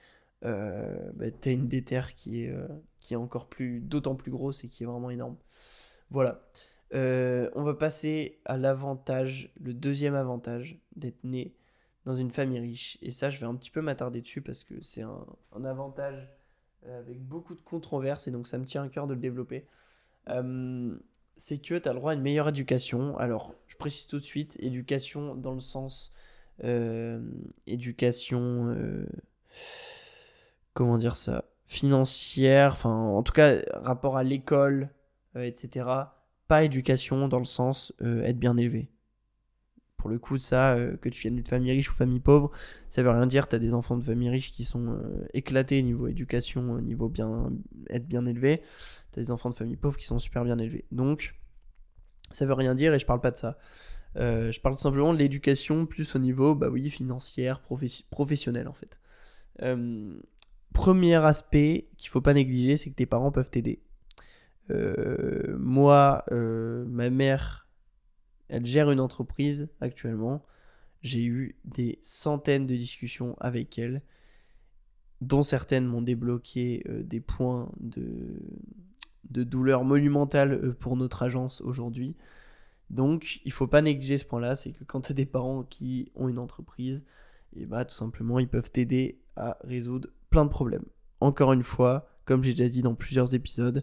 euh, 0.44 1.12
bah, 1.14 1.30
tu 1.30 1.50
as 1.50 1.52
une 1.52 1.68
déterre 1.68 2.14
qui 2.14 2.44
est, 2.44 2.50
euh, 2.50 2.66
qui 3.00 3.14
est 3.14 3.18
encore 3.18 3.48
plus, 3.48 3.80
d'autant 3.80 4.14
plus 4.14 4.30
grosse 4.30 4.64
et 4.64 4.68
qui 4.68 4.82
est 4.82 4.86
vraiment 4.86 5.10
énorme. 5.10 5.36
Voilà. 6.10 6.42
Euh, 6.94 7.50
on 7.54 7.62
va 7.62 7.74
passer 7.74 8.40
à 8.44 8.56
l'avantage, 8.56 9.52
le 9.60 9.74
deuxième 9.74 10.14
avantage 10.14 10.78
d'être 10.96 11.22
né 11.22 11.54
dans 12.04 12.14
une 12.14 12.30
famille 12.30 12.58
riche. 12.58 12.98
Et 13.02 13.10
ça, 13.10 13.30
je 13.30 13.38
vais 13.38 13.46
un 13.46 13.54
petit 13.54 13.70
peu 13.70 13.82
m'attarder 13.82 14.20
dessus 14.22 14.40
parce 14.40 14.64
que 14.64 14.80
c'est 14.80 15.02
un, 15.02 15.26
un, 15.52 15.64
avantage 15.64 16.28
avec 16.88 17.20
beaucoup 17.20 17.54
de 17.54 17.60
controverses 17.60 18.26
et 18.26 18.30
donc 18.30 18.46
ça 18.46 18.58
me 18.58 18.64
tient 18.64 18.82
à 18.82 18.88
cœur 18.88 19.06
de 19.06 19.14
le 19.14 19.20
développer 19.20 19.66
c'est 21.36 21.58
que 21.58 21.62
tu 21.62 21.74
as 21.88 21.92
le 21.92 21.98
droit 21.98 22.12
à 22.12 22.14
une 22.14 22.22
meilleure 22.22 22.48
éducation. 22.48 23.16
Alors, 23.18 23.54
je 23.66 23.76
précise 23.76 24.06
tout 24.06 24.18
de 24.18 24.24
suite, 24.24 24.56
éducation 24.60 25.34
dans 25.34 25.54
le 25.54 25.60
sens 25.60 26.12
euh, 26.64 27.20
éducation, 27.66 28.68
euh, 28.68 29.06
comment 30.74 30.98
dire 30.98 31.16
ça, 31.16 31.44
financière, 31.66 32.72
enfin, 32.72 32.94
en 32.94 33.22
tout 33.22 33.32
cas, 33.32 33.56
rapport 33.72 34.16
à 34.16 34.22
l'école, 34.22 34.90
euh, 35.36 35.42
etc. 35.42 35.86
Pas 36.46 36.64
éducation 36.64 37.28
dans 37.28 37.38
le 37.38 37.44
sens 37.44 37.92
être 38.00 38.38
bien 38.38 38.56
élevé. 38.56 38.88
Pour 40.02 40.10
le 40.10 40.18
coup, 40.18 40.36
ça, 40.36 40.76
que 41.00 41.08
tu 41.08 41.22
viennes 41.22 41.36
d'une 41.36 41.46
famille 41.46 41.70
riche 41.70 41.88
ou 41.88 41.94
famille 41.94 42.18
pauvre, 42.18 42.50
ça 42.90 43.04
veut 43.04 43.10
rien 43.10 43.26
dire. 43.26 43.46
Tu 43.46 43.54
as 43.54 43.60
des 43.60 43.72
enfants 43.72 43.96
de 43.96 44.02
famille 44.02 44.28
riche 44.28 44.50
qui 44.50 44.64
sont 44.64 44.98
éclatés 45.32 45.80
niveau 45.82 46.08
éducation, 46.08 46.80
niveau 46.80 47.08
bien, 47.08 47.52
être 47.88 48.08
bien 48.08 48.26
élevé 48.26 48.62
t'as 49.12 49.20
des 49.20 49.30
enfants 49.30 49.50
de 49.50 49.54
famille 49.54 49.76
pauvres 49.76 49.96
qui 49.96 50.06
sont 50.06 50.18
super 50.18 50.44
bien 50.44 50.58
élevés. 50.58 50.84
Donc, 50.90 51.34
ça 52.30 52.46
veut 52.46 52.54
rien 52.54 52.74
dire 52.74 52.92
et 52.94 52.98
je 52.98 53.06
parle 53.06 53.20
pas 53.20 53.30
de 53.30 53.36
ça. 53.36 53.58
Euh, 54.16 54.50
je 54.50 54.60
parle 54.60 54.74
tout 54.74 54.80
simplement 54.80 55.12
de 55.12 55.18
l'éducation 55.18 55.86
plus 55.86 56.16
au 56.16 56.18
niveau, 56.18 56.54
bah 56.54 56.68
oui, 56.68 56.90
financière, 56.90 57.62
professionnel 58.10 58.68
en 58.68 58.72
fait. 58.72 58.98
Euh, 59.62 60.14
premier 60.72 61.14
aspect 61.16 61.88
qu'il 61.98 62.10
faut 62.10 62.20
pas 62.20 62.34
négliger, 62.34 62.76
c'est 62.76 62.90
que 62.90 62.96
tes 62.96 63.06
parents 63.06 63.30
peuvent 63.30 63.50
t'aider. 63.50 63.82
Euh, 64.70 65.56
moi, 65.58 66.24
ma 66.30 67.10
mère, 67.10 67.61
elle 68.52 68.66
gère 68.66 68.90
une 68.90 69.00
entreprise 69.00 69.70
actuellement. 69.80 70.44
J'ai 71.00 71.24
eu 71.24 71.56
des 71.64 71.98
centaines 72.02 72.66
de 72.66 72.76
discussions 72.76 73.34
avec 73.40 73.78
elle, 73.78 74.02
dont 75.22 75.42
certaines 75.42 75.86
m'ont 75.86 76.02
débloqué 76.02 76.84
des 76.86 77.20
points 77.20 77.72
de, 77.80 78.42
douleur 79.24 79.84
monumentale 79.84 80.52
euh, 80.52 80.76
pour 80.78 80.96
notre 80.96 81.22
agence 81.22 81.62
aujourd'hui. 81.62 82.14
Donc, 82.90 83.40
il 83.46 83.52
faut 83.52 83.66
pas 83.66 83.80
négliger 83.80 84.18
ce 84.18 84.26
point-là, 84.26 84.54
c'est 84.54 84.72
que 84.72 84.84
quand 84.84 85.00
tu 85.00 85.12
as 85.12 85.14
des 85.14 85.24
parents 85.24 85.62
qui 85.62 86.12
ont 86.14 86.28
une 86.28 86.38
entreprise, 86.38 87.04
et 87.56 87.64
bah 87.64 87.86
tout 87.86 87.94
simplement, 87.94 88.38
ils 88.38 88.48
peuvent 88.48 88.70
t'aider 88.70 89.18
à 89.34 89.56
résoudre 89.64 90.10
plein 90.28 90.44
de 90.44 90.50
problèmes. 90.50 90.84
Encore 91.20 91.54
une 91.54 91.62
fois, 91.62 92.06
comme 92.26 92.42
j'ai 92.42 92.52
déjà 92.52 92.68
dit 92.68 92.82
dans 92.82 92.94
plusieurs 92.94 93.34
épisodes, 93.34 93.82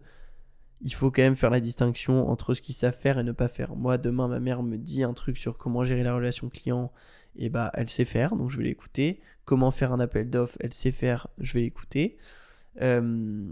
il 0.82 0.94
faut 0.94 1.12
quand 1.12 1.22
même 1.22 1.36
faire 1.36 1.50
la 1.50 1.60
distinction 1.60 2.30
entre 2.30 2.54
ce 2.54 2.62
qu'ils 2.62 2.76
savent 2.76 2.96
faire 2.96 3.20
et 3.20 3.24
ne 3.24 3.32
pas 3.32 3.48
faire. 3.48 3.76
Moi, 3.76 3.98
demain, 3.98 4.28
ma 4.28 4.40
mère 4.40 4.64
me 4.64 4.78
dit 4.78 5.04
un 5.04 5.14
truc 5.14 5.38
sur 5.38 5.58
comment 5.58 5.84
gérer 5.84 6.04
la 6.04 6.16
relation 6.16 6.50
client, 6.50 6.92
et 7.36 7.50
bah 7.50 7.72
elle 7.74 7.90
sait 7.90 8.06
faire, 8.06 8.36
donc 8.36 8.50
je 8.50 8.58
vais 8.58 8.64
l'écouter. 8.64 9.22
Comment 9.46 9.72
faire 9.72 9.94
un 9.94 10.00
appel 10.00 10.30
d'offres, 10.30 10.58
elle 10.60 10.74
sait 10.74 10.92
faire, 10.92 11.28
je 11.40 11.54
vais 11.54 11.62
l'écouter. 11.62 12.18
Euh, 12.82 13.46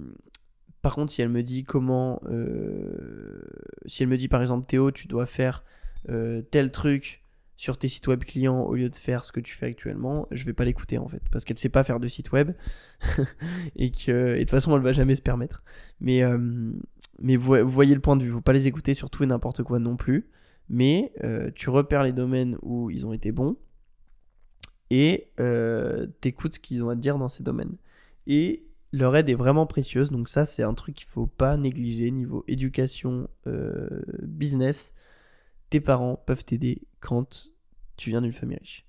par 0.81 0.95
contre, 0.95 1.11
si 1.11 1.21
elle 1.21 1.29
me 1.29 1.43
dit 1.43 1.63
comment, 1.63 2.21
euh, 2.29 3.41
si 3.87 4.03
elle 4.03 4.09
me 4.09 4.17
dit 4.17 4.27
par 4.27 4.41
exemple 4.41 4.65
Théo, 4.67 4.91
tu 4.91 5.07
dois 5.07 5.25
faire 5.25 5.63
euh, 6.09 6.41
tel 6.41 6.71
truc 6.71 7.23
sur 7.57 7.77
tes 7.77 7.87
sites 7.87 8.07
web 8.07 8.23
clients 8.23 8.61
au 8.61 8.75
lieu 8.75 8.89
de 8.89 8.95
faire 8.95 9.23
ce 9.23 9.31
que 9.31 9.39
tu 9.39 9.53
fais 9.53 9.67
actuellement, 9.67 10.27
je 10.31 10.45
vais 10.45 10.53
pas 10.53 10.63
l'écouter 10.63 10.97
en 10.97 11.07
fait, 11.07 11.21
parce 11.31 11.43
qu'elle 11.43 11.57
sait 11.57 11.69
pas 11.69 11.83
faire 11.83 11.99
de 11.99 12.07
site 12.07 12.31
web 12.31 12.51
et 13.75 13.91
que 13.91 14.35
de 14.35 14.39
toute 14.39 14.49
façon 14.49 14.75
elle 14.75 14.83
va 14.83 14.91
jamais 14.91 15.15
se 15.15 15.21
permettre. 15.21 15.63
Mais 15.99 16.23
euh, 16.23 16.71
vous, 17.19 17.67
voyez 17.67 17.95
le 17.95 18.01
point 18.01 18.15
de 18.15 18.23
vue, 18.23 18.31
faut 18.31 18.41
pas 18.41 18.53
les 18.53 18.67
écouter 18.67 18.93
sur 18.93 19.09
tout 19.09 19.23
et 19.23 19.27
n'importe 19.27 19.63
quoi 19.63 19.79
non 19.79 19.97
plus. 19.97 20.29
Mais 20.69 21.13
tu 21.55 21.69
repères 21.69 22.03
les 22.03 22.11
domaines 22.11 22.57
où 22.61 22.89
ils 22.89 23.05
ont 23.05 23.13
été 23.13 23.31
bons 23.31 23.55
et 24.89 25.29
t'écoutes 26.19 26.55
ce 26.55 26.59
qu'ils 26.59 26.83
ont 26.83 26.89
à 26.89 26.95
te 26.95 26.99
dire 26.99 27.17
dans 27.17 27.29
ces 27.29 27.41
domaines. 27.41 27.77
Et 28.27 28.67
leur 28.91 29.15
aide 29.15 29.29
est 29.29 29.35
vraiment 29.35 29.65
précieuse. 29.65 30.11
Donc 30.11 30.29
ça, 30.29 30.45
c'est 30.45 30.63
un 30.63 30.73
truc 30.73 30.95
qu'il 30.95 31.07
faut 31.07 31.27
pas 31.27 31.57
négliger 31.57 32.11
niveau 32.11 32.43
éducation, 32.47 33.29
euh, 33.47 34.01
business. 34.23 34.93
Tes 35.69 35.79
parents 35.79 36.21
peuvent 36.25 36.45
t'aider 36.45 36.81
quand 36.99 37.53
tu 37.95 38.09
viens 38.09 38.21
d'une 38.21 38.33
famille 38.33 38.57
riche. 38.57 38.85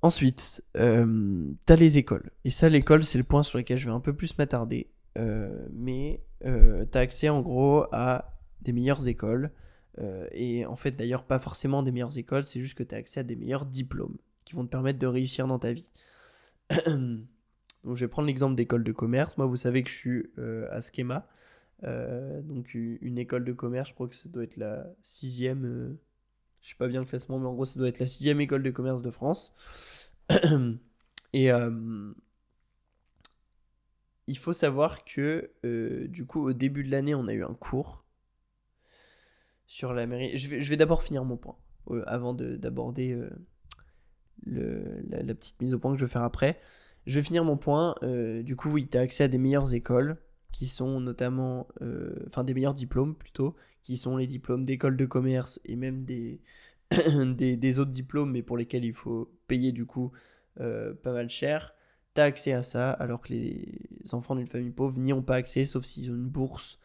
Ensuite, 0.00 0.64
euh, 0.76 1.46
tu 1.66 1.72
as 1.72 1.76
les 1.76 1.98
écoles. 1.98 2.30
Et 2.44 2.50
ça, 2.50 2.68
l'école, 2.68 3.04
c'est 3.04 3.18
le 3.18 3.24
point 3.24 3.42
sur 3.42 3.58
lequel 3.58 3.78
je 3.78 3.86
vais 3.86 3.94
un 3.94 4.00
peu 4.00 4.14
plus 4.14 4.36
m'attarder. 4.38 4.88
Euh, 5.18 5.66
mais 5.72 6.20
tu 6.40 6.48
as 6.48 7.00
accès 7.00 7.28
en 7.28 7.40
gros 7.40 7.84
à 7.92 8.38
des 8.62 8.72
meilleures 8.72 9.06
écoles. 9.06 9.50
et 10.32 10.66
en 10.66 10.76
fait, 10.76 10.92
d'ailleurs, 10.92 11.24
pas 11.24 11.38
forcément 11.38 11.82
des 11.82 11.92
meilleures 11.92 12.18
écoles, 12.18 12.44
c'est 12.44 12.60
juste 12.60 12.76
que 12.76 12.82
tu 12.82 12.94
as 12.94 12.98
accès 12.98 13.20
à 13.20 13.22
des 13.22 13.36
meilleurs 13.36 13.66
diplômes 13.66 14.16
qui 14.44 14.54
vont 14.54 14.64
te 14.64 14.70
permettre 14.70 14.98
de 14.98 15.06
réussir 15.06 15.46
dans 15.46 15.58
ta 15.58 15.72
vie. 15.72 15.92
Donc 17.84 17.96
je 17.96 18.04
vais 18.04 18.08
prendre 18.08 18.26
l'exemple 18.26 18.54
d'école 18.54 18.84
de 18.84 18.92
commerce. 18.92 19.36
Moi, 19.38 19.46
vous 19.46 19.56
savez 19.56 19.82
que 19.82 19.90
je 19.90 19.94
suis 19.94 20.30
euh, 20.38 20.68
à 20.70 20.80
Schema. 20.80 21.26
Euh, 21.84 22.40
donc 22.42 22.74
une 22.74 23.18
école 23.18 23.44
de 23.44 23.52
commerce, 23.52 23.88
je 23.88 23.94
crois 23.94 24.08
que 24.08 24.14
ça 24.14 24.28
doit 24.28 24.44
être 24.44 24.56
la 24.56 24.86
sixième, 25.02 25.64
euh, 25.64 26.00
je 26.60 26.70
sais 26.70 26.76
pas 26.76 26.88
bien 26.88 27.00
le 27.00 27.06
classement, 27.06 27.38
mais 27.38 27.46
en 27.46 27.54
gros 27.54 27.64
ça 27.64 27.78
doit 27.78 27.88
être 27.88 27.98
la 27.98 28.06
sixième 28.06 28.40
école 28.40 28.62
de 28.62 28.70
commerce 28.70 29.02
de 29.02 29.10
France. 29.10 29.54
Et 31.32 31.48
il 34.26 34.38
faut 34.38 34.52
savoir 34.52 35.04
que 35.04 35.50
du 36.06 36.26
coup 36.26 36.46
au 36.46 36.52
début 36.52 36.84
de 36.84 36.90
l'année 36.90 37.14
on 37.14 37.26
a 37.26 37.32
eu 37.32 37.42
un 37.42 37.54
cours 37.54 38.04
sur 39.66 39.94
la 39.94 40.06
mairie. 40.06 40.36
Je 40.36 40.48
vais, 40.48 40.76
d'abord 40.76 41.02
finir 41.02 41.24
mon 41.24 41.36
point 41.36 41.56
avant 42.06 42.34
d'aborder 42.34 43.18
la, 44.46 45.22
la, 45.22 45.34
petite 45.34 45.60
mise 45.60 45.74
au 45.74 45.78
point 45.78 45.92
que 45.92 45.98
je 45.98 46.04
vais 46.04 46.10
faire 46.10 46.22
après. 46.22 46.60
Je 47.06 47.18
vais 47.18 47.22
finir 47.22 47.44
mon 47.44 47.56
point. 47.56 47.94
Euh, 48.02 48.42
du 48.42 48.56
coup, 48.56 48.70
oui, 48.70 48.88
tu 48.88 48.96
as 48.96 49.00
accès 49.00 49.24
à 49.24 49.28
des 49.28 49.38
meilleures 49.38 49.74
écoles, 49.74 50.16
qui 50.52 50.68
sont 50.68 51.00
notamment, 51.00 51.66
euh, 51.80 52.14
enfin 52.26 52.44
des 52.44 52.54
meilleurs 52.54 52.74
diplômes 52.74 53.14
plutôt, 53.14 53.56
qui 53.82 53.96
sont 53.96 54.16
les 54.16 54.26
diplômes 54.26 54.64
d'école 54.64 54.96
de 54.96 55.06
commerce 55.06 55.60
et 55.64 55.76
même 55.76 56.04
des, 56.04 56.40
des, 57.36 57.78
autres 57.78 57.90
diplômes, 57.90 58.32
mais 58.32 58.42
pour 58.42 58.56
lesquels 58.56 58.84
il 58.84 58.92
faut 58.92 59.32
payer 59.48 59.72
du 59.72 59.86
coup 59.86 60.12
euh, 60.60 60.94
pas 60.94 61.12
mal 61.12 61.28
cher. 61.28 61.74
Tu 62.14 62.20
as 62.20 62.24
accès 62.24 62.52
à 62.52 62.62
ça, 62.62 62.90
alors 62.90 63.22
que 63.22 63.32
les 63.32 63.88
enfants 64.12 64.36
d'une 64.36 64.46
famille 64.46 64.70
pauvre 64.70 65.00
n'y 65.00 65.12
ont 65.12 65.22
pas 65.22 65.36
accès, 65.36 65.64
sauf 65.64 65.84
s'ils 65.84 66.10
ont 66.10 66.14
une 66.14 66.28
bourse 66.28 66.78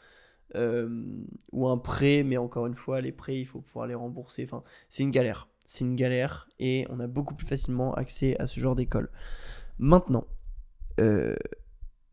ou 1.51 1.67
un 1.67 1.77
prêt, 1.77 2.23
mais 2.23 2.37
encore 2.37 2.65
une 2.65 2.73
fois, 2.73 3.01
les 3.01 3.11
prêts, 3.11 3.39
il 3.39 3.45
faut 3.45 3.59
pouvoir 3.59 3.85
les 3.85 3.93
rembourser. 3.93 4.43
Enfin, 4.45 4.63
c'est 4.89 5.03
une 5.03 5.11
galère. 5.11 5.49
C'est 5.65 5.83
une 5.83 5.95
galère 5.95 6.47
et 6.59 6.87
on 6.89 6.99
a 7.01 7.07
beaucoup 7.07 7.35
plus 7.35 7.45
facilement 7.45 7.93
accès 7.93 8.37
à 8.39 8.45
ce 8.45 8.59
genre 8.59 8.75
d'école. 8.75 9.09
Maintenant, 9.77 10.25
euh, 10.99 11.35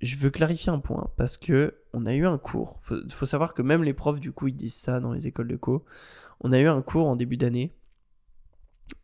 je 0.01 0.16
veux 0.16 0.30
clarifier 0.30 0.70
un 0.70 0.78
point 0.78 1.11
parce 1.16 1.36
que 1.36 1.74
on 1.92 2.07
a 2.07 2.14
eu 2.14 2.26
un 2.26 2.38
cours. 2.38 2.80
Il 2.90 3.12
faut, 3.12 3.26
savoir 3.26 3.55
que 3.55 3.62
même 3.62 3.84
les 3.84 3.95
profs, 3.95 4.20
du 4.20 4.32
coup, 4.32 4.49
ils 4.49 4.57
disent 4.57 4.74
ça 4.74 5.01
dans 5.01 5.12
les 5.12 5.26
écoles 5.26 5.49
de 5.49 5.57
co. 5.57 5.84
On 6.40 6.53
a 6.53 6.59
eu 6.59 6.66
un 6.66 6.82
cours 6.82 7.07
en 7.07 7.16
début 7.16 7.36
d'année. 7.36 7.72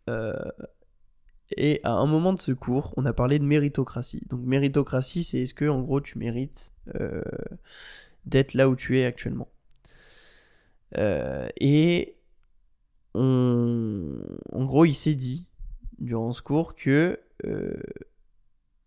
Euh, 0.08 0.34
et 1.56 1.80
à 1.84 1.92
un 1.92 2.06
moment 2.06 2.32
de 2.32 2.40
ce 2.40 2.52
cours, 2.52 2.92
on 2.96 3.06
a 3.06 3.12
parlé 3.12 3.38
de 3.38 3.44
méritocratie. 3.44 4.22
Donc, 4.28 4.40
méritocratie, 4.44 5.24
c'est 5.24 5.40
est-ce 5.40 5.54
que, 5.54 5.68
en 5.68 5.80
gros, 5.80 6.00
tu 6.00 6.18
mérites 6.18 6.72
euh, 6.96 7.22
d'être 8.26 8.54
là 8.54 8.68
où 8.68 8.76
tu 8.76 8.98
es 8.98 9.04
actuellement. 9.04 9.48
et 10.96 12.16
on, 13.14 14.18
en 14.52 14.64
gros, 14.64 14.84
il 14.84 14.94
s'est 14.94 15.14
dit 15.14 15.48
durant 15.98 16.32
ce 16.32 16.42
cours 16.42 16.74
que 16.74 17.18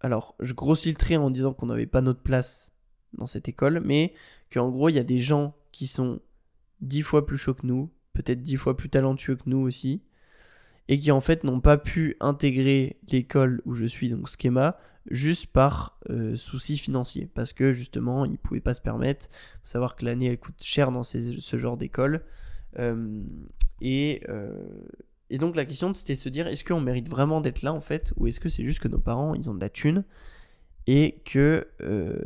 alors 0.04 0.36
je 0.40 0.54
grossis 0.54 0.90
le 0.90 0.98
trait 0.98 1.16
en 1.16 1.30
disant 1.30 1.54
qu'on 1.54 1.66
n'avait 1.66 1.88
pas 1.88 2.02
notre 2.02 2.22
place 2.22 2.74
dans 3.14 3.26
cette 3.26 3.48
école, 3.48 3.82
mais 3.84 4.14
qu'en 4.52 4.70
gros 4.70 4.90
il 4.90 4.96
y 4.96 5.00
a 5.00 5.04
des 5.04 5.20
gens 5.20 5.56
qui 5.72 5.88
sont 5.88 6.20
dix 6.82 7.02
fois 7.02 7.26
plus 7.26 7.38
chauds 7.38 7.54
que 7.54 7.66
nous, 7.66 7.90
peut-être 8.14 8.42
dix 8.42 8.58
fois 8.58 8.78
plus 8.78 8.90
talentueux 8.90 9.36
que 9.36 9.44
nous 9.48 9.60
aussi, 9.60 10.04
et 10.88 11.00
qui 11.00 11.12
en 11.12 11.22
fait 11.22 11.44
n'ont 11.44 11.62
pas 11.62 11.78
pu 11.78 12.16
intégrer 12.20 13.00
l'école 13.10 13.62
où 13.66 13.74
je 13.74 13.86
suis, 13.86 14.10
donc 14.10 14.28
Schema, 14.28 14.78
juste 15.10 15.48
par 15.48 16.00
euh, 16.10 16.36
souci 16.36 16.78
financier, 16.78 17.30
parce 17.34 17.54
que 17.54 17.72
justement, 17.72 18.26
ils 18.26 18.34
ne 18.34 18.38
pouvaient 18.38 18.62
pas 18.62 18.74
se 18.74 18.82
permettre. 18.82 19.28
Faut 19.62 19.68
savoir 19.68 19.96
que 19.96 20.06
l'année, 20.06 20.28
elle 20.28 20.40
coûte 20.40 20.62
cher 20.62 20.92
dans 20.92 21.04
ce 21.04 21.58
genre 21.58 21.78
d'école. 21.78 22.24
Euh, 22.80 23.22
et, 23.82 24.24
euh, 24.30 24.66
et 25.34 25.38
donc 25.38 25.56
la 25.56 25.66
question, 25.66 25.94
c'était 25.94 26.16
se 26.16 26.30
dire, 26.30 26.48
est-ce 26.48 26.64
qu'on 26.64 26.80
mérite 26.80 27.10
vraiment 27.10 27.42
d'être 27.42 27.62
là, 27.62 27.74
en 27.74 27.80
fait, 27.80 28.14
ou 28.18 28.28
est-ce 28.28 28.40
que 28.40 28.50
c'est 28.50 28.64
juste 28.64 28.80
que 28.80 28.88
nos 28.88 29.00
parents, 29.00 29.34
ils 29.36 29.50
ont 29.50 29.56
de 29.56 29.62
la 29.62 29.70
thune 29.70 30.06
et 30.86 31.22
que 31.26 31.68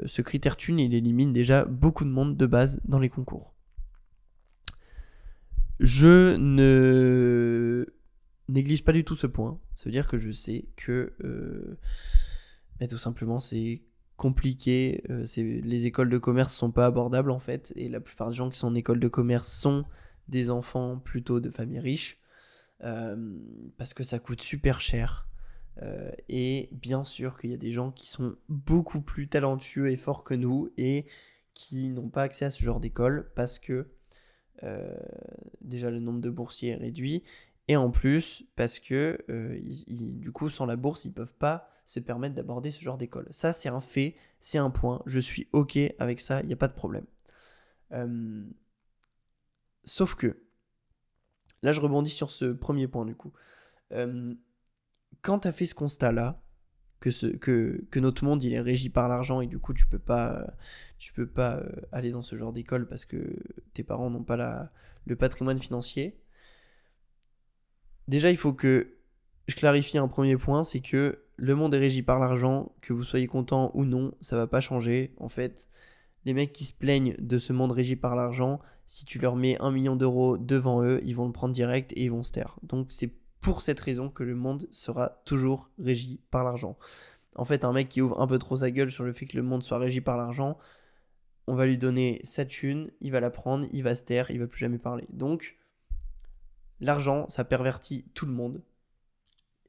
ce 0.05 0.21
critère 0.21 0.57
thune, 0.57 0.79
il 0.79 0.93
élimine 0.93 1.31
déjà 1.31 1.63
beaucoup 1.65 2.03
de 2.05 2.09
monde 2.09 2.35
de 2.35 2.45
base 2.45 2.81
dans 2.85 2.99
les 2.99 3.09
concours? 3.09 3.53
Je 5.79 6.35
ne 6.35 7.85
néglige 8.49 8.83
pas 8.83 8.93
du 8.93 9.03
tout 9.03 9.15
ce 9.15 9.27
point. 9.27 9.59
Ça 9.75 9.85
veut 9.85 9.91
dire 9.91 10.07
que 10.07 10.17
je 10.17 10.31
sais 10.31 10.65
que 10.75 11.13
euh, 11.23 11.77
tout 12.89 12.97
simplement 12.97 13.39
c'est 13.39 13.83
compliqué. 14.15 15.03
Euh, 15.09 15.25
les 15.37 15.85
écoles 15.85 16.09
de 16.09 16.17
commerce 16.17 16.55
sont 16.55 16.71
pas 16.71 16.85
abordables 16.85 17.31
en 17.31 17.39
fait. 17.39 17.73
Et 17.75 17.89
la 17.89 17.99
plupart 17.99 18.29
des 18.29 18.35
gens 18.35 18.49
qui 18.49 18.57
sont 18.57 18.67
en 18.67 18.75
école 18.75 18.99
de 18.99 19.07
commerce 19.07 19.51
sont 19.51 19.85
des 20.27 20.49
enfants 20.49 20.97
plutôt 20.97 21.39
de 21.39 21.49
familles 21.49 21.79
riches. 21.79 22.17
Euh, 22.83 23.37
parce 23.77 23.93
que 23.93 24.03
ça 24.03 24.19
coûte 24.19 24.41
super 24.41 24.81
cher. 24.81 25.27
et 26.27 26.69
bien 26.71 27.03
sûr 27.03 27.37
qu'il 27.37 27.51
y 27.51 27.53
a 27.53 27.57
des 27.57 27.71
gens 27.71 27.91
qui 27.91 28.07
sont 28.07 28.35
beaucoup 28.49 29.01
plus 29.01 29.27
talentueux 29.27 29.91
et 29.91 29.95
forts 29.95 30.23
que 30.23 30.33
nous 30.33 30.71
et 30.77 31.05
qui 31.53 31.89
n'ont 31.89 32.09
pas 32.09 32.23
accès 32.23 32.45
à 32.45 32.49
ce 32.49 32.63
genre 32.63 32.79
d'école 32.79 33.31
parce 33.35 33.59
que 33.59 33.87
déjà 35.61 35.91
le 35.91 35.99
nombre 35.99 36.19
de 36.19 36.31
boursiers 36.31 36.71
est 36.71 36.75
réduit 36.75 37.23
et 37.67 37.75
en 37.75 37.91
plus, 37.91 38.45
parce 38.55 38.79
que 38.79 39.17
euh, 39.29 39.59
du 39.87 40.31
coup, 40.31 40.49
sans 40.49 40.65
la 40.65 40.75
bourse, 40.75 41.05
ils 41.05 41.11
peuvent 41.11 41.33
pas 41.33 41.69
se 41.85 41.99
permettre 41.99 42.35
d'aborder 42.35 42.71
ce 42.71 42.81
genre 42.81 42.97
d'école. 42.97 43.27
Ça, 43.29 43.53
c'est 43.53 43.69
un 43.69 43.79
fait, 43.79 44.15
c'est 44.39 44.57
un 44.57 44.69
point. 44.69 45.01
Je 45.05 45.19
suis 45.19 45.47
OK 45.51 45.77
avec 45.99 46.19
ça, 46.19 46.41
il 46.41 46.47
n'y 46.47 46.53
a 46.53 46.57
pas 46.57 46.67
de 46.67 46.73
problème. 46.73 47.05
Euh, 47.91 48.45
sauf 49.83 50.15
que, 50.15 50.37
là, 51.67 51.73
je 51.73 51.81
rebondis 51.81 52.09
sur 52.09 52.31
ce 52.31 52.45
premier 52.45 52.87
point 52.87 53.05
du 53.05 53.15
coup. 53.15 53.33
Euh, 53.91 54.33
quand 55.21 55.39
tu 55.39 55.47
as 55.47 55.51
fait 55.51 55.65
ce 55.65 55.75
constat-là, 55.75 56.41
que, 56.99 57.11
ce, 57.11 57.27
que, 57.27 57.99
notre 57.99 58.23
monde 58.25 58.43
il 58.43 58.53
est 58.53 58.61
régi 58.61 58.89
par 58.89 59.07
l'argent 59.07 59.41
et 59.41 59.45
du 59.45 59.59
coup 59.59 59.71
tu 59.71 59.85
peux 59.85 59.99
pas 59.99 60.47
tu 60.97 61.13
peux 61.13 61.27
pas 61.27 61.61
aller 61.91 62.09
dans 62.09 62.23
ce 62.23 62.35
genre 62.35 62.51
d'école 62.51 62.87
parce 62.87 63.05
que 63.05 63.35
tes 63.73 63.83
parents 63.83 64.09
n'ont 64.09 64.23
pas 64.23 64.71
le 65.05 65.15
patrimoine 65.15 65.59
financier 65.59 66.17
Déjà, 68.07 68.29
il 68.29 68.37
faut 68.37 68.53
que 68.53 68.95
je 69.47 69.55
clarifie 69.55 69.97
un 69.97 70.07
premier 70.07 70.37
point, 70.37 70.63
c'est 70.63 70.79
que 70.79 71.23
le 71.35 71.55
monde 71.55 71.73
est 71.73 71.79
régi 71.79 72.01
par 72.03 72.19
l'argent, 72.19 72.71
que 72.81 72.93
vous 72.93 73.03
soyez 73.03 73.27
content 73.27 73.71
ou 73.73 73.85
non, 73.85 74.13
ça 74.21 74.37
va 74.37 74.47
pas 74.47 74.61
changer. 74.61 75.13
En 75.17 75.27
fait, 75.27 75.69
les 76.27 76.33
mecs 76.33 76.51
qui 76.51 76.65
se 76.65 76.73
plaignent 76.73 77.15
de 77.17 77.37
ce 77.37 77.53
monde 77.53 77.71
régi 77.71 77.95
par 77.95 78.15
l'argent, 78.15 78.59
si 78.85 79.05
tu 79.05 79.17
leur 79.17 79.35
mets 79.35 79.59
un 79.61 79.71
million 79.71 79.95
d'euros 79.95 80.37
devant 80.37 80.83
eux, 80.83 80.99
ils 81.03 81.15
vont 81.15 81.25
le 81.25 81.31
prendre 81.31 81.53
direct 81.53 81.93
et 81.93 82.03
ils 82.03 82.11
vont 82.11 82.23
se 82.23 82.31
taire. 82.31 82.59
Donc 82.63 82.91
c'est 82.91 83.11
pour 83.39 83.61
cette 83.61 83.79
raison 83.79 84.09
que 84.09 84.23
le 84.23 84.35
monde 84.35 84.67
sera 84.71 85.21
toujours 85.25 85.69
régi 85.79 86.19
par 86.29 86.43
l'argent. 86.43 86.77
En 87.35 87.45
fait, 87.45 87.65
un 87.65 87.71
mec 87.71 87.89
qui 87.89 88.01
ouvre 88.01 88.19
un 88.19 88.27
peu 88.27 88.39
trop 88.39 88.57
sa 88.57 88.71
gueule 88.71 88.91
sur 88.91 89.03
le 89.03 89.13
fait 89.13 89.25
que 89.25 89.37
le 89.37 89.43
monde 89.43 89.63
soit 89.63 89.77
régi 89.77 90.01
par 90.01 90.17
l'argent, 90.17 90.57
on 91.47 91.55
va 91.55 91.65
lui 91.65 91.77
donner 91.77 92.19
sa 92.23 92.45
thune, 92.45 92.91
il 92.99 93.11
va 93.11 93.19
la 93.19 93.29
prendre, 93.29 93.65
il 93.71 93.83
va 93.83 93.95
se 93.95 94.03
taire, 94.03 94.29
il 94.29 94.39
va 94.39 94.47
plus 94.47 94.59
jamais 94.59 94.79
parler. 94.79 95.05
Donc, 95.09 95.57
L'argent, 96.79 97.27
ça 97.29 97.43
pervertit 97.43 98.05
tout 98.13 98.25
le 98.25 98.31
monde. 98.31 98.61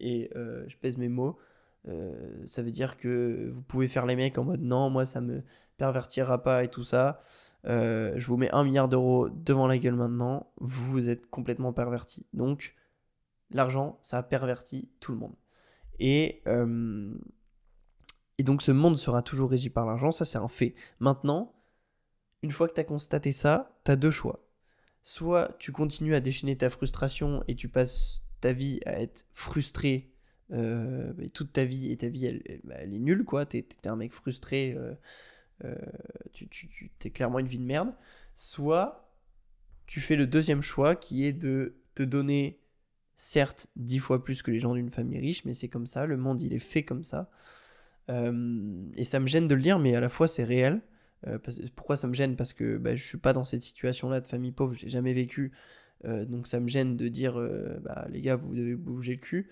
Et 0.00 0.30
euh, 0.36 0.64
je 0.68 0.76
pèse 0.76 0.96
mes 0.98 1.08
mots. 1.08 1.38
Euh, 1.86 2.44
ça 2.46 2.62
veut 2.62 2.70
dire 2.70 2.96
que 2.96 3.48
vous 3.50 3.62
pouvez 3.62 3.88
faire 3.88 4.06
les 4.06 4.16
mecs 4.16 4.36
en 4.36 4.44
mode 4.44 4.60
non, 4.60 4.90
moi 4.90 5.06
ça 5.06 5.20
me 5.20 5.42
pervertira 5.76 6.42
pas 6.42 6.64
et 6.64 6.68
tout 6.68 6.84
ça. 6.84 7.20
Euh, 7.66 8.12
je 8.16 8.26
vous 8.26 8.36
mets 8.36 8.50
un 8.50 8.64
milliard 8.64 8.88
d'euros 8.88 9.28
devant 9.28 9.66
la 9.66 9.78
gueule 9.78 9.94
maintenant. 9.94 10.50
Vous 10.58 11.08
êtes 11.08 11.28
complètement 11.30 11.72
perverti. 11.72 12.26
Donc, 12.32 12.74
l'argent, 13.50 13.98
ça 14.02 14.22
pervertit 14.22 14.90
tout 15.00 15.12
le 15.12 15.18
monde. 15.18 15.34
Et, 16.00 16.42
et 18.38 18.42
donc, 18.44 18.62
ce 18.62 18.70
monde 18.70 18.96
sera 18.96 19.22
toujours 19.22 19.50
régi 19.50 19.70
par 19.70 19.86
l'argent. 19.86 20.12
Ça, 20.12 20.24
c'est 20.24 20.38
un 20.38 20.48
fait. 20.48 20.74
Maintenant, 21.00 21.52
une 22.42 22.52
fois 22.52 22.68
que 22.68 22.74
tu 22.74 22.80
as 22.80 22.84
constaté 22.84 23.32
ça, 23.32 23.76
tu 23.84 23.90
as 23.90 23.96
deux 23.96 24.12
choix 24.12 24.48
soit 25.08 25.56
tu 25.58 25.72
continues 25.72 26.14
à 26.14 26.20
déchaîner 26.20 26.54
ta 26.54 26.68
frustration 26.68 27.42
et 27.48 27.54
tu 27.54 27.68
passes 27.68 28.20
ta 28.42 28.52
vie 28.52 28.78
à 28.84 29.00
être 29.00 29.24
frustré 29.32 30.12
euh, 30.50 31.12
toute 31.34 31.52
ta 31.52 31.66
vie 31.66 31.92
et 31.92 31.96
ta 31.98 32.08
vie 32.08 32.24
elle, 32.24 32.60
bah, 32.64 32.82
est 32.82 32.86
nulle 32.86 33.24
quoi, 33.24 33.44
t'es 33.44 33.66
es 33.84 33.88
un 33.88 33.96
mec 33.96 34.12
frustré, 34.12 34.74
euh, 34.74 34.94
euh, 35.64 35.74
tu, 36.32 36.48
tu, 36.48 36.90
t'es 36.98 37.10
clairement 37.10 37.38
une 37.38 37.46
vie 37.46 37.58
de 37.58 37.64
merde, 37.64 37.92
soit 38.34 39.12
tu 39.86 40.00
fais 40.00 40.16
le 40.16 40.26
deuxième 40.26 40.62
choix 40.62 40.96
qui 40.96 41.24
est 41.24 41.34
de 41.34 41.76
te 41.94 42.02
donner 42.02 42.60
certes 43.14 43.66
dix 43.76 43.98
fois 43.98 44.24
plus 44.24 44.42
que 44.42 44.50
les 44.50 44.58
gens 44.58 44.74
d'une 44.74 44.88
famille 44.88 45.18
riche, 45.18 45.44
mais 45.44 45.52
c'est 45.52 45.68
comme 45.68 45.86
ça, 45.86 46.06
le 46.06 46.16
monde 46.16 46.40
il 46.40 46.54
est 46.54 46.58
fait 46.58 46.82
comme 46.82 47.04
ça. 47.04 47.30
et 48.08 49.04
ça 49.04 49.20
me 49.20 49.26
gêne 49.26 49.48
de 49.48 49.54
le 49.54 49.60
dire, 49.60 49.78
mais 49.78 49.94
à 49.94 50.00
la 50.00 50.08
fois 50.08 50.28
c'est 50.28 50.44
réel. 50.44 50.80
Pourquoi 51.76 51.96
ça 51.96 52.06
me 52.06 52.14
gêne? 52.14 52.36
Parce 52.36 52.54
que 52.54 52.78
bah, 52.78 52.94
je 52.94 53.04
suis 53.04 53.18
pas 53.18 53.34
dans 53.34 53.44
cette 53.44 53.62
situation-là 53.62 54.20
de 54.22 54.26
famille 54.26 54.52
pauvre, 54.52 54.72
je 54.72 54.84
l'ai 54.84 54.88
jamais 54.88 55.12
vécu. 55.12 55.52
Donc 56.04 56.46
ça 56.46 56.58
me 56.60 56.68
gêne 56.68 56.96
de 56.96 57.08
dire, 57.08 57.34
bah, 57.82 58.06
les 58.10 58.22
gars, 58.22 58.36
vous 58.36 58.54
devez 58.54 58.76
bouger 58.76 59.12
le 59.12 59.20
cul. 59.20 59.50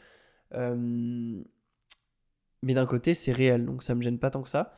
Mais 2.63 2.75
d'un 2.75 2.87
côté, 2.87 3.15
c'est 3.15 3.33
réel, 3.33 3.65
donc 3.65 3.83
ça 3.83 3.95
me 3.95 4.03
gêne 4.03 4.19
pas 4.19 4.31
tant 4.31 4.43
que 4.43 4.49
ça. 4.49 4.77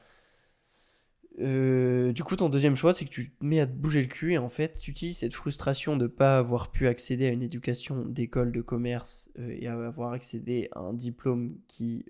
du 1.38 2.24
coup, 2.24 2.36
ton 2.36 2.48
deuxième 2.48 2.76
choix, 2.76 2.92
c'est 2.92 3.04
que 3.04 3.10
tu 3.10 3.30
te 3.30 3.44
mets 3.44 3.60
à 3.60 3.66
te 3.66 3.72
bouger 3.72 4.02
le 4.02 4.08
cul 4.08 4.32
et 4.32 4.38
en 4.38 4.48
fait, 4.48 4.78
tu 4.80 4.90
utilises 4.90 5.18
cette 5.18 5.34
frustration 5.34 5.96
de 5.96 6.04
ne 6.04 6.08
pas 6.08 6.38
avoir 6.38 6.70
pu 6.70 6.86
accéder 6.86 7.26
à 7.26 7.30
une 7.30 7.42
éducation 7.42 8.04
d'école 8.04 8.52
de 8.52 8.60
commerce 8.60 9.30
et 9.38 9.68
à 9.68 9.74
avoir 9.74 10.12
accédé 10.12 10.68
à 10.72 10.80
un 10.80 10.94
diplôme 10.94 11.56
qui, 11.68 12.04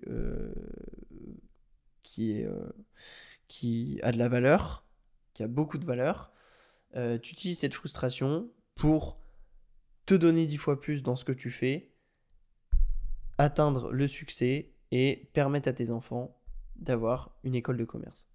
qui 2.03 2.31
est 2.31 2.47
qui 3.49 3.99
a 4.03 4.13
de 4.13 4.17
la 4.17 4.29
valeur, 4.29 4.85
qui 5.33 5.43
a 5.43 5.47
beaucoup 5.47 5.77
de 5.77 5.85
valeur, 5.85 6.31
euh, 6.95 7.17
tu 7.17 7.33
utilises 7.33 7.59
cette 7.59 7.73
frustration 7.73 8.49
pour 8.75 9.19
te 10.05 10.13
donner 10.13 10.45
dix 10.45 10.57
fois 10.57 10.79
plus 10.79 11.03
dans 11.03 11.15
ce 11.15 11.25
que 11.25 11.33
tu 11.33 11.49
fais, 11.49 11.91
atteindre 13.39 13.91
le 13.91 14.05
succès 14.05 14.69
et 14.91 15.29
permettre 15.33 15.67
à 15.67 15.73
tes 15.73 15.89
enfants 15.89 16.37
d'avoir 16.75 17.35
une 17.43 17.55
école 17.55 17.77
de 17.77 17.85
commerce. 17.85 18.27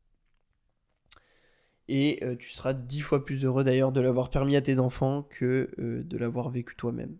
Et 1.86 2.18
euh, 2.24 2.34
tu 2.34 2.50
seras 2.50 2.72
dix 2.72 3.00
fois 3.00 3.24
plus 3.24 3.44
heureux 3.44 3.62
d'ailleurs 3.62 3.92
de 3.92 4.00
l'avoir 4.00 4.30
permis 4.30 4.56
à 4.56 4.62
tes 4.62 4.80
enfants 4.80 5.22
que 5.22 5.70
euh, 5.78 6.02
de 6.02 6.18
l'avoir 6.18 6.50
vécu 6.50 6.74
toi-même. 6.74 7.16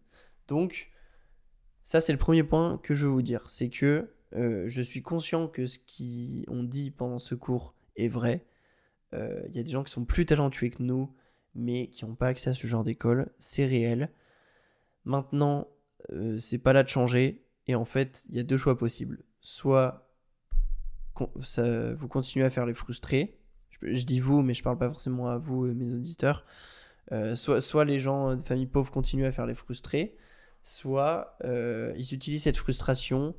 Donc, 0.48 0.90
ça 1.82 2.00
c'est 2.00 2.12
le 2.12 2.18
premier 2.18 2.42
point 2.42 2.78
que 2.82 2.94
je 2.94 3.06
veux 3.06 3.12
vous 3.12 3.22
dire, 3.22 3.48
c'est 3.48 3.68
que 3.68 4.10
je 4.32 4.82
suis 4.82 5.00
conscient 5.00 5.46
que 5.46 5.64
ce 5.64 5.78
qu'on 5.78 6.64
dit 6.64 6.90
pendant 6.90 7.20
ce 7.20 7.36
cours 7.36 7.72
est 7.94 8.08
vrai. 8.08 8.44
Il 9.14 9.20
euh, 9.20 9.48
y 9.52 9.60
a 9.60 9.62
des 9.62 9.70
gens 9.70 9.84
qui 9.84 9.92
sont 9.92 10.04
plus 10.04 10.26
talentueux 10.26 10.70
que 10.70 10.82
nous, 10.82 11.14
mais 11.54 11.86
qui 11.88 12.04
n'ont 12.04 12.16
pas 12.16 12.26
accès 12.26 12.50
à 12.50 12.54
ce 12.54 12.66
genre 12.66 12.82
d'école. 12.82 13.30
C'est 13.38 13.64
réel. 13.64 14.10
Maintenant, 15.04 15.68
euh, 16.10 16.36
c'est 16.36 16.58
pas 16.58 16.72
là 16.72 16.82
de 16.82 16.88
changer. 16.88 17.43
Et 17.66 17.74
en 17.74 17.84
fait, 17.84 18.24
il 18.28 18.36
y 18.36 18.40
a 18.40 18.42
deux 18.42 18.56
choix 18.56 18.76
possibles. 18.76 19.24
Soit 19.40 20.10
ça, 21.42 21.92
vous 21.94 22.08
continuez 22.08 22.44
à 22.44 22.50
faire 22.50 22.66
les 22.66 22.74
frustrés. 22.74 23.38
Je, 23.82 24.04
dis 24.04 24.20
vous, 24.20 24.42
mais 24.42 24.54
je 24.54 24.62
parle 24.62 24.78
pas 24.78 24.88
forcément 24.88 25.28
à 25.28 25.38
vous, 25.38 25.64
mes 25.64 25.92
auditeurs. 25.92 26.44
Euh, 27.12 27.36
soit, 27.36 27.84
les 27.84 27.98
gens 27.98 28.34
de 28.34 28.42
famille 28.42 28.66
pauvre 28.66 28.90
continuent 28.90 29.26
à 29.26 29.32
faire 29.32 29.46
les 29.46 29.54
frustrés, 29.54 30.16
soit 30.62 31.36
ils 31.42 32.14
utilisent 32.14 32.44
cette 32.44 32.56
frustration 32.56 33.34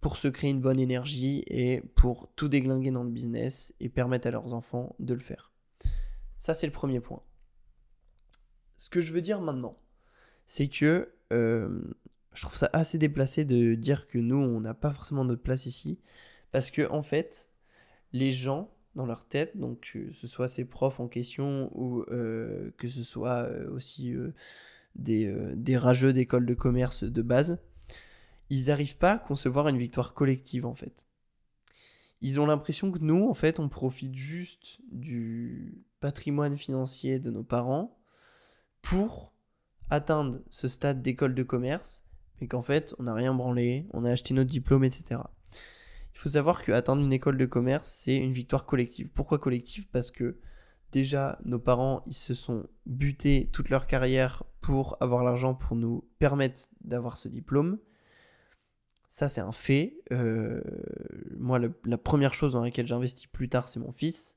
pour 0.00 0.16
se 0.16 0.28
créer 0.28 0.50
une 0.50 0.60
bonne 0.60 0.80
énergie 0.80 1.44
et 1.46 1.82
pour 1.94 2.30
tout 2.34 2.48
déglinguer 2.48 2.90
dans 2.90 3.04
le 3.04 3.10
business 3.10 3.74
et 3.80 3.88
permettre 3.88 4.26
à 4.26 4.30
leurs 4.30 4.54
enfants 4.54 4.94
de 4.98 5.14
le 5.14 5.20
faire. 5.20 5.52
Ça, 6.38 6.54
c'est 6.54 6.66
le 6.66 6.72
premier 6.72 7.00
point. 7.00 7.22
Ce 8.76 8.88
que 8.88 9.00
je 9.00 9.12
veux 9.12 9.20
dire 9.20 9.42
maintenant, 9.42 9.78
c'est 10.46 10.68
que 10.68 11.12
euh, 11.32 11.82
je 12.34 12.42
trouve 12.42 12.56
ça 12.56 12.70
assez 12.72 12.98
déplacé 12.98 13.44
de 13.44 13.74
dire 13.74 14.06
que 14.06 14.18
nous, 14.18 14.36
on 14.36 14.60
n'a 14.60 14.74
pas 14.74 14.92
forcément 14.92 15.24
notre 15.24 15.42
place 15.42 15.66
ici. 15.66 15.98
Parce 16.52 16.70
que, 16.70 16.88
en 16.90 17.02
fait, 17.02 17.50
les 18.12 18.32
gens, 18.32 18.72
dans 18.94 19.06
leur 19.06 19.24
tête, 19.24 19.56
donc 19.56 19.92
que 19.92 20.10
ce 20.10 20.26
soit 20.26 20.48
ces 20.48 20.64
profs 20.64 21.00
en 21.00 21.08
question 21.08 21.70
ou 21.76 22.02
euh, 22.10 22.72
que 22.76 22.88
ce 22.88 23.04
soit 23.04 23.44
euh, 23.44 23.70
aussi 23.70 24.14
des, 24.96 25.32
des 25.54 25.76
rageux 25.76 26.12
d'école 26.12 26.46
de 26.46 26.54
commerce 26.54 27.04
de 27.04 27.22
base, 27.22 27.60
ils 28.50 28.66
n'arrivent 28.66 28.98
pas 28.98 29.12
à 29.12 29.18
concevoir 29.18 29.68
une 29.68 29.78
victoire 29.78 30.12
collective 30.12 30.66
en 30.66 30.74
fait. 30.74 31.06
Ils 32.20 32.40
ont 32.40 32.46
l'impression 32.46 32.92
que 32.92 32.98
nous, 32.98 33.28
en 33.28 33.34
fait, 33.34 33.58
on 33.58 33.68
profite 33.68 34.14
juste 34.14 34.80
du 34.90 35.82
patrimoine 36.00 36.58
financier 36.58 37.18
de 37.18 37.30
nos 37.30 37.42
parents 37.44 37.98
pour 38.82 39.32
atteindre 39.88 40.40
ce 40.50 40.68
stade 40.68 41.00
d'école 41.02 41.34
de 41.34 41.42
commerce, 41.42 42.04
mais 42.40 42.46
qu'en 42.46 42.62
fait, 42.62 42.94
on 42.98 43.04
n'a 43.04 43.14
rien 43.14 43.34
branlé, 43.34 43.86
on 43.92 44.04
a 44.04 44.10
acheté 44.10 44.34
notre 44.34 44.50
diplôme, 44.50 44.84
etc. 44.84 45.20
Il 46.14 46.18
faut 46.18 46.30
savoir 46.30 46.62
que 46.62 46.72
atteindre 46.72 47.02
une 47.02 47.12
école 47.12 47.38
de 47.38 47.46
commerce, 47.46 47.88
c'est 48.04 48.16
une 48.16 48.32
victoire 48.32 48.66
collective. 48.66 49.08
Pourquoi 49.08 49.38
collective? 49.38 49.88
Parce 49.88 50.10
que 50.10 50.38
déjà, 50.92 51.38
nos 51.44 51.58
parents, 51.58 52.02
ils 52.06 52.14
se 52.14 52.34
sont 52.34 52.66
butés 52.86 53.48
toute 53.52 53.70
leur 53.70 53.86
carrière 53.86 54.44
pour 54.60 54.96
avoir 55.00 55.24
l'argent 55.24 55.54
pour 55.54 55.76
nous 55.76 56.08
permettre 56.18 56.68
d'avoir 56.82 57.16
ce 57.16 57.28
diplôme. 57.28 57.78
Ça, 59.08 59.28
c'est 59.28 59.40
un 59.40 59.52
fait. 59.52 59.96
Euh, 60.12 60.60
moi, 61.36 61.58
la 61.84 61.98
première 61.98 62.34
chose 62.34 62.52
dans 62.52 62.62
laquelle 62.62 62.86
j'investis 62.86 63.26
plus 63.26 63.48
tard, 63.48 63.68
c'est 63.68 63.80
mon 63.80 63.90
fils. 63.90 64.36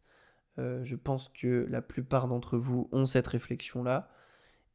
Euh, 0.60 0.84
je 0.84 0.95
pense 0.95 1.30
que 1.30 1.68
la 1.70 1.82
plupart 1.82 2.28
d'entre 2.28 2.58
vous 2.58 2.89
ont 2.91 3.06
cette 3.06 3.28
réflexion-là. 3.28 4.10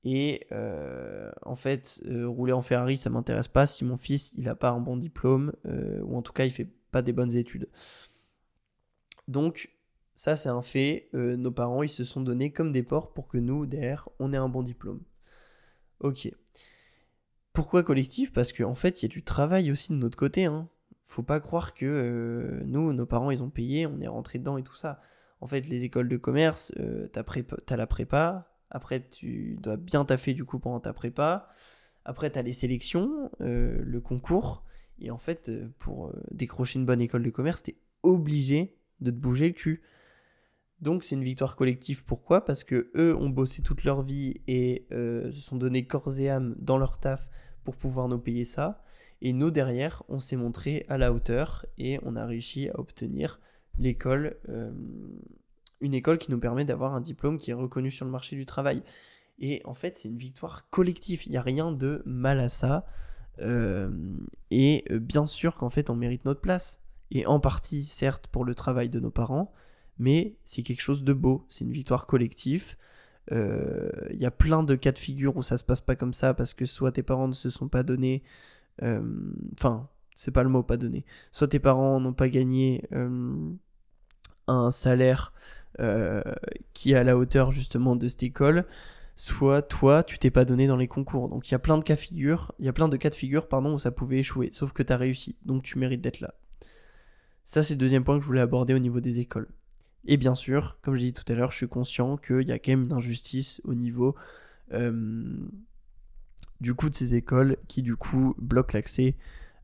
Et 0.05 0.47
euh, 0.53 1.31
en 1.43 1.55
fait, 1.55 2.01
rouler 2.07 2.53
en 2.53 2.63
Ferrari, 2.63 2.97
ça 2.97 3.11
m'intéresse 3.11 3.49
pas 3.49 3.67
si 3.67 3.85
mon 3.85 3.97
fils, 3.97 4.33
il 4.35 4.45
n'a 4.45 4.55
pas 4.55 4.71
un 4.71 4.81
bon 4.81 4.97
diplôme, 4.97 5.53
ou 6.03 6.17
en 6.17 6.23
tout 6.23 6.33
cas, 6.33 6.45
il 6.45 6.51
fait 6.51 6.69
pas 6.91 7.03
des 7.03 7.13
bonnes 7.13 7.35
études. 7.35 7.69
Donc, 9.27 9.71
ça, 10.15 10.37
c'est 10.37 10.49
un 10.49 10.63
fait. 10.63 11.09
nos 11.13 11.51
parents, 11.51 11.83
ils 11.83 11.89
se 11.89 12.05
sont 12.05 12.21
donnés 12.21 12.53
comme 12.53 12.73
des 12.73 12.83
porcs 12.83 13.13
pour 13.13 13.29
que 13.29 13.39
nous, 13.39 13.67
derrière, 13.67 14.09
on 14.19 14.33
ait 14.33 14.37
un 14.37 14.49
bon 14.49 14.63
diplôme. 14.63 15.03
Ok. 16.01 16.31
Pourquoi 17.53 17.83
collectif? 17.83 18.33
Parce 18.33 18.53
qu'en 18.53 18.71
en 18.71 18.75
fait, 18.77 19.03
il 19.03 19.07
y 19.07 19.07
a 19.07 19.09
du 19.09 19.25
travail 19.25 19.73
aussi 19.73 19.91
de 19.91 19.97
notre 19.97 20.17
côté. 20.17 20.45
Hein. 20.45 20.69
Faut 21.05 21.25
pas 21.25 21.41
croire 21.41 21.75
que 21.75 21.87
euh, 21.87 22.63
nous, 22.67 22.93
nos 22.93 23.07
parents, 23.07 23.33
ils 23.33 23.43
ont 23.43 23.51
payé, 23.51 23.87
on 23.87 24.01
est 24.01 24.07
rentré 24.07 24.39
dedans 24.39 24.59
et 24.59 24.63
tout 24.63 24.77
ça. 24.77 25.01
En 25.41 25.49
fait, 25.49 25.63
les 25.63 25.83
écoles 25.83 26.09
de 26.09 26.17
commerce, 26.17 26.73
euh, 26.79 27.09
t'as, 27.09 27.25
as 27.69 27.77
la 27.77 27.87
prépa. 27.89 28.49
Après, 28.71 29.07
tu 29.07 29.57
dois 29.61 29.77
bien 29.77 30.05
taffer 30.05 30.35
du 30.35 30.45
coup 30.45 30.59
pendant 30.59 30.81
ta 30.81 30.93
prépa. 30.93 31.49
Après, 32.05 32.31
t'as 32.31 32.43
les 32.43 32.53
sélections, 32.53 33.31
euh, 33.41 33.81
le 33.83 34.01
concours. 34.01 34.65
Et 35.01 35.11
en 35.11 35.19
fait, 35.19 35.51
pour 35.79 36.13
décrocher 36.31 36.79
une 36.79 36.87
bonne 36.87 37.01
école 37.01 37.23
de 37.23 37.31
commerce, 37.31 37.63
t'es 37.63 37.77
obligé 38.03 38.77
de 39.01 39.11
te 39.11 39.17
bouger 39.17 39.47
le 39.49 39.55
cul. 39.55 39.83
Donc 40.81 41.05
c'est 41.05 41.15
une 41.15 41.25
victoire 41.25 41.55
collective. 41.57 42.05
Pourquoi? 42.05 42.45
Parce 42.45 42.65
que 42.65 42.91
eux 42.97 43.15
ont 43.17 43.29
bossé 43.29 43.63
toute 43.63 43.85
leur 43.85 44.03
vie 44.03 44.41
et 44.49 44.87
se 44.91 45.31
sont 45.31 45.57
donné 45.57 45.87
corps 45.87 46.19
et 46.19 46.29
âme 46.29 46.57
dans 46.59 46.79
leur 46.79 46.99
taf 46.99 47.29
pour 47.63 47.77
pouvoir 47.77 48.09
nous 48.09 48.19
payer 48.19 48.45
ça. 48.45 48.83
Et 49.21 49.33
nous, 49.33 49.51
derrière, 49.51 50.03
on 50.09 50.21
s'est 50.21 50.37
montré 50.37 50.87
à 50.89 50.97
la 50.97 51.13
hauteur 51.13 51.67
et 51.77 51.99
on 52.03 52.17
a 52.17 52.25
réussi 52.25 52.69
à 52.69 52.79
obtenir 52.79 53.41
l'école, 53.79 54.37
euh, 54.49 54.73
une 55.81 55.95
école 55.95 56.19
qui 56.19 56.31
nous 56.31 56.39
permet 56.39 56.65
d'avoir 56.65 56.95
un 56.95 57.01
diplôme 57.01 57.39
qui 57.39 57.51
est 57.51 57.55
reconnu 57.55 57.91
sur 57.91 58.05
le 58.05 58.11
marché 58.11 58.37
du 58.37 58.47
travail. 58.47 58.83
Et 59.39 59.63
en 59.65 59.75
fait, 59.75 59.97
c'est 59.97 60.09
une 60.09 60.19
victoire 60.19 60.69
collective. 60.71 61.27
Il 61.27 61.31
n'y 61.31 61.37
a 61.37 61.43
rien 61.43 61.73
de 61.73 62.03
mal 62.05 62.41
à 62.41 62.49
ça. 62.49 62.85
Euh, 63.41 63.91
et 64.51 64.85
euh, 64.91 64.99
bien 64.99 65.27
sûr 65.27 65.55
qu'en 65.55 65.71
fait, 65.71 65.91
on 65.91 65.97
mérite 65.97 66.25
notre 66.25 66.41
place. 66.41 66.83
Et 67.11 67.25
en 67.27 67.41
partie, 67.41 67.85
certes, 67.85 68.27
pour 68.27 68.45
le 68.45 68.55
travail 68.55 68.91
de 68.91 69.01
nos 69.01 69.11
parents, 69.11 69.53
mais 69.99 70.37
c'est 70.45 70.63
quelque 70.63 70.83
chose 70.83 71.05
de 71.05 71.13
beau. 71.13 71.47
C'est 71.49 71.65
une 71.65 71.73
victoire 71.73 72.07
collective. 72.07 72.77
Il 73.31 73.37
euh, 73.37 73.91
y 74.13 74.25
a 74.25 74.31
plein 74.31 74.63
de 74.63 74.75
cas 74.75 74.93
de 74.93 74.99
figure 74.99 75.37
où 75.37 75.43
ça 75.43 75.59
se 75.59 75.65
passe 75.65 75.81
pas 75.81 75.97
comme 75.97 76.15
ça 76.15 76.35
parce 76.35 76.55
que 76.55 76.65
soit 76.65 76.93
tes 76.93 77.03
parents 77.03 77.29
ne 77.29 77.35
se 77.35 77.51
sont 77.51 77.69
pas 77.69 77.83
donnés. 77.83 78.23
Enfin, 78.81 79.89
c'est 80.15 80.31
pas 80.31 80.43
le 80.43 80.49
mot 80.49 80.63
pas 80.63 80.77
donné. 80.77 81.05
Soit 81.31 81.49
tes 81.49 81.59
parents 81.59 82.01
n'ont 82.01 82.13
pas 82.13 82.29
gagné 82.29 82.89
un 84.47 84.71
salaire 84.71 85.33
qui 86.73 86.93
est 86.93 86.97
à 86.97 87.05
la 87.05 87.17
hauteur 87.17 87.53
justement 87.53 87.97
de 87.97 88.09
cette 88.09 88.23
école 88.23 88.67
soit 89.19 89.63
toi, 89.63 90.05
tu 90.05 90.17
t'es 90.21 90.31
pas 90.31 90.45
donné 90.45 90.69
dans 90.69 90.77
les 90.77 90.87
concours. 90.87 91.29
Donc 91.29 91.49
il 91.49 91.53
y 91.53 91.55
a 91.57 91.59
plein 91.59 91.77
de 91.77 91.83
cas 91.83 91.97
figure, 91.97 92.55
il 92.61 92.67
y 92.67 92.69
a 92.69 92.73
plein 92.73 92.89
de 92.89 92.97
cas 92.97 93.11
de 93.11 93.17
figure 93.17 93.49
pardon 93.49 93.75
où 93.75 93.79
ça 93.79 93.91
pouvait 93.91 94.19
échouer, 94.19 94.51
sauf 94.53 94.73
que 94.73 94.83
tu 94.85 94.93
as 94.93 94.97
réussi. 94.97 95.37
Donc 95.45 95.65
tu 95.65 95.77
mérites 95.77 96.01
d'être 96.01 96.21
là. 96.21 96.35
Ça 97.43 97.65
c'est 97.65 97.75
le 97.75 97.79
deuxième 97.79 98.05
point 98.05 98.17
que 98.17 98.23
je 98.23 98.29
voulais 98.29 98.41
aborder 98.41 98.75
au 98.75 98.79
niveau 98.79 99.01
des 99.01 99.19
écoles. 99.19 99.49
Et 100.05 100.17
bien 100.17 100.37
sûr, 100.37 100.79
comme 100.83 100.95
j'ai 100.95 101.07
dit 101.07 101.13
tout 101.13 101.31
à 101.33 101.35
l'heure, 101.35 101.51
je 101.51 101.57
suis 101.57 101.69
conscient 101.69 102.17
qu'il 102.17 102.47
y 102.47 102.53
a 102.53 102.61
quand 102.61 102.71
même 102.71 102.85
une 102.85 102.93
injustice 102.93 103.61
au 103.65 103.75
niveau 103.75 104.15
euh, 104.73 105.37
du 106.61 106.75
coup 106.75 106.89
de 106.89 106.95
ces 106.95 107.17
écoles 107.17 107.57
qui 107.67 107.83
du 107.83 107.97
coup 107.97 108.37
bloquent 108.39 108.75
l'accès 108.75 109.17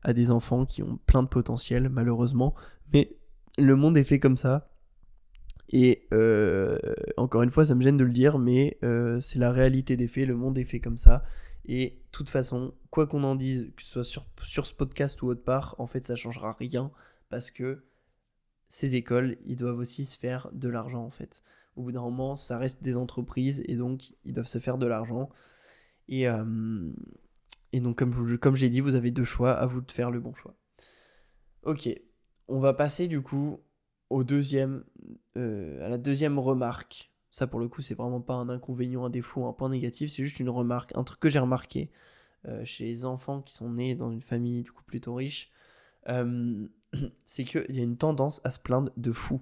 à 0.03 0.11
des 0.11 0.31
enfants 0.31 0.65
qui 0.65 0.83
ont 0.83 0.99
plein 1.05 1.23
de 1.23 1.29
potentiel 1.29 1.87
malheureusement. 1.87 2.55
Mais 2.91 3.15
le 3.57 3.77
monde 3.77 3.95
est 3.95 4.03
fait 4.03 4.19
comme 4.19 4.35
ça. 4.35 4.67
Et 5.69 6.07
euh, 6.13 6.77
encore 7.17 7.41
une 7.41 7.49
fois, 7.49 7.65
ça 7.65 7.75
me 7.75 7.81
gêne 7.81 7.97
de 7.97 8.03
le 8.03 8.11
dire, 8.11 8.37
mais 8.37 8.77
euh, 8.83 9.19
c'est 9.19 9.39
la 9.39 9.51
réalité 9.51 9.97
des 9.97 10.07
faits. 10.07 10.27
Le 10.27 10.35
monde 10.35 10.57
est 10.57 10.63
fait 10.65 10.79
comme 10.79 10.97
ça. 10.97 11.23
Et 11.65 11.89
de 11.89 12.11
toute 12.11 12.29
façon, 12.29 12.73
quoi 12.91 13.07
qu'on 13.07 13.23
en 13.23 13.35
dise, 13.35 13.71
que 13.75 13.81
ce 13.81 13.89
soit 13.89 14.03
sur, 14.03 14.25
sur 14.43 14.65
ce 14.65 14.73
podcast 14.73 15.21
ou 15.21 15.27
autre 15.27 15.43
part, 15.43 15.75
en 15.79 15.87
fait, 15.87 16.05
ça 16.05 16.15
changera 16.15 16.53
rien 16.53 16.91
parce 17.29 17.49
que 17.49 17.83
ces 18.67 18.95
écoles, 18.95 19.37
ils 19.45 19.55
doivent 19.55 19.79
aussi 19.79 20.05
se 20.05 20.17
faire 20.17 20.49
de 20.53 20.69
l'argent 20.69 21.03
en 21.03 21.09
fait. 21.09 21.43
Au 21.75 21.83
bout 21.83 21.91
d'un 21.91 22.01
moment, 22.01 22.35
ça 22.35 22.57
reste 22.57 22.83
des 22.83 22.97
entreprises 22.97 23.63
et 23.67 23.75
donc 23.75 24.13
ils 24.23 24.33
doivent 24.33 24.47
se 24.47 24.59
faire 24.59 24.77
de 24.77 24.85
l'argent. 24.85 25.29
Et, 26.07 26.27
euh, 26.27 26.91
et 27.73 27.81
donc 27.81 27.97
comme, 27.97 28.37
comme 28.37 28.55
j'ai 28.55 28.69
dit, 28.69 28.79
vous 28.79 28.95
avez 28.95 29.11
deux 29.11 29.23
choix, 29.23 29.51
à 29.51 29.65
vous 29.65 29.81
de 29.81 29.91
faire 29.91 30.11
le 30.11 30.19
bon 30.19 30.33
choix. 30.33 30.55
Ok, 31.63 31.89
on 32.47 32.59
va 32.59 32.73
passer 32.73 33.07
du 33.07 33.21
coup 33.21 33.59
au 34.09 34.23
deuxième, 34.23 34.83
euh, 35.37 35.85
à 35.85 35.89
la 35.89 35.97
deuxième 35.97 36.39
remarque. 36.39 37.11
Ça 37.31 37.47
pour 37.47 37.59
le 37.59 37.67
coup, 37.67 37.81
c'est 37.81 37.95
vraiment 37.95 38.21
pas 38.21 38.33
un 38.33 38.49
inconvénient, 38.49 39.05
un 39.05 39.09
défaut, 39.09 39.45
un 39.45 39.53
point 39.53 39.69
négatif, 39.69 40.11
c'est 40.11 40.23
juste 40.23 40.39
une 40.39 40.49
remarque, 40.49 40.95
un 40.95 41.03
truc 41.03 41.19
que 41.19 41.29
j'ai 41.29 41.39
remarqué 41.39 41.91
euh, 42.47 42.63
chez 42.63 42.85
les 42.85 43.05
enfants 43.05 43.41
qui 43.41 43.53
sont 43.53 43.69
nés 43.73 43.95
dans 43.95 44.11
une 44.11 44.21
famille 44.21 44.63
du 44.63 44.71
coup 44.71 44.83
plutôt 44.83 45.15
riche. 45.15 45.51
c'est 47.25 47.43
qu'il 47.43 47.75
y 47.75 47.79
a 47.79 47.83
une 47.83 47.97
tendance 47.97 48.41
à 48.43 48.51
se 48.51 48.59
plaindre 48.59 48.91
de 48.97 49.11
fou. 49.11 49.41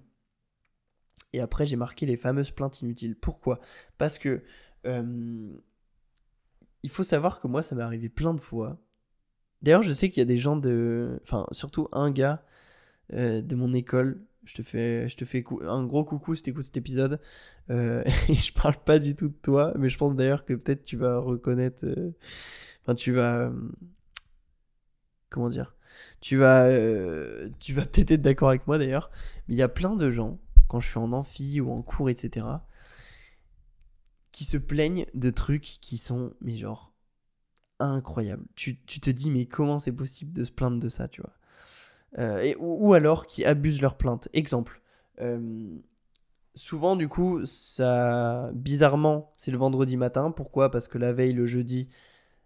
Et 1.33 1.39
après, 1.39 1.65
j'ai 1.65 1.75
marqué 1.75 2.05
les 2.05 2.17
fameuses 2.17 2.51
plaintes 2.51 2.81
inutiles. 2.81 3.15
Pourquoi? 3.15 3.59
Parce 3.97 4.19
que 4.19 4.43
euh, 4.85 5.53
il 6.83 6.89
faut 6.89 7.03
savoir 7.03 7.41
que 7.41 7.47
moi, 7.47 7.63
ça 7.63 7.75
m'est 7.75 7.83
arrivé 7.83 8.09
plein 8.09 8.33
de 8.33 8.39
fois. 8.39 8.79
D'ailleurs, 9.61 9.81
je 9.81 9.93
sais 9.93 10.09
qu'il 10.09 10.21
y 10.21 10.21
a 10.21 10.25
des 10.25 10.37
gens 10.37 10.57
de. 10.57 11.19
Enfin, 11.23 11.47
surtout 11.51 11.87
un 11.91 12.11
gars 12.11 12.45
euh, 13.13 13.41
de 13.41 13.55
mon 13.55 13.73
école. 13.73 14.25
Je 14.45 14.55
te 14.55 14.61
fais, 14.61 15.07
un 15.61 15.85
gros 15.85 16.03
coucou 16.03 16.35
si 16.35 16.43
écoutes 16.49 16.65
cet 16.65 16.77
épisode. 16.77 17.19
Euh, 17.69 18.03
et 18.29 18.35
je 18.35 18.53
parle 18.53 18.75
pas 18.75 18.99
du 18.99 19.15
tout 19.15 19.29
de 19.29 19.37
toi, 19.41 19.73
mais 19.77 19.89
je 19.89 19.97
pense 19.97 20.15
d'ailleurs 20.15 20.45
que 20.45 20.53
peut-être 20.53 20.83
tu 20.83 20.97
vas 20.97 21.19
reconnaître. 21.19 21.85
Enfin, 22.81 22.95
tu 22.95 23.11
vas. 23.11 23.51
comment 25.29 25.49
dire? 25.49 25.75
Tu 26.21 26.37
vas, 26.37 26.65
euh, 26.65 27.49
tu 27.59 27.73
vas 27.73 27.85
peut-être 27.85 28.11
être, 28.11 28.21
d'accord 28.21 28.49
avec 28.49 28.67
moi 28.67 28.77
d'ailleurs, 28.77 29.11
mais 29.47 29.55
il 29.55 29.57
y 29.57 29.61
a 29.61 29.69
plein 29.69 29.95
de 29.95 30.09
gens, 30.09 30.39
quand 30.67 30.79
je 30.79 30.89
suis 30.89 30.97
en 30.97 31.11
amphi 31.13 31.61
ou 31.61 31.71
en 31.71 31.81
cours, 31.81 32.09
etc., 32.09 32.45
qui 34.31 34.45
se 34.45 34.57
plaignent 34.57 35.05
de 35.13 35.29
trucs 35.29 35.61
qui 35.81 35.97
sont, 35.97 36.33
mais 36.41 36.55
genre, 36.55 36.93
incroyables. 37.79 38.45
Tu, 38.55 38.77
te 38.77 39.09
dis, 39.09 39.29
mais 39.29 39.45
comment 39.45 39.79
c'est 39.79 39.91
possible 39.91 40.33
de 40.33 40.43
se 40.43 40.51
plaindre 40.51 40.79
de 40.79 40.89
ça, 40.89 41.07
tu 41.07 41.21
vois? 41.21 41.33
euh, 41.33 41.82
et, 42.17 42.55
ou, 42.59 42.93
alors 42.93 43.27
qui 43.27 43.45
abusent 43.45 43.81
leur 43.81 43.95
plainte. 43.95 44.29
Exemple. 44.33 44.81
Euh, 45.21 45.67
souvent, 46.55 46.95
du 46.95 47.07
coup, 47.07 47.45
ça, 47.45 48.51
bizarrement, 48.53 49.33
c'est 49.35 49.51
le 49.51 49.57
vendredi 49.57 49.97
matin. 49.97 50.31
Pourquoi? 50.31 50.71
Parce 50.71 50.87
que 50.87 50.97
la 50.97 51.13
veille, 51.13 51.33
le 51.33 51.45
jeudi, 51.45 51.89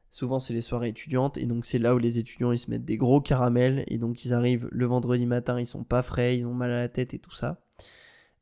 Souvent, 0.09 0.39
c'est 0.39 0.53
les 0.53 0.61
soirées 0.61 0.87
étudiantes, 0.89 1.37
et 1.37 1.45
donc 1.45 1.65
c'est 1.65 1.79
là 1.79 1.93
où 1.93 1.97
les 1.97 2.17
étudiants 2.17 2.51
ils 2.53 2.57
se 2.57 2.71
mettent 2.71 2.85
des 2.85 2.97
gros 2.97 3.19
caramels, 3.19 3.83
et 3.87 3.97
donc 3.97 4.23
ils 4.23 4.33
arrivent 4.33 4.69
le 4.71 4.85
vendredi 4.85 5.25
matin, 5.25 5.59
ils 5.59 5.65
sont 5.65 5.83
pas 5.83 6.01
frais, 6.01 6.37
ils 6.37 6.45
ont 6.45 6.53
mal 6.53 6.71
à 6.71 6.79
la 6.79 6.89
tête 6.89 7.13
et 7.13 7.19
tout 7.19 7.35
ça. 7.35 7.61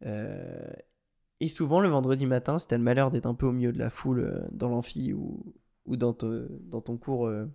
Euh, 0.05 0.71
et 1.39 1.47
souvent, 1.47 1.79
le 1.79 1.89
vendredi 1.89 2.25
matin, 2.27 2.59
si 2.59 2.67
t'as 2.67 2.77
le 2.77 2.83
malheur 2.83 3.09
d'être 3.11 3.25
un 3.25 3.33
peu 3.33 3.47
au 3.47 3.51
milieu 3.51 3.71
de 3.71 3.79
la 3.79 3.89
foule 3.89 4.19
euh, 4.19 4.47
dans 4.51 4.69
l'amphi 4.69 5.11
ou, 5.11 5.53
ou 5.85 5.97
dans, 5.97 6.15
dans, 6.61 6.81
ton 6.81 6.97
cours 6.97 7.27
euh, 7.27 7.45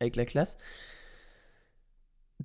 avec 0.00 0.14
la 0.14 0.26
classe, 0.26 0.58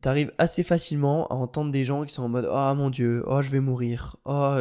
t'arrives 0.03 0.31
assez 0.37 0.63
facilement 0.63 1.27
à 1.27 1.33
entendre 1.33 1.71
des 1.71 1.83
gens 1.83 2.05
qui 2.05 2.13
sont 2.13 2.23
en 2.23 2.29
mode 2.29 2.47
Oh 2.51 2.73
mon 2.75 2.89
dieu, 2.89 3.23
oh 3.25 3.41
je 3.41 3.49
vais 3.49 3.59
mourir, 3.59 4.17
oh 4.25 4.55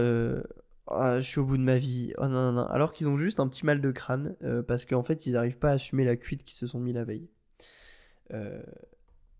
ah, 0.88 1.20
je 1.20 1.26
suis 1.26 1.40
au 1.40 1.44
bout 1.44 1.56
de 1.56 1.62
ma 1.62 1.78
vie, 1.78 2.12
oh 2.18 2.26
non, 2.26 2.52
non, 2.52 2.52
non. 2.52 2.66
Alors 2.66 2.92
qu'ils 2.92 3.08
ont 3.08 3.16
juste 3.16 3.40
un 3.40 3.48
petit 3.48 3.64
mal 3.64 3.80
de 3.80 3.90
crâne, 3.90 4.36
euh, 4.42 4.62
parce 4.62 4.84
qu'en 4.84 5.02
fait, 5.02 5.26
ils 5.26 5.32
n'arrivent 5.32 5.58
pas 5.58 5.70
à 5.70 5.74
assumer 5.74 6.04
la 6.04 6.16
cuite 6.16 6.44
qu'ils 6.44 6.56
se 6.56 6.66
sont 6.66 6.80
mis 6.80 6.92
la 6.92 7.04
veille. 7.04 7.28
Euh, 8.32 8.62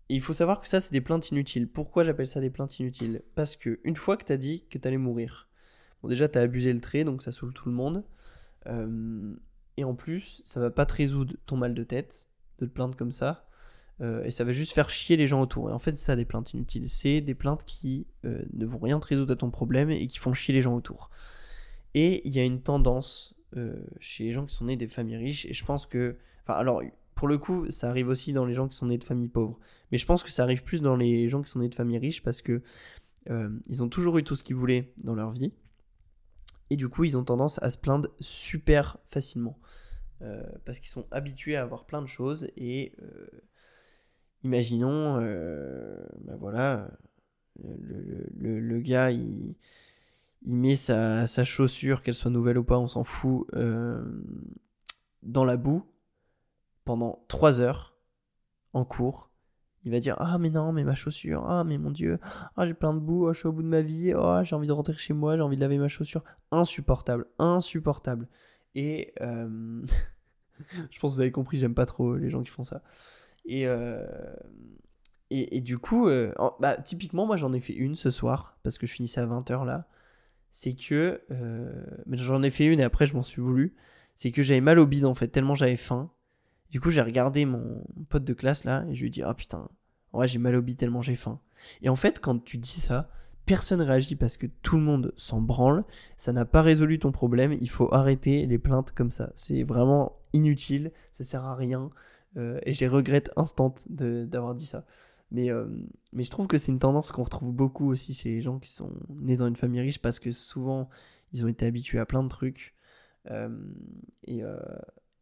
il 0.09 0.21
faut 0.21 0.33
savoir 0.33 0.61
que 0.61 0.67
ça, 0.67 0.81
c'est 0.81 0.91
des 0.91 1.01
plaintes 1.01 1.29
inutiles. 1.31 1.67
Pourquoi 1.67 2.03
j'appelle 2.03 2.27
ça 2.27 2.39
des 2.39 2.49
plaintes 2.49 2.79
inutiles? 2.79 3.21
Parce 3.35 3.55
que 3.55 3.79
une 3.83 3.95
fois 3.95 4.17
que 4.17 4.23
t'as 4.23 4.37
dit 4.37 4.65
que 4.69 4.77
t'allais 4.77 4.97
mourir, 4.97 5.47
bon, 6.01 6.09
déjà, 6.09 6.27
t'as 6.27 6.41
abusé 6.41 6.73
le 6.73 6.81
trait, 6.81 7.03
donc 7.03 7.21
ça 7.21 7.31
saoule 7.31 7.53
tout 7.53 7.69
le 7.69 7.75
monde. 7.75 8.03
Euh, 8.67 9.33
et 9.77 9.83
en 9.83 9.95
plus, 9.95 10.41
ça 10.45 10.59
va 10.59 10.71
pas 10.71 10.85
te 10.85 10.93
résoudre 10.93 11.35
ton 11.45 11.57
mal 11.57 11.73
de 11.73 11.83
tête, 11.83 12.29
de 12.59 12.65
te 12.65 12.71
plaindre 12.71 12.95
comme 12.95 13.11
ça. 13.11 13.47
Et 14.01 14.31
ça 14.31 14.43
va 14.43 14.51
juste 14.51 14.73
faire 14.73 14.89
chier 14.89 15.15
les 15.15 15.27
gens 15.27 15.41
autour. 15.41 15.69
Et 15.69 15.73
en 15.73 15.79
fait, 15.79 15.97
ça 15.97 16.15
des 16.15 16.25
plaintes 16.25 16.53
inutiles. 16.53 16.89
C'est 16.89 17.21
des 17.21 17.35
plaintes 17.35 17.63
qui 17.63 18.05
ne 18.23 18.65
vont 18.65 18.79
rien 18.79 18.99
te 18.99 19.07
résoudre 19.07 19.33
à 19.33 19.35
ton 19.35 19.49
problème 19.49 19.89
et 19.89 20.07
qui 20.07 20.19
font 20.19 20.33
chier 20.33 20.53
les 20.53 20.61
gens 20.61 20.75
autour. 20.75 21.09
Et 21.93 22.27
il 22.27 22.33
y 22.33 22.39
a 22.39 22.43
une 22.43 22.61
tendance 22.61 23.35
euh, 23.55 23.83
chez 23.99 24.23
les 24.23 24.31
gens 24.31 24.45
qui 24.45 24.55
sont 24.55 24.65
nés 24.65 24.77
des 24.77 24.87
familles 24.87 25.17
riches, 25.17 25.45
et 25.45 25.53
je 25.53 25.63
pense 25.63 25.85
que. 25.85 26.17
Enfin, 26.43 26.55
alors, 26.55 26.81
pour 27.15 27.27
le 27.27 27.37
coup, 27.37 27.69
ça 27.69 27.89
arrive 27.89 28.07
aussi 28.07 28.33
dans 28.33 28.45
les 28.45 28.53
gens 28.53 28.67
qui 28.67 28.75
sont 28.75 28.87
nés 28.87 28.97
de 28.97 29.03
familles 29.03 29.29
pauvres. 29.29 29.59
Mais 29.91 29.97
je 29.97 30.05
pense 30.05 30.23
que 30.23 30.31
ça 30.31 30.43
arrive 30.43 30.63
plus 30.63 30.81
dans 30.81 30.95
les 30.95 31.29
gens 31.29 31.41
qui 31.41 31.51
sont 31.51 31.59
nés 31.59 31.69
de 31.69 31.75
familles 31.75 31.99
riches 31.99 32.23
parce 32.23 32.41
que 32.41 32.61
euh, 33.29 33.49
ils 33.67 33.83
ont 33.83 33.89
toujours 33.89 34.17
eu 34.17 34.23
tout 34.23 34.35
ce 34.35 34.43
qu'ils 34.43 34.55
voulaient 34.55 34.91
dans 34.97 35.13
leur 35.13 35.31
vie. 35.31 35.53
Et 36.69 36.75
du 36.75 36.89
coup, 36.89 37.03
ils 37.03 37.15
ont 37.15 37.23
tendance 37.23 37.61
à 37.61 37.69
se 37.69 37.77
plaindre 37.77 38.09
super 38.19 38.97
facilement. 39.05 39.59
Euh, 40.21 40.43
parce 40.65 40.79
qu'ils 40.79 40.89
sont 40.89 41.05
habitués 41.11 41.55
à 41.55 41.61
avoir 41.61 41.85
plein 41.85 42.01
de 42.01 42.07
choses. 42.07 42.47
Et 42.57 42.93
euh, 44.43 44.47
imaginons, 44.47 45.17
ben 45.19 46.35
voilà, 46.39 46.89
le, 47.63 48.79
gars, 48.79 49.11
il, 49.11 49.55
met 50.45 50.75
sa, 50.75 51.27
sa 51.27 51.43
chaussure, 51.43 52.01
qu'elle 52.01 52.15
soit 52.15 52.31
nouvelle 52.31 52.57
ou 52.57 52.63
pas, 52.63 52.77
on 52.77 52.87
s'en 52.87 53.03
fout, 53.03 53.47
dans 55.23 55.45
la 55.45 55.57
boue 55.57 55.83
pendant 56.85 57.23
3 57.27 57.61
heures 57.61 57.95
en 58.73 58.85
cours. 58.85 59.29
Il 59.85 59.91
va 59.91 59.99
dire 59.99 60.15
Ah, 60.19 60.37
mais 60.37 60.49
non, 60.49 60.71
mais 60.71 60.83
ma 60.83 60.95
chaussure, 60.95 61.45
ah, 61.47 61.63
mais 61.63 61.77
mon 61.77 61.91
Dieu, 61.91 62.19
ah, 62.55 62.65
j'ai 62.65 62.73
plein 62.73 62.93
de 62.93 62.99
boue, 62.99 63.27
oh, 63.27 63.33
je 63.33 63.39
suis 63.39 63.47
au 63.47 63.51
bout 63.51 63.63
de 63.63 63.67
ma 63.67 63.81
vie, 63.81 64.13
oh, 64.15 64.39
j'ai 64.43 64.55
envie 64.55 64.67
de 64.67 64.71
rentrer 64.71 64.93
chez 64.93 65.13
moi, 65.13 65.35
j'ai 65.35 65.41
envie 65.41 65.57
de 65.57 65.61
laver 65.61 65.77
ma 65.77 65.89
chaussure. 65.89 66.23
Insupportable, 66.51 67.25
insupportable. 67.37 68.27
Et 68.75 69.13
euh, 69.21 69.85
je 70.89 70.99
pense 70.99 71.11
que 71.11 71.15
vous 71.15 71.21
avez 71.21 71.31
compris, 71.31 71.57
j'aime 71.57 71.75
pas 71.75 71.85
trop 71.85 72.15
les 72.15 72.29
gens 72.29 72.43
qui 72.43 72.51
font 72.51 72.63
ça. 72.63 72.81
Et, 73.45 73.67
euh, 73.67 74.05
et, 75.29 75.61
du 75.61 75.79
coup, 75.79 76.07
euh, 76.07 76.31
bah, 76.59 76.77
typiquement, 76.77 77.25
moi 77.25 77.37
j'en 77.37 77.53
ai 77.53 77.59
fait 77.59 77.73
une 77.73 77.95
ce 77.95 78.11
soir, 78.11 78.57
parce 78.63 78.77
que 78.77 78.85
je 78.85 78.93
finissais 78.93 79.21
à 79.21 79.25
20h 79.25 79.65
là. 79.65 79.87
C'est 80.51 80.75
que. 80.75 81.21
mais 82.05 82.17
j'en 82.17 82.43
ai 82.43 82.51
fait 82.51 82.65
une 82.65 82.79
et 82.79 82.83
après 82.83 83.07
je 83.07 83.15
m'en 83.15 83.23
suis 83.23 83.41
voulu. 83.41 83.75
C'est 84.15 84.31
que 84.31 84.43
j'avais 84.43 84.61
mal 84.61 84.77
au 84.77 84.85
bide 84.85 85.05
en 85.05 85.15
fait, 85.15 85.27
tellement 85.27 85.55
j'avais 85.55 85.75
faim. 85.75 86.11
Du 86.69 86.79
coup, 86.79 86.91
j'ai 86.91 87.01
regardé 87.01 87.45
mon 87.45 87.83
pote 88.09 88.23
de 88.23 88.33
classe 88.33 88.63
là 88.63 88.85
et 88.89 88.95
je 88.95 89.01
lui 89.01 89.07
ai 89.07 89.09
dit 89.09 89.23
Ah 89.23 89.33
putain, 89.33 89.67
en 90.11 90.17
vrai, 90.19 90.27
j'ai 90.27 90.37
mal 90.39 90.55
au 90.55 90.61
bide 90.61 90.77
tellement 90.77 91.01
j'ai 91.01 91.15
faim. 91.15 91.39
Et 91.81 91.89
en 91.89 91.95
fait, 91.95 92.19
quand 92.19 92.43
tu 92.43 92.57
dis 92.57 92.79
ça, 92.79 93.09
personne 93.45 93.81
réagit 93.81 94.15
parce 94.15 94.37
que 94.37 94.47
tout 94.61 94.77
le 94.77 94.83
monde 94.83 95.13
s'en 95.17 95.41
branle. 95.41 95.83
Ça 96.17 96.31
n'a 96.31 96.45
pas 96.45 96.61
résolu 96.61 96.99
ton 96.99 97.11
problème. 97.11 97.57
Il 97.59 97.69
faut 97.69 97.93
arrêter 97.93 98.45
les 98.45 98.57
plaintes 98.57 98.91
comme 98.91 99.11
ça. 99.11 99.31
C'est 99.35 99.63
vraiment 99.63 100.17
inutile. 100.33 100.91
Ça 101.11 101.23
sert 101.23 101.43
à 101.45 101.55
rien. 101.55 101.89
Euh, 102.37 102.59
et 102.63 102.73
j'ai 102.73 102.87
regrette 102.87 103.31
instant 103.35 103.73
d'avoir 103.89 104.55
dit 104.55 104.65
ça. 104.65 104.85
Mais, 105.31 105.49
euh, 105.51 105.65
mais 106.11 106.23
je 106.23 106.29
trouve 106.29 106.47
que 106.47 106.57
c'est 106.57 106.71
une 106.71 106.79
tendance 106.79 107.11
qu'on 107.11 107.23
retrouve 107.23 107.51
beaucoup 107.53 107.89
aussi 107.91 108.13
chez 108.13 108.29
les 108.29 108.41
gens 108.41 108.59
qui 108.59 108.69
sont 108.69 108.91
nés 109.09 109.37
dans 109.37 109.47
une 109.47 109.55
famille 109.55 109.81
riche 109.81 110.01
parce 110.01 110.19
que 110.19 110.31
souvent 110.31 110.89
ils 111.31 111.43
ont 111.45 111.47
été 111.47 111.65
habitués 111.65 111.99
à 111.99 112.05
plein 112.05 112.23
de 112.23 112.29
trucs. 112.29 112.75
Euh, 113.31 113.49
et, 114.25 114.43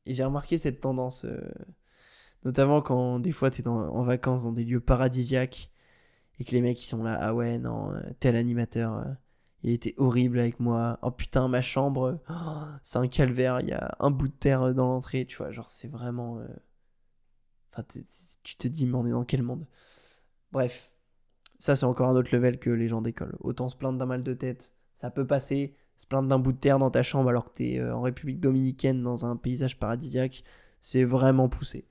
et 0.05 0.13
j'ai 0.13 0.23
remarqué 0.23 0.57
cette 0.57 0.81
tendance, 0.81 1.25
euh, 1.25 1.39
notamment 2.43 2.81
quand 2.81 3.19
des 3.19 3.31
fois 3.31 3.51
tu 3.51 3.61
es 3.61 3.67
en 3.67 4.01
vacances 4.01 4.43
dans 4.43 4.51
des 4.51 4.65
lieux 4.65 4.79
paradisiaques 4.79 5.71
et 6.39 6.43
que 6.43 6.51
les 6.51 6.61
mecs 6.61 6.81
ils 6.81 6.87
sont 6.87 7.03
là, 7.03 7.17
ah 7.19 7.35
ouais, 7.35 7.57
non, 7.59 7.91
euh, 7.93 8.01
tel 8.19 8.35
animateur, 8.35 8.93
euh, 8.97 9.05
il 9.63 9.71
était 9.71 9.93
horrible 9.97 10.39
avec 10.39 10.59
moi. 10.59 10.97
Oh 11.03 11.11
putain, 11.11 11.47
ma 11.47 11.61
chambre, 11.61 12.19
oh, 12.29 12.63
c'est 12.81 12.97
un 12.97 13.07
calvaire, 13.07 13.61
il 13.61 13.67
y 13.67 13.73
a 13.73 13.95
un 13.99 14.09
bout 14.09 14.27
de 14.27 14.33
terre 14.33 14.73
dans 14.73 14.87
l'entrée, 14.87 15.25
tu 15.25 15.37
vois, 15.37 15.51
genre 15.51 15.69
c'est 15.69 15.87
vraiment. 15.87 16.39
Enfin, 17.71 17.83
tu 18.43 18.55
te 18.55 18.67
dis, 18.67 18.85
mais 18.85 18.95
on 18.95 19.05
est 19.05 19.11
dans 19.11 19.23
quel 19.23 19.43
monde? 19.43 19.65
Bref, 20.51 20.91
ça 21.57 21.75
c'est 21.75 21.85
encore 21.85 22.09
un 22.09 22.15
autre 22.15 22.35
level 22.35 22.59
que 22.59 22.69
les 22.69 22.87
gens 22.87 23.01
d'école. 23.01 23.35
Autant 23.39 23.69
se 23.69 23.75
plaindre 23.75 23.97
d'un 23.97 24.05
mal 24.05 24.23
de 24.23 24.33
tête, 24.33 24.73
ça 24.95 25.11
peut 25.11 25.25
passer 25.25 25.75
se 26.01 26.07
plaindre 26.07 26.27
d'un 26.27 26.39
bout 26.39 26.51
de 26.51 26.57
terre 26.57 26.79
dans 26.79 26.89
ta 26.89 27.03
chambre 27.03 27.29
alors 27.29 27.45
que 27.45 27.57
tu 27.57 27.73
es 27.73 27.79
euh, 27.79 27.95
en 27.95 28.01
République 28.01 28.39
dominicaine 28.39 29.03
dans 29.03 29.27
un 29.27 29.37
paysage 29.37 29.77
paradisiaque, 29.77 30.43
c'est 30.81 31.03
vraiment 31.03 31.47
poussé. 31.47 31.85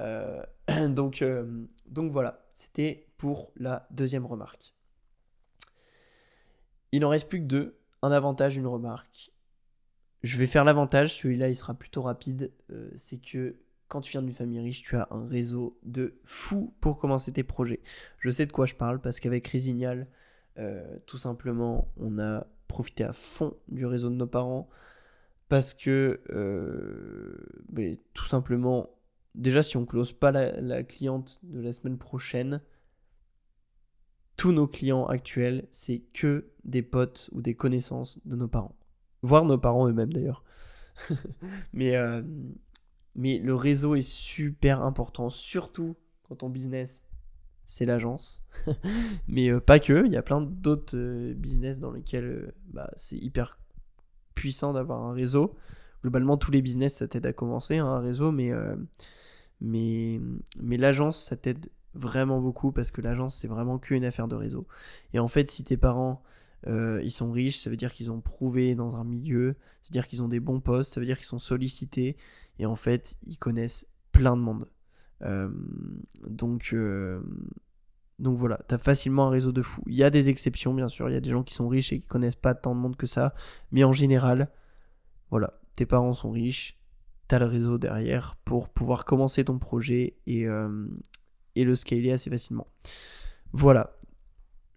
Euh, 0.00 0.40
donc, 0.88 1.20
euh, 1.20 1.66
donc 1.86 2.12
voilà, 2.12 2.46
c'était 2.52 3.08
pour 3.16 3.50
la 3.56 3.88
deuxième 3.90 4.24
remarque. 4.24 4.72
Il 6.92 7.00
n'en 7.00 7.08
reste 7.08 7.28
plus 7.28 7.40
que 7.40 7.46
deux, 7.46 7.76
un 8.02 8.12
avantage, 8.12 8.56
une 8.56 8.68
remarque. 8.68 9.32
Je 10.22 10.38
vais 10.38 10.46
faire 10.46 10.64
l'avantage, 10.64 11.16
celui-là 11.16 11.48
il 11.48 11.56
sera 11.56 11.74
plutôt 11.74 12.02
rapide, 12.02 12.52
c'est 12.94 13.18
que 13.18 13.56
quand 13.90 14.00
tu 14.00 14.12
viens 14.12 14.22
d'une 14.22 14.32
famille 14.32 14.60
riche, 14.60 14.80
tu 14.80 14.96
as 14.96 15.08
un 15.10 15.28
réseau 15.28 15.78
de 15.82 16.14
fou 16.24 16.72
pour 16.80 16.98
commencer 16.98 17.32
tes 17.32 17.42
projets. 17.42 17.80
Je 18.18 18.30
sais 18.30 18.46
de 18.46 18.52
quoi 18.52 18.64
je 18.64 18.74
parle 18.74 19.00
parce 19.00 19.20
qu'avec 19.20 19.46
Résignal, 19.46 20.06
tout 21.06 21.18
simplement, 21.18 21.88
on 21.96 22.18
a 22.18 22.46
profiter 22.68 23.04
à 23.04 23.12
fond 23.12 23.56
du 23.68 23.84
réseau 23.84 24.10
de 24.10 24.14
nos 24.14 24.26
parents 24.26 24.68
parce 25.50 25.74
que 25.74 26.20
euh, 26.30 27.96
tout 28.14 28.26
simplement, 28.26 28.88
déjà 29.34 29.64
si 29.64 29.76
on 29.76 29.84
close 29.84 30.12
pas 30.12 30.30
la, 30.30 30.82
cliente 30.84 31.40
de 31.42 31.60
la 31.60 31.72
semaine 31.72 31.98
prochaine, 31.98 32.62
tous 34.36 34.52
nos 34.52 34.68
clients 34.68 35.06
actuels, 35.06 35.66
c'est 35.72 35.98
que 36.14 36.52
des 36.64 36.82
potes 36.82 37.28
ou 37.32 37.42
des 37.42 37.54
connaissances 37.54 38.20
de 38.24 38.36
nos 38.36 38.46
parents. 38.46 38.76
Voire 39.22 39.44
nos 39.44 39.58
parents 39.58 39.88
eux-mêmes 39.88 40.12
d'ailleurs. 40.12 40.44
mais, 41.72 41.96
euh, 41.96 42.22
mais 43.14 43.38
le 43.38 43.54
réseau 43.54 43.94
est 43.94 44.08
super 44.08 44.82
important, 44.82 45.30
surtout 45.30 45.96
quand 46.22 46.36
ton 46.36 46.48
business 46.50 47.04
c'est 47.70 47.86
l'agence. 47.86 48.42
Mais 49.28 49.48
euh, 49.48 49.60
pas 49.60 49.78
que, 49.78 50.04
il 50.04 50.12
y 50.12 50.16
a 50.16 50.22
plein 50.22 50.40
d'autres 50.40 50.96
euh, 50.96 51.34
business 51.34 51.78
dans 51.78 51.92
lesquels 51.92 52.24
euh, 52.24 52.52
bah, 52.72 52.90
c'est 52.96 53.16
hyper 53.16 53.60
puissant 54.34 54.72
d'avoir 54.72 55.04
un 55.04 55.12
réseau. 55.12 55.54
Globalement, 56.02 56.36
tous 56.36 56.50
les 56.50 56.62
business, 56.62 56.96
ça 56.96 57.06
t'aide 57.06 57.26
à 57.26 57.32
commencer, 57.32 57.78
hein, 57.78 57.86
un 57.86 58.00
réseau, 58.00 58.32
mais, 58.32 58.50
mais, 59.60 60.18
mais 60.58 60.78
l'agence, 60.78 61.22
ça 61.22 61.36
t'aide 61.36 61.68
vraiment 61.94 62.40
beaucoup 62.40 62.72
parce 62.72 62.90
que 62.90 63.02
l'agence, 63.02 63.36
c'est 63.36 63.48
vraiment 63.48 63.78
qu'une 63.78 64.04
affaire 64.04 64.26
de 64.26 64.34
réseau. 64.34 64.66
Et 65.12 65.18
en 65.18 65.28
fait, 65.28 65.50
si 65.50 65.62
tes 65.62 65.76
parents, 65.76 66.22
ils 66.66 67.10
sont 67.10 67.30
riches, 67.30 67.58
ça 67.58 67.68
veut 67.68 67.76
dire 67.76 67.92
qu'ils 67.92 68.10
ont 68.10 68.22
prouvé 68.22 68.74
dans 68.74 68.96
un 68.96 69.04
milieu, 69.04 69.56
ça 69.82 69.88
veut 69.88 69.92
dire 69.92 70.06
qu'ils 70.06 70.22
ont 70.22 70.28
des 70.28 70.40
bons 70.40 70.60
postes, 70.60 70.94
ça 70.94 71.00
veut 71.00 71.06
dire 71.06 71.18
qu'ils 71.18 71.26
sont 71.26 71.38
sollicités, 71.38 72.16
et 72.60 72.66
en 72.66 72.76
fait, 72.76 73.16
ils 73.26 73.38
connaissent 73.38 73.86
plein 74.12 74.36
de 74.36 74.42
monde. 74.42 74.68
Euh, 75.22 75.48
donc, 76.28 76.70
euh, 76.74 77.22
donc 78.18 78.36
voilà, 78.36 78.60
tu 78.68 78.74
as 78.74 78.78
facilement 78.78 79.28
un 79.28 79.30
réseau 79.30 79.50
de 79.50 79.62
fous. 79.62 79.82
Il 79.86 79.94
y 79.94 80.04
a 80.04 80.10
des 80.10 80.28
exceptions, 80.28 80.74
bien 80.74 80.88
sûr. 80.88 81.08
Il 81.08 81.14
y 81.14 81.16
a 81.16 81.22
des 81.22 81.30
gens 81.30 81.42
qui 81.42 81.54
sont 81.54 81.68
riches 81.68 81.94
et 81.94 82.00
qui 82.00 82.06
connaissent 82.06 82.36
pas 82.36 82.54
tant 82.54 82.74
de 82.74 82.80
monde 82.80 82.96
que 82.96 83.06
ça. 83.06 83.34
Mais 83.72 83.82
en 83.82 83.92
général, 83.92 84.50
voilà, 85.30 85.58
tes 85.74 85.86
parents 85.86 86.12
sont 86.12 86.30
riches, 86.30 86.78
tu 87.30 87.34
as 87.34 87.38
le 87.38 87.46
réseau 87.46 87.78
derrière 87.78 88.36
pour 88.44 88.68
pouvoir 88.68 89.06
commencer 89.06 89.42
ton 89.42 89.58
projet 89.58 90.18
et, 90.26 90.46
euh, 90.46 90.86
le 91.56 91.74
scaler 91.74 92.12
assez 92.12 92.28
facilement. 92.28 92.66
Voilà, 93.52 93.96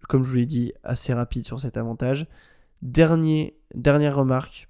comme 0.08 0.24
je 0.24 0.30
vous 0.30 0.38
l'ai 0.38 0.46
dit, 0.46 0.72
assez 0.84 1.14
rapide 1.14 1.44
sur 1.44 1.60
cet 1.60 1.76
avantage. 1.76 2.28
Dernier, 2.82 3.60
dernière 3.74 4.16
remarque 4.16 4.70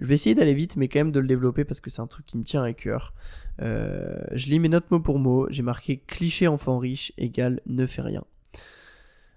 je 0.00 0.06
vais 0.06 0.14
essayer 0.14 0.34
d'aller 0.34 0.54
vite, 0.54 0.76
mais 0.76 0.88
quand 0.88 1.00
même 1.00 1.12
de 1.12 1.20
le 1.20 1.26
développer 1.26 1.64
parce 1.64 1.80
que 1.80 1.90
c'est 1.90 2.02
un 2.02 2.06
truc 2.06 2.26
qui 2.26 2.38
me 2.38 2.44
tient 2.44 2.62
à 2.62 2.72
cœur. 2.72 3.14
Euh, 3.60 4.16
je 4.32 4.46
lis 4.46 4.58
mes 4.58 4.68
notes 4.68 4.90
mot 4.90 5.00
pour 5.00 5.18
mot. 5.18 5.46
J'ai 5.50 5.62
marqué 5.62 5.98
cliché 5.98 6.48
enfant 6.48 6.78
riche 6.78 7.12
égale 7.18 7.60
ne 7.66 7.86
fait 7.86 8.02
rien. 8.02 8.24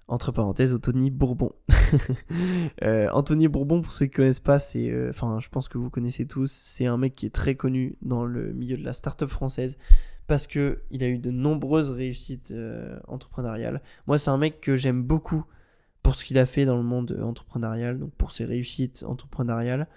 Entre 0.08 0.32
parenthèses, 0.32 0.74
Anthony 0.74 1.12
Bourbon. 1.12 1.52
Euh, 2.84 3.08
Anthony 3.14 3.48
Bourbon, 3.48 3.82
pour 3.82 3.94
ceux 3.94 4.06
qui 4.06 4.12
ne 4.12 4.16
connaissent 4.18 4.42
pas, 4.42 4.60
c'est, 4.60 4.92
euh, 4.92 5.10
enfin, 5.10 5.40
je 5.40 5.48
pense 5.48 5.70
que 5.70 5.78
vous 5.78 5.90
connaissez 5.90 6.28
tous. 6.28 6.52
C'est 6.52 6.86
un 6.86 6.98
mec 6.98 7.16
qui 7.16 7.26
est 7.26 7.34
très 7.34 7.56
connu 7.56 7.96
dans 8.02 8.26
le 8.26 8.52
milieu 8.52 8.78
de 8.78 8.84
la 8.84 8.92
start-up 8.92 9.30
française 9.30 9.78
parce 10.28 10.48
que 10.48 10.82
il 10.92 11.02
a 11.04 11.08
eu 11.08 11.18
de 11.18 11.32
nombreuses 11.32 11.92
réussites 11.92 12.54
entrepreneuriales. 13.08 13.82
Moi, 14.06 14.18
c'est 14.18 14.30
un 14.30 14.38
mec 14.38 14.60
que 14.60 14.76
j'aime 14.76 15.02
beaucoup 15.02 15.46
pour 16.04 16.16
ce 16.16 16.26
qu'il 16.26 16.38
a 16.38 16.46
fait 16.46 16.66
dans 16.66 16.78
le 16.78 16.84
monde 16.84 17.20
entrepreneurial, 17.22 17.98
donc 17.98 18.12
pour 18.12 18.32
ses 18.32 18.46
réussites 18.46 19.04
entrepreneuriales. 19.08 19.88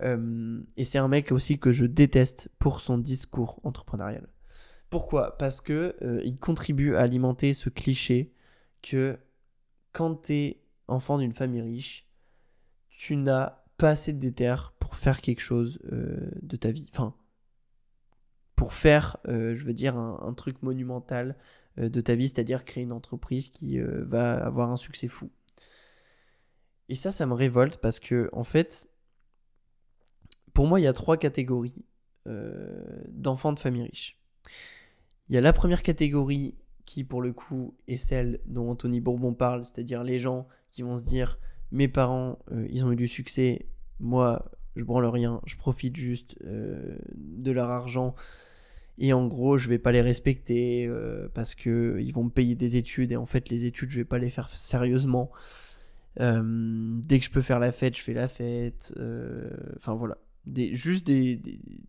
Euh, 0.00 0.60
et 0.76 0.84
c'est 0.84 0.98
un 0.98 1.08
mec 1.08 1.32
aussi 1.32 1.58
que 1.58 1.72
je 1.72 1.86
déteste 1.86 2.50
pour 2.58 2.80
son 2.80 2.98
discours 2.98 3.60
entrepreneurial. 3.62 4.28
Pourquoi? 4.90 5.36
Parce 5.38 5.60
que 5.60 5.96
euh, 6.02 6.20
il 6.24 6.38
contribue 6.38 6.94
à 6.96 7.00
alimenter 7.00 7.54
ce 7.54 7.68
cliché 7.68 8.32
que 8.82 9.18
quand 9.92 10.14
t'es 10.14 10.60
enfant 10.88 11.18
d'une 11.18 11.32
famille 11.32 11.62
riche, 11.62 12.08
tu 12.88 13.16
n'as 13.16 13.62
pas 13.76 13.90
assez 13.90 14.12
de 14.12 14.18
déter 14.18 14.54
pour 14.78 14.96
faire 14.96 15.20
quelque 15.20 15.40
chose 15.40 15.78
euh, 15.92 16.30
de 16.42 16.56
ta 16.56 16.70
vie. 16.70 16.88
Enfin, 16.92 17.14
pour 18.56 18.72
faire, 18.72 19.16
je 19.26 19.64
veux 19.64 19.74
dire, 19.74 19.96
un, 19.96 20.20
un 20.22 20.32
truc 20.32 20.62
monumental 20.62 21.36
de 21.76 22.00
ta 22.00 22.14
vie, 22.14 22.28
c'est-à-dire 22.28 22.64
créer 22.64 22.84
une 22.84 22.92
entreprise 22.92 23.48
qui 23.48 23.80
va 23.80 24.34
avoir 24.34 24.70
un 24.70 24.76
succès 24.76 25.08
fou. 25.08 25.32
Et 26.88 26.94
ça, 26.94 27.10
ça 27.10 27.26
me 27.26 27.34
révolte 27.34 27.78
parce 27.78 27.98
que, 27.98 28.30
en 28.32 28.44
fait, 28.44 28.88
pour 30.64 30.70
moi, 30.70 30.80
il 30.80 30.84
y 30.84 30.86
a 30.86 30.94
trois 30.94 31.18
catégories 31.18 31.84
euh, 32.26 32.82
d'enfants 33.10 33.52
de 33.52 33.58
famille 33.58 33.82
riche. 33.82 34.18
Il 35.28 35.34
y 35.34 35.36
a 35.36 35.42
la 35.42 35.52
première 35.52 35.82
catégorie 35.82 36.54
qui, 36.86 37.04
pour 37.04 37.20
le 37.20 37.34
coup, 37.34 37.76
est 37.86 37.98
celle 37.98 38.40
dont 38.46 38.70
Anthony 38.70 39.02
Bourbon 39.02 39.34
parle, 39.34 39.66
c'est-à-dire 39.66 40.02
les 40.02 40.18
gens 40.18 40.48
qui 40.70 40.80
vont 40.80 40.96
se 40.96 41.04
dire 41.04 41.38
mes 41.70 41.86
parents, 41.86 42.38
euh, 42.50 42.66
ils 42.70 42.82
ont 42.82 42.92
eu 42.92 42.96
du 42.96 43.08
succès, 43.08 43.66
moi, 44.00 44.50
je 44.74 44.84
branle 44.84 45.04
rien, 45.04 45.42
je 45.44 45.56
profite 45.56 45.96
juste 45.96 46.38
euh, 46.46 46.96
de 47.14 47.50
leur 47.50 47.68
argent 47.68 48.14
et 48.96 49.12
en 49.12 49.26
gros 49.26 49.58
je 49.58 49.68
vais 49.68 49.78
pas 49.78 49.92
les 49.92 50.00
respecter 50.00 50.90
parce 51.34 51.54
que 51.54 51.98
ils 52.00 52.12
vont 52.12 52.24
me 52.24 52.30
payer 52.30 52.54
des 52.54 52.78
études 52.78 53.12
et 53.12 53.16
en 53.16 53.26
fait 53.26 53.50
les 53.50 53.66
études 53.66 53.90
je 53.90 53.96
vais 53.96 54.04
pas 54.06 54.18
les 54.18 54.30
faire 54.30 54.48
sérieusement 54.48 55.30
dès 56.16 57.18
que 57.18 57.24
je 57.24 57.30
peux 57.30 57.42
faire 57.42 57.58
la 57.58 57.72
fête 57.72 57.96
je 57.96 58.02
fais 58.02 58.14
la 58.14 58.28
fête 58.28 58.94
enfin 59.76 59.94
voilà 59.94 60.16
des, 60.46 60.74
juste 60.74 61.06
des, 61.06 61.40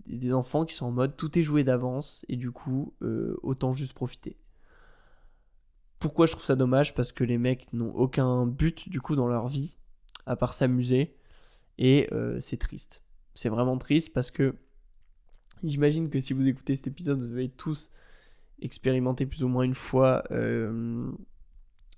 des, 0.06 0.34
enfants 0.34 0.66
qui 0.66 0.76
sont 0.76 0.86
en 0.86 0.92
mode 0.92 1.18
tout 1.18 1.38
est 1.38 1.44
joué 1.44 1.64
d'avance 1.64 2.26
et 2.30 2.38
du 2.38 2.52
coup 2.52 2.94
autant 3.44 3.74
juste 3.74 3.94
profiter. 3.94 4.38
Pourquoi 6.00 6.26
je 6.26 6.34
trouve 6.34 6.46
ça 6.46 6.56
dommage? 6.56 6.94
Parce 6.94 7.12
que 7.12 7.24
les 7.24 7.38
mecs 7.38 7.72
n'ont 7.74 7.94
aucun 7.94 8.46
but 8.46 8.90
du 8.90 9.02
coup 9.02 9.16
dans 9.16 9.28
leur 9.28 9.48
vie 9.48 9.78
à 10.26 10.36
part 10.36 10.54
s'amuser 10.54 11.16
et 11.78 12.10
c'est 12.40 12.58
triste. 12.58 13.04
C'est 13.34 13.50
vraiment 13.50 13.78
triste 13.78 14.14
parce 14.14 14.32
que 14.32 14.56
J'imagine 15.64 16.10
que 16.10 16.20
si 16.20 16.34
vous 16.34 16.48
écoutez 16.48 16.76
cet 16.76 16.88
épisode, 16.88 17.20
vous 17.20 17.32
avez 17.32 17.50
tous 17.50 17.92
expérimenté 18.62 19.26
plus 19.26 19.44
ou 19.44 19.48
moins 19.48 19.64
une 19.64 19.74
fois 19.74 20.24
euh, 20.32 21.12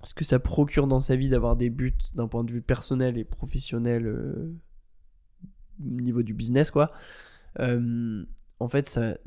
ce 0.03 0.14
que 0.14 0.24
ça 0.24 0.39
procure 0.39 0.88
dans 0.88 0.99
sa 0.99 1.16
vie 1.16 1.30
d'avoir 1.30 1.55
des 1.55 1.70
buts 1.70 1.93
d'un 2.16 2.28
point 2.28 2.43
de 2.43 2.51
vue 2.51 2.62
personnel 2.62 3.18
et 3.18 3.24
professionnel 3.24 4.08
euh, 4.08 4.53
niveau 5.80 6.23
du 6.23 6.34
business, 6.34 6.71
quoi. 6.71 6.91
Euh, 7.59 8.25
en 8.59 8.67
fait, 8.67 8.88
ça, 8.88 9.17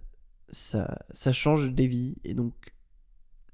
ça, 0.49 1.33
change 1.33 1.73
des 1.73 1.87
vies. 1.87 2.17
Et 2.25 2.35
donc, 2.35 2.55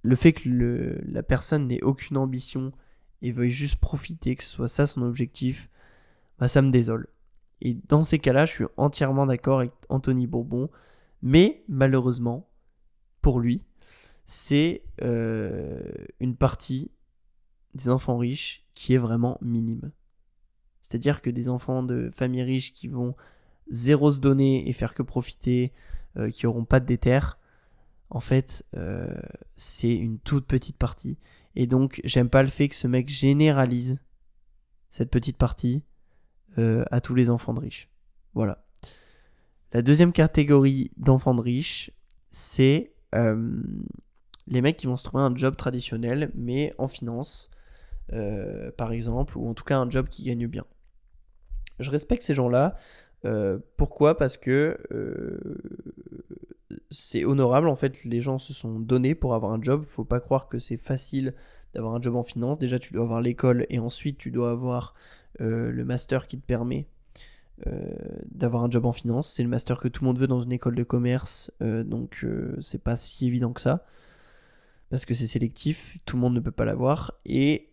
le 0.03 0.17
fait 0.17 0.33
que 0.33 0.49
le, 0.49 1.01
la 1.07 1.23
personne 1.23 1.67
n'ait 1.67 1.83
aucune 1.83 2.17
ambition 2.17 2.73
et 3.23 3.31
veuille 3.33 3.51
juste 3.51 3.77
profiter, 3.77 4.37
que 4.37 4.45
ce 4.45 4.51
soit 4.51 4.69
ça 4.69 4.87
son 4.87 5.03
objectif, 5.03 5.69
bah, 6.39 6.49
ça 6.49 6.63
me 6.63 6.71
désole. 6.71 7.09
Et 7.61 7.75
dans 7.89 8.05
ces 8.05 8.19
cas-là, 8.19 8.45
je 8.45 8.53
suis 8.53 8.65
entièrement 8.77 9.27
d'accord 9.27 9.61
avec 9.61 9.73
Anthony 9.89 10.27
Bourbon. 10.27 10.71
Mais 11.23 11.65
malheureusement, 11.69 12.49
pour 13.23 13.41
lui, 13.41 13.63
c'est 14.27 14.83
euh, 15.03 15.81
une 16.21 16.37
partie 16.37 16.91
des 17.75 17.89
enfants 17.89 18.19
riches 18.19 18.67
qui 18.75 18.95
est 18.95 18.99
vraiment 18.99 19.39
minime. 19.41 19.91
C'est-à-dire 20.89 21.21
que 21.21 21.31
des 21.31 21.49
enfants 21.49 21.83
de 21.83 22.11
familles 22.11 22.45
riches 22.45 22.73
qui 22.73 22.87
vont 22.87 23.17
zéro 23.69 24.13
se 24.13 24.21
donner 24.21 24.69
et 24.69 24.73
faire 24.73 24.95
que 24.95 25.03
profiter, 25.03 25.73
euh, 26.17 26.31
qui 26.31 26.47
n'auront 26.47 26.65
pas 26.65 26.79
de 26.79 26.87
déterre, 26.87 27.41
en 28.09 28.21
fait, 28.21 28.65
euh, 28.77 29.13
c'est 29.57 29.97
une 29.97 30.21
toute 30.21 30.47
petite 30.47 30.77
partie. 30.77 31.19
Et 31.57 31.67
donc, 31.67 32.01
j'aime 32.05 32.31
pas 32.31 32.43
le 32.43 32.49
fait 32.49 32.69
que 32.69 32.77
ce 32.77 32.87
mec 32.87 33.09
généralise 33.09 33.99
cette 34.89 35.11
petite 35.11 35.37
partie 35.37 35.83
euh, 36.57 36.85
à 36.93 37.01
tous 37.01 37.17
les 37.17 37.31
enfants 37.31 37.53
de 37.53 37.61
riches. 37.61 37.91
Voilà. 38.35 38.65
La 39.73 39.83
deuxième 39.83 40.13
catégorie 40.13 40.93
d'enfants 40.97 41.35
de 41.35 41.43
riches, 41.43 41.91
c'est 42.31 42.93
les 43.13 44.61
mecs 44.61 44.77
qui 44.77 44.87
vont 44.87 44.97
se 44.97 45.05
trouver 45.05 45.23
un 45.23 45.35
job 45.35 45.57
traditionnel, 45.57 46.31
mais 46.35 46.75
en 46.77 46.87
finance, 46.87 47.51
par 48.77 48.93
exemple, 48.93 49.39
ou 49.39 49.49
en 49.49 49.55
tout 49.55 49.65
cas 49.65 49.79
un 49.79 49.89
job 49.89 50.07
qui 50.09 50.23
gagne 50.23 50.47
bien. 50.47 50.65
Je 51.79 51.91
respecte 51.91 52.23
ces 52.23 52.35
gens-là. 52.35 52.77
pourquoi? 53.77 54.17
Parce 54.17 54.37
que 54.37 54.79
c'est 56.91 57.25
honorable. 57.25 57.69
En 57.69 57.75
fait, 57.77 58.05
les 58.05 58.21
gens 58.21 58.39
se 58.39 58.53
sont 58.53 58.79
donnés 58.79 59.15
pour 59.15 59.35
avoir 59.35 59.53
un 59.53 59.63
job. 59.63 59.83
Faut 59.83 60.05
pas 60.05 60.21
croire 60.21 60.49
que 60.49 60.59
c'est 60.59 60.77
facile 60.77 61.35
d'avoir 61.75 61.95
un 61.95 62.01
job 62.01 62.17
en 62.17 62.23
finance. 62.23 62.59
Déjà, 62.59 62.79
tu 62.79 62.93
dois 62.93 63.05
avoir 63.05 63.21
l'école 63.21 63.67
et 63.69 63.79
ensuite 63.79 64.19
tu 64.19 64.31
dois 64.31 64.51
avoir 64.51 64.95
euh, 65.41 65.71
le 65.71 65.85
master 65.85 66.27
qui 66.27 66.39
te 66.39 66.47
permet 66.47 66.87
euh, 67.67 67.87
d'avoir 68.31 68.65
un 68.65 68.71
job 68.71 68.87
en 68.87 68.93
finance. 68.93 69.31
C'est 69.33 69.43
le 69.43 69.49
master 69.49 69.79
que 69.79 69.89
tout 69.89 70.03
le 70.03 70.07
monde 70.07 70.19
veut 70.19 70.27
dans 70.27 70.41
une 70.41 70.53
école 70.53 70.75
de 70.75 70.83
commerce, 70.83 71.51
euh, 71.63 71.85
donc 71.85 72.25
c'est 72.61 72.83
pas 72.83 72.97
si 72.97 73.27
évident 73.27 73.53
que 73.53 73.61
ça. 73.61 73.85
Parce 74.89 75.05
que 75.05 75.15
c'est 75.15 75.27
sélectif, 75.27 75.99
tout 76.07 76.17
le 76.17 76.23
monde 76.23 76.35
ne 76.35 76.41
peut 76.41 76.53
pas 76.53 76.65
l'avoir. 76.65 77.19
Et, 77.27 77.69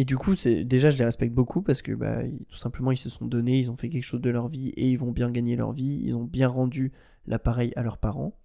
et 0.00 0.04
du 0.04 0.16
coup, 0.16 0.34
déjà, 0.34 0.88
je 0.88 0.96
les 0.96 1.04
respecte 1.04 1.34
beaucoup 1.34 1.60
parce 1.60 1.82
que 1.82 1.92
bah, 1.92 2.22
tout 2.48 2.56
simplement, 2.56 2.90
ils 2.90 2.96
se 2.96 3.10
sont 3.10 3.26
donnés, 3.26 3.58
ils 3.58 3.70
ont 3.70 3.76
fait 3.76 3.90
quelque 3.90 4.04
chose 4.04 4.20
de 4.20 4.30
leur 4.30 4.48
vie 4.48 4.70
et 4.70 4.88
ils 4.88 4.96
vont 4.96 5.12
bien 5.12 5.30
gagner 5.30 5.56
leur 5.56 5.72
vie. 5.72 6.00
Ils 6.02 6.16
ont 6.16 6.24
bien 6.24 6.48
rendu 6.48 6.92
l'appareil 7.26 7.72
à 7.76 7.82
leurs 7.82 7.98
parents. 7.98 8.38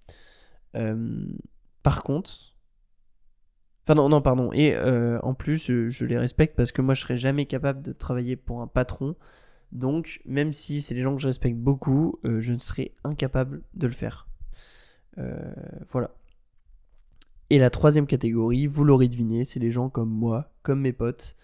par 1.84 2.04
contre, 2.04 2.56
Enfin 3.86 3.94
non, 3.94 4.10
non, 4.10 4.22
pardon. 4.22 4.52
Et 4.52 4.76
euh, 4.76 5.20
en 5.22 5.36
plus, 5.36 5.68
je, 5.68 6.06
les 6.06 6.18
respecte 6.18 6.56
parce 6.56 6.72
que 6.72 6.82
moi, 6.82 6.96
je 6.96 7.02
serais 7.02 7.18
jamais 7.18 7.46
capable 7.46 7.84
de 7.84 7.94
travailler 7.94 8.36
pour 8.36 8.62
un 8.62 8.68
patron. 8.68 9.16
Donc, 9.72 10.22
même 10.26 10.54
si 10.54 10.82
c'est 10.82 10.96
des 10.96 11.04
gens 11.04 11.16
que 11.16 11.22
je 11.22 11.28
respecte 11.28 11.58
beaucoup, 11.58 12.20
euh, 12.26 12.42
je 12.42 12.54
ne 12.54 12.58
serais 12.58 12.94
incapable 13.04 13.62
de 13.76 13.86
le 13.86 13.94
faire. 13.94 14.28
Euh, 15.20 15.54
voilà. 15.90 16.16
Et 17.50 17.60
la 17.60 17.70
troisième 17.70 18.08
catégorie, 18.08 18.68
vous 18.68 18.84
l'aurez 18.84 19.08
deviné, 19.08 19.44
c'est 19.44 19.60
les 19.60 19.72
gens 19.72 19.90
comme 19.90 20.10
moi, 20.10 20.52
comme 20.64 20.82
mes 20.82 20.94
potes, 20.94 21.36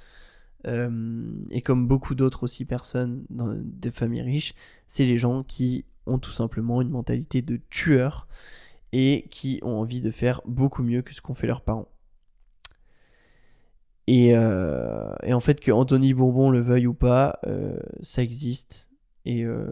et 0.65 1.61
comme 1.63 1.87
beaucoup 1.87 2.13
d'autres 2.13 2.43
aussi 2.43 2.65
personnes 2.65 3.25
dans 3.31 3.51
des 3.55 3.89
familles 3.89 4.21
riches, 4.21 4.53
c'est 4.85 5.05
les 5.05 5.17
gens 5.17 5.43
qui 5.43 5.85
ont 6.05 6.19
tout 6.19 6.31
simplement 6.31 6.81
une 6.81 6.89
mentalité 6.89 7.41
de 7.41 7.59
tueur 7.71 8.27
et 8.91 9.27
qui 9.31 9.59
ont 9.63 9.79
envie 9.79 10.01
de 10.01 10.11
faire 10.11 10.41
beaucoup 10.45 10.83
mieux 10.83 11.01
que 11.01 11.13
ce 11.13 11.21
qu'ont 11.21 11.33
fait 11.33 11.47
leurs 11.47 11.61
parents. 11.61 11.87
Euh, 14.09 15.13
et, 15.23 15.33
en 15.33 15.39
fait, 15.39 15.59
que 15.59 15.71
Anthony 15.71 16.13
Bourbon 16.13 16.49
le 16.49 16.59
veuille 16.59 16.87
ou 16.87 16.93
pas, 16.93 17.39
euh, 17.45 17.77
ça 18.01 18.21
existe. 18.21 18.89
Euh, 19.27 19.71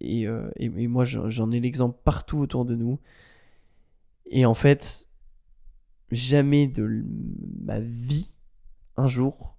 et, 0.00 0.26
moi, 0.88 1.04
j'en 1.04 1.50
ai 1.52 1.60
l'exemple 1.60 1.98
partout 2.04 2.38
autour 2.38 2.64
de 2.64 2.74
nous. 2.74 2.98
Et 4.30 4.46
en 4.46 4.54
fait, 4.54 5.08
jamais 6.10 6.66
de 6.66 7.04
ma 7.62 7.80
vie, 7.80 8.36
un 8.96 9.06
jour, 9.06 9.58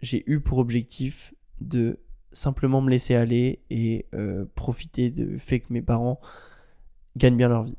j'ai 0.00 0.24
eu 0.30 0.40
pour 0.40 0.58
objectif 0.58 1.34
de 1.60 2.00
simplement 2.32 2.80
me 2.80 2.90
laisser 2.90 3.14
aller 3.14 3.62
et 3.68 4.06
profiter 4.54 5.10
du 5.10 5.38
fait 5.38 5.60
que 5.60 5.72
mes 5.72 5.82
parents 5.82 6.20
gagnent 7.16 7.36
bien 7.36 7.48
leur 7.48 7.64
vie. 7.64 7.78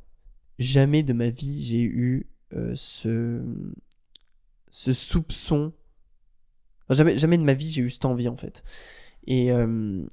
Jamais 0.59 1.01
de 1.01 1.13
ma 1.13 1.29
vie, 1.29 1.63
j'ai 1.63 1.81
eu 1.81 2.29
ce 2.75 3.41
ce 4.71 4.93
soupçon. 4.93 5.73
jamais, 6.89 7.17
jamais 7.17 7.37
de 7.37 7.43
ma 7.43 7.53
vie 7.53 7.69
j'ai 7.69 7.81
eu 7.81 7.89
cette 7.89 8.05
envie 8.05 8.27
en 8.27 8.35
fait. 8.35 8.63
Et, 9.27 9.51
euh, 9.51 10.03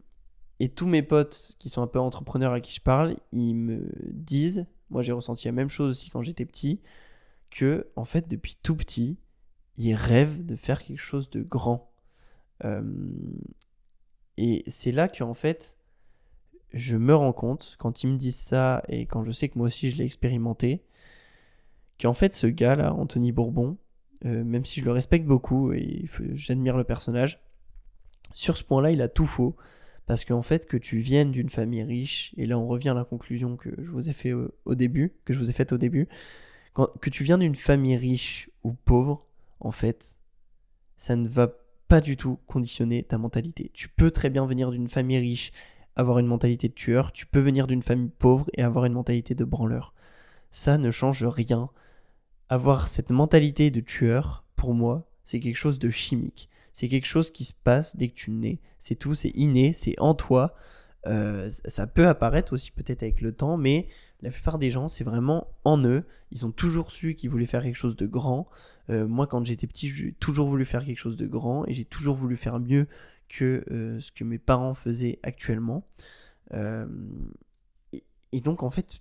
et 0.61 0.69
tous 0.69 0.87
mes 0.87 1.03
potes 1.03 1.55
qui 1.59 1.71
sont 1.71 1.81
un 1.81 1.87
peu 1.87 1.99
entrepreneurs 1.99 2.53
à 2.53 2.61
qui 2.61 2.75
je 2.75 2.81
parle, 2.81 3.17
ils 3.33 3.55
me 3.55 3.89
disent, 4.13 4.67
moi 4.91 5.03
j'ai 5.03 5.13
ressenti 5.13 5.47
la 5.47 5.53
même 5.53 5.69
chose 5.69 5.91
aussi 5.91 6.11
quand 6.11 6.23
j'étais 6.23 6.45
petit, 6.45 6.81
que 7.51 7.89
en 7.97 8.05
fait 8.05 8.29
depuis 8.29 8.57
tout 8.63 8.77
petit, 8.77 9.19
ils 9.77 9.95
rêvent 9.95 10.45
de 10.45 10.57
faire 10.57 10.83
quelque 10.83 11.01
chose 11.01 11.31
de 11.31 11.43
grand. 11.43 11.91
Et 14.37 14.65
c'est 14.67 14.93
là 14.93 15.09
qu'en 15.09 15.35
fait, 15.35 15.77
je 16.73 16.97
me 16.97 17.15
rends 17.15 17.33
compte, 17.33 17.77
quand 17.79 18.03
ils 18.03 18.09
me 18.09 18.17
disent 18.17 18.39
ça, 18.39 18.83
et 18.89 19.07
quand 19.07 19.25
je 19.25 19.33
sais 19.33 19.49
que 19.49 19.59
moi 19.59 19.67
aussi 19.67 19.91
je 19.91 19.97
l'ai 19.97 20.05
expérimenté, 20.05 20.85
qu'en 22.01 22.13
fait 22.13 22.35
ce 22.35 22.47
gars-là, 22.47 22.95
Anthony 22.95 23.33
Bourbon, 23.33 23.77
euh, 24.25 24.45
même 24.45 24.65
si 24.65 24.81
je 24.81 24.85
le 24.85 24.93
respecte 24.93 25.27
beaucoup 25.27 25.73
et 25.73 26.07
j'admire 26.35 26.77
le 26.77 26.85
personnage, 26.85 27.43
sur 28.33 28.57
ce 28.57 28.65
point-là, 28.65 28.91
il 28.93 29.03
a 29.03 29.09
tout 29.09 29.27
faux. 29.27 29.57
Parce 30.09 30.25
qu'en 30.25 30.41
fait, 30.41 30.67
que 30.67 30.79
tu 30.79 30.99
viennes 30.99 31.33
d'une 31.33 31.51
famille 31.51 31.83
riche, 31.83 32.35
et 32.39 32.47
là 32.47 32.59
on 32.59 32.67
revient 32.67 32.89
à 32.89 32.95
la 32.95 33.05
conclusion 33.05 33.59
que 33.59 33.69
je 33.77 33.91
vous 33.91 34.09
ai 34.09 34.13
ai 34.13 34.15
faite 34.15 34.35
au 34.65 34.75
début, 34.75 36.09
que 36.75 37.11
tu 37.11 37.25
viens 37.25 37.37
d'une 37.37 37.55
famille 37.55 37.95
riche 37.97 38.49
ou 38.65 38.73
pauvre, 38.73 39.27
en 39.61 39.71
fait, 39.71 40.17
ça 40.97 41.15
ne 41.15 41.29
va 41.29 41.53
pas 41.89 42.01
du 42.01 42.17
tout 42.17 42.39
conditionner 42.47 43.03
ta 43.03 43.19
mentalité. 43.19 43.71
Tu 43.75 43.91
peux 43.91 44.11
très 44.11 44.31
bien 44.31 44.47
venir 44.47 44.71
d'une 44.71 44.89
famille 44.89 45.19
riche, 45.19 45.53
avoir 45.95 46.21
une 46.21 46.27
mentalité 46.27 46.69
de 46.69 46.75
tueur, 46.75 47.13
tu 47.13 47.27
peux 47.27 47.41
venir 47.41 47.67
d'une 47.67 47.83
famille 47.83 48.11
pauvre 48.19 48.49
et 48.55 48.63
avoir 48.63 48.87
une 48.87 48.95
mentalité 48.95 49.35
de 49.35 49.45
branleur. 49.45 49.93
Ça 50.51 50.79
ne 50.79 50.91
change 50.91 51.23
rien 51.23 51.69
avoir 52.49 52.89
cette 52.89 53.11
mentalité 53.11 53.71
de 53.71 53.81
tueur, 53.81 54.45
pour 54.57 54.73
moi, 54.73 55.07
c'est 55.25 55.39
quelque 55.39 55.57
chose 55.57 55.79
de 55.79 55.91
chimique. 55.91 56.49
C'est 56.79 56.89
quelque 56.89 57.09
chose 57.09 57.33
qui 57.33 57.45
se 57.45 57.55
passe 57.55 57.97
dès 57.97 58.07
que 58.07 58.15
tu 58.15 58.31
nais. 58.31 58.61
C'est 58.79 58.95
tout, 58.95 59.17
c'est 59.17 59.31
inné, 59.31 59.73
c'est 59.73 59.99
en 59.99 60.15
toi. 60.15 60.55
Euh, 61.09 61.51
ça 61.51 61.89
peut 61.89 62.07
apparaître 62.07 62.53
aussi 62.53 62.71
peut-être 62.71 63.03
avec 63.03 63.21
le 63.21 63.33
temps, 63.33 63.57
mais 63.57 63.89
la 64.23 64.31
plupart 64.31 64.61
des 64.61 64.71
gens, 64.71 64.87
c'est 64.87 65.03
vraiment 65.03 65.49
en 65.65 65.85
eux. 65.85 66.05
Ils 66.31 66.47
ont 66.47 66.53
toujours 66.53 66.93
su 66.93 67.17
qu'ils 67.17 67.31
voulaient 67.31 67.47
faire 67.47 67.65
quelque 67.65 67.75
chose 67.75 67.97
de 67.97 68.07
grand. 68.07 68.49
Euh, 68.91 69.09
moi, 69.09 69.27
quand 69.27 69.45
j'étais 69.45 69.67
petit, 69.67 69.89
j'ai 69.89 70.13
toujours 70.13 70.47
voulu 70.47 70.65
faire 70.65 70.85
quelque 70.85 71.01
chose 71.01 71.17
de 71.17 71.27
grand 71.27 71.67
et 71.67 71.73
j'ai 71.73 71.85
toujours 71.85 72.15
voulu 72.15 72.37
faire 72.37 72.61
mieux 72.61 72.87
que 73.29 73.65
euh, 73.73 73.99
ce 73.99 74.13
que 74.13 74.23
mes 74.23 74.39
parents 74.39 74.75
faisaient 74.75 75.19
actuellement. 75.25 75.85
Et, 76.55 78.05
et, 78.31 78.41
donc, 78.41 78.63
en 78.63 78.71
fait, 78.71 79.01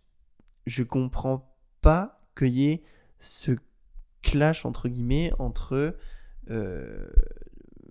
je 0.65 0.81
comprends 0.81 1.55
pas 1.81 2.27
qu'il 2.35 2.55
y 2.55 2.69
ait 2.69 2.81
ce 3.19 3.51
clash 4.23 4.65
entre 4.65 4.89
guillemets 4.89 5.31
entre 5.37 5.95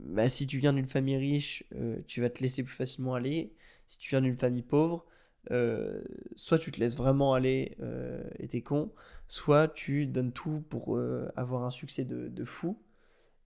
bah, 0.09 0.29
si 0.29 0.47
tu 0.47 0.59
viens 0.59 0.73
d'une 0.73 0.87
famille 0.87 1.17
riche, 1.17 1.65
euh, 1.75 1.99
tu 2.07 2.21
vas 2.21 2.31
te 2.31 2.41
laisser 2.43 2.63
plus 2.63 2.75
facilement 2.75 3.15
aller. 3.15 3.53
Si 3.87 3.99
tu 3.99 4.11
viens 4.11 4.21
d'une 4.21 4.37
famille 4.37 4.63
pauvre, 4.63 5.05
euh, 5.51 6.03
soit 6.37 6.59
tu 6.59 6.73
te 6.73 6.81
laisses 6.81 6.97
vraiment 6.97 7.35
aller 7.35 7.77
euh, 7.81 8.23
et 8.39 8.49
t'es 8.49 8.63
con, 8.63 8.93
soit 9.27 9.69
tu 9.69 10.07
donnes 10.07 10.33
tout 10.33 10.65
pour 10.69 10.99
avoir 11.37 11.65
un 11.65 11.71
succès 11.71 12.05
de, 12.05 12.29
de 12.29 12.45
fou. 12.45 12.79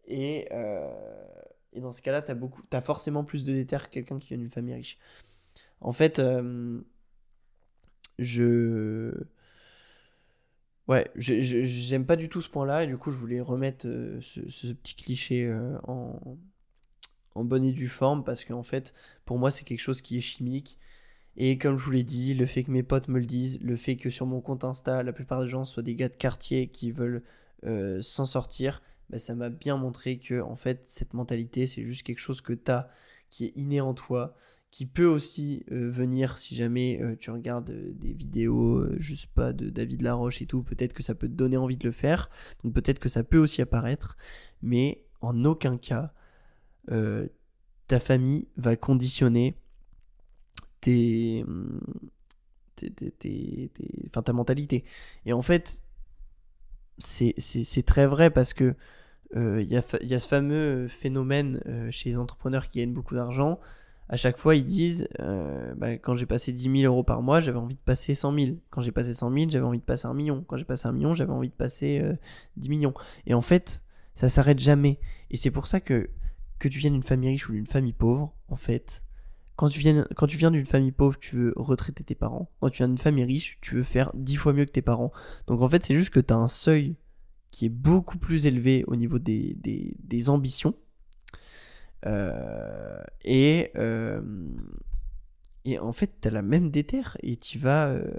Et, 0.06 0.48
et, 1.72 1.80
dans 1.80 1.90
ce 1.90 2.02
cas-là, 2.02 2.22
tu 2.22 2.32
as, 2.72 2.82
forcément 2.82 3.24
plus 3.24 3.44
de 3.44 3.52
déter 3.52 3.76
que 3.76 3.88
quelqu'un 3.88 4.18
qui 4.18 4.28
vient 4.28 4.38
d'une 4.38 4.50
famille 4.50 4.74
riche. 4.74 4.98
En 5.80 5.92
fait, 5.92 6.20
je. 8.18 9.12
Ouais, 10.90 11.10
j'aime 11.14 12.04
pas 12.04 12.16
du 12.16 12.28
tout 12.28 12.42
ce 12.42 12.50
point-là, 12.50 12.84
et 12.84 12.86
du 12.86 12.98
coup, 12.98 13.10
je 13.10 13.16
voulais 13.16 13.40
remettre 13.40 13.86
ce, 14.20 14.48
ce, 14.48 14.66
petit 14.72 14.94
cliché 14.94 15.50
en, 15.84 16.20
en 17.34 17.44
bonne 17.44 17.64
et 17.64 17.72
due 17.72 17.88
forme, 17.88 18.24
parce 18.24 18.44
qu'en 18.44 18.62
fait, 18.62 18.92
pour 19.24 19.38
moi, 19.38 19.50
c'est 19.50 19.64
quelque 19.64 19.80
chose 19.80 20.02
qui 20.02 20.18
est 20.18 20.20
chimique 20.20 20.78
et 21.36 21.58
comme 21.58 21.76
je 21.76 21.84
vous 21.84 21.90
l'ai 21.92 22.02
dit, 22.02 22.34
le 22.34 22.46
fait 22.46 22.64
que 22.64 22.70
mes 22.70 22.82
potes 22.82 23.08
me 23.08 23.18
le 23.18 23.26
disent, 23.26 23.58
le 23.60 23.76
fait 23.76 23.96
que 23.96 24.10
sur 24.10 24.26
mon 24.26 24.40
compte 24.40 24.64
Insta, 24.64 25.02
la 25.02 25.12
plupart 25.12 25.42
des 25.42 25.48
gens 25.48 25.64
soient 25.64 25.82
des 25.82 25.94
gars 25.94 26.08
de 26.08 26.16
quartier 26.16 26.68
qui 26.68 26.90
veulent 26.90 27.22
euh, 27.64 28.02
s'en 28.02 28.26
sortir, 28.26 28.82
bah, 29.10 29.18
ça 29.18 29.34
m'a 29.34 29.48
bien 29.48 29.76
montré 29.76 30.18
que 30.18 30.40
en 30.40 30.54
fait 30.56 30.86
cette 30.86 31.14
mentalité 31.14 31.66
c'est 31.66 31.82
juste 31.84 32.02
quelque 32.04 32.20
chose 32.20 32.40
que 32.40 32.52
tu 32.52 32.70
as, 32.70 32.90
qui 33.30 33.46
est 33.46 33.52
inné 33.56 33.80
en 33.80 33.94
toi, 33.94 34.34
qui 34.70 34.86
peut 34.86 35.06
aussi 35.06 35.64
euh, 35.72 35.90
venir 35.90 36.38
si 36.38 36.54
jamais 36.54 37.00
euh, 37.02 37.16
tu 37.16 37.30
regardes 37.30 37.72
des 37.72 38.12
vidéos, 38.12 38.86
juste 38.98 39.26
pas 39.26 39.52
de 39.52 39.68
David 39.68 40.02
Laroche 40.02 40.42
et 40.42 40.46
tout, 40.46 40.62
peut-être 40.62 40.92
que 40.92 41.02
ça 41.02 41.14
peut 41.14 41.28
te 41.28 41.34
donner 41.34 41.56
envie 41.56 41.76
de 41.76 41.84
le 41.84 41.92
faire, 41.92 42.30
donc 42.62 42.72
peut-être 42.74 43.00
que 43.00 43.08
ça 43.08 43.24
peut 43.24 43.38
aussi 43.38 43.62
apparaître, 43.62 44.16
mais 44.62 45.04
en 45.20 45.44
aucun 45.44 45.76
cas 45.76 46.12
ta 47.86 48.00
famille 48.00 48.48
va 48.56 48.74
conditionner 48.74 49.54
tes, 50.80 51.44
enfin, 54.08 54.22
ta 54.22 54.32
mentalité. 54.32 54.84
Et 55.24 55.32
en 55.32 55.42
fait, 55.42 55.82
c'est 56.98 57.82
très 57.86 58.06
vrai 58.06 58.30
parce 58.30 58.54
que 58.54 58.74
il 59.32 59.38
euh, 59.38 59.62
y, 59.62 59.76
a, 59.76 59.82
y, 60.02 60.14
a, 60.14 60.18
ce 60.18 60.26
fameux 60.26 60.88
phénomène 60.88 61.62
euh, 61.66 61.88
chez 61.92 62.10
les 62.10 62.18
entrepreneurs 62.18 62.68
qui 62.68 62.80
gagnent 62.80 62.92
beaucoup 62.92 63.14
d'argent. 63.14 63.60
À 64.10 64.16
chaque 64.16 64.36
fois, 64.36 64.56
ils 64.56 64.64
disent 64.64 65.08
euh, 65.20 65.72
bah, 65.76 65.92
quand 65.92 66.16
j'ai 66.16 66.26
passé 66.26 66.52
10 66.52 66.80
000 66.80 66.92
euros 66.92 67.04
par 67.04 67.22
mois, 67.22 67.40
j'avais 67.40 67.58
envie 67.58 67.76
de 67.76 67.80
passer 67.80 68.14
100 68.14 68.34
000. 68.34 68.56
Quand 68.68 68.82
j'ai 68.82 68.92
passé 68.92 69.14
100 69.14 69.32
000, 69.32 69.50
j'avais 69.50 69.64
envie 69.64 69.78
de 69.78 69.84
passer 69.84 70.06
un 70.06 70.14
million. 70.14 70.44
Quand 70.46 70.56
j'ai 70.56 70.64
passé 70.64 70.88
un 70.88 70.92
million, 70.92 71.14
j'avais 71.14 71.32
envie 71.32 71.48
de 71.48 71.54
passer 71.54 72.02
10 72.56 72.68
millions. 72.68 72.94
Et 73.26 73.34
en 73.34 73.40
fait, 73.40 73.82
ça 74.12 74.28
s'arrête 74.28 74.58
jamais. 74.58 74.98
Et 75.30 75.36
c'est 75.36 75.50
pour 75.50 75.66
ça 75.66 75.80
que 75.80 76.10
que 76.58 76.68
tu 76.68 76.78
viennes 76.78 76.92
d'une 76.92 77.02
famille 77.02 77.30
riche 77.30 77.48
ou 77.48 77.52
d'une 77.52 77.66
famille 77.66 77.94
pauvre, 77.94 78.34
en 78.48 78.56
fait, 78.56 79.02
quand 79.60 79.68
tu 79.68 79.80
viens, 79.80 80.06
quand 80.16 80.26
tu 80.26 80.38
viens 80.38 80.50
d'une 80.50 80.64
famille 80.64 80.90
pauvre, 80.90 81.18
tu 81.18 81.36
veux 81.36 81.52
retraiter 81.56 82.02
tes 82.02 82.14
parents. 82.14 82.50
Quand 82.60 82.70
tu 82.70 82.78
viens 82.78 82.88
d'une 82.88 82.96
famille 82.96 83.24
riche, 83.24 83.58
tu 83.60 83.74
veux 83.74 83.82
faire 83.82 84.10
dix 84.14 84.36
fois 84.36 84.54
mieux 84.54 84.64
que 84.64 84.70
tes 84.70 84.80
parents. 84.80 85.12
Donc 85.48 85.60
en 85.60 85.68
fait, 85.68 85.84
c'est 85.84 85.94
juste 85.94 86.08
que 86.08 86.20
tu 86.20 86.32
as 86.32 86.36
un 86.38 86.48
seuil 86.48 86.96
qui 87.50 87.66
est 87.66 87.70
beaucoup 87.70 88.16
plus 88.16 88.46
élevé 88.46 88.84
au 88.86 88.96
niveau 88.96 89.18
des, 89.18 89.54
des, 89.58 90.30
ambitions. 90.30 90.74
Euh, 92.06 93.02
et, 93.24 93.70
euh, 93.76 94.20
et 95.64 95.78
en 95.78 95.92
fait, 95.92 96.12
tu 96.20 96.28
as 96.28 96.30
la 96.30 96.42
même 96.42 96.70
déterre 96.70 97.16
et 97.22 97.36
tu 97.36 97.58
vas. 97.58 97.88
Euh, 97.88 98.10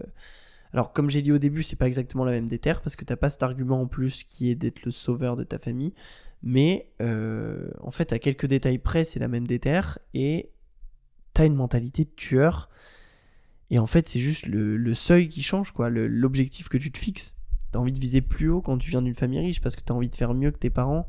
alors, 0.73 0.93
comme 0.93 1.09
j'ai 1.09 1.21
dit 1.21 1.31
au 1.31 1.37
début, 1.37 1.63
c'est 1.63 1.75
pas 1.75 1.87
exactement 1.87 2.23
la 2.23 2.31
même 2.31 2.47
déterre 2.47 2.81
parce 2.81 2.95
que 2.95 3.03
t'as 3.03 3.17
pas 3.17 3.29
cet 3.29 3.43
argument 3.43 3.81
en 3.81 3.87
plus 3.87 4.23
qui 4.23 4.49
est 4.49 4.55
d'être 4.55 4.85
le 4.85 4.91
sauveur 4.91 5.35
de 5.35 5.43
ta 5.43 5.57
famille. 5.57 5.93
Mais 6.43 6.89
en 6.99 7.91
fait, 7.91 8.13
à 8.13 8.19
quelques 8.19 8.47
détails 8.47 8.79
près, 8.79 9.03
c'est 9.03 9.19
la 9.19 9.27
même 9.27 9.45
déterre 9.45 9.99
et 10.13 10.49
t'as 11.33 11.45
une 11.45 11.55
mentalité 11.55 12.05
de 12.05 12.09
tueur. 12.09 12.69
Et 13.69 13.79
en 13.79 13.85
fait, 13.85 14.07
c'est 14.07 14.19
juste 14.19 14.47
le, 14.47 14.93
seuil 14.93 15.29
qui 15.29 15.43
change, 15.43 15.71
quoi, 15.71 15.89
l'objectif 15.89 16.67
que 16.67 16.77
tu 16.77 16.91
te 16.91 16.97
fixes. 16.97 17.35
T'as 17.71 17.79
envie 17.79 17.93
de 17.93 17.99
viser 17.99 18.21
plus 18.21 18.49
haut 18.49 18.61
quand 18.61 18.77
tu 18.77 18.89
viens 18.89 19.01
d'une 19.01 19.13
famille 19.13 19.39
riche 19.39 19.61
parce 19.61 19.75
que 19.75 19.81
t'as 19.81 19.93
envie 19.93 20.09
de 20.09 20.15
faire 20.15 20.33
mieux 20.33 20.51
que 20.51 20.57
tes 20.57 20.69
parents. 20.69 21.07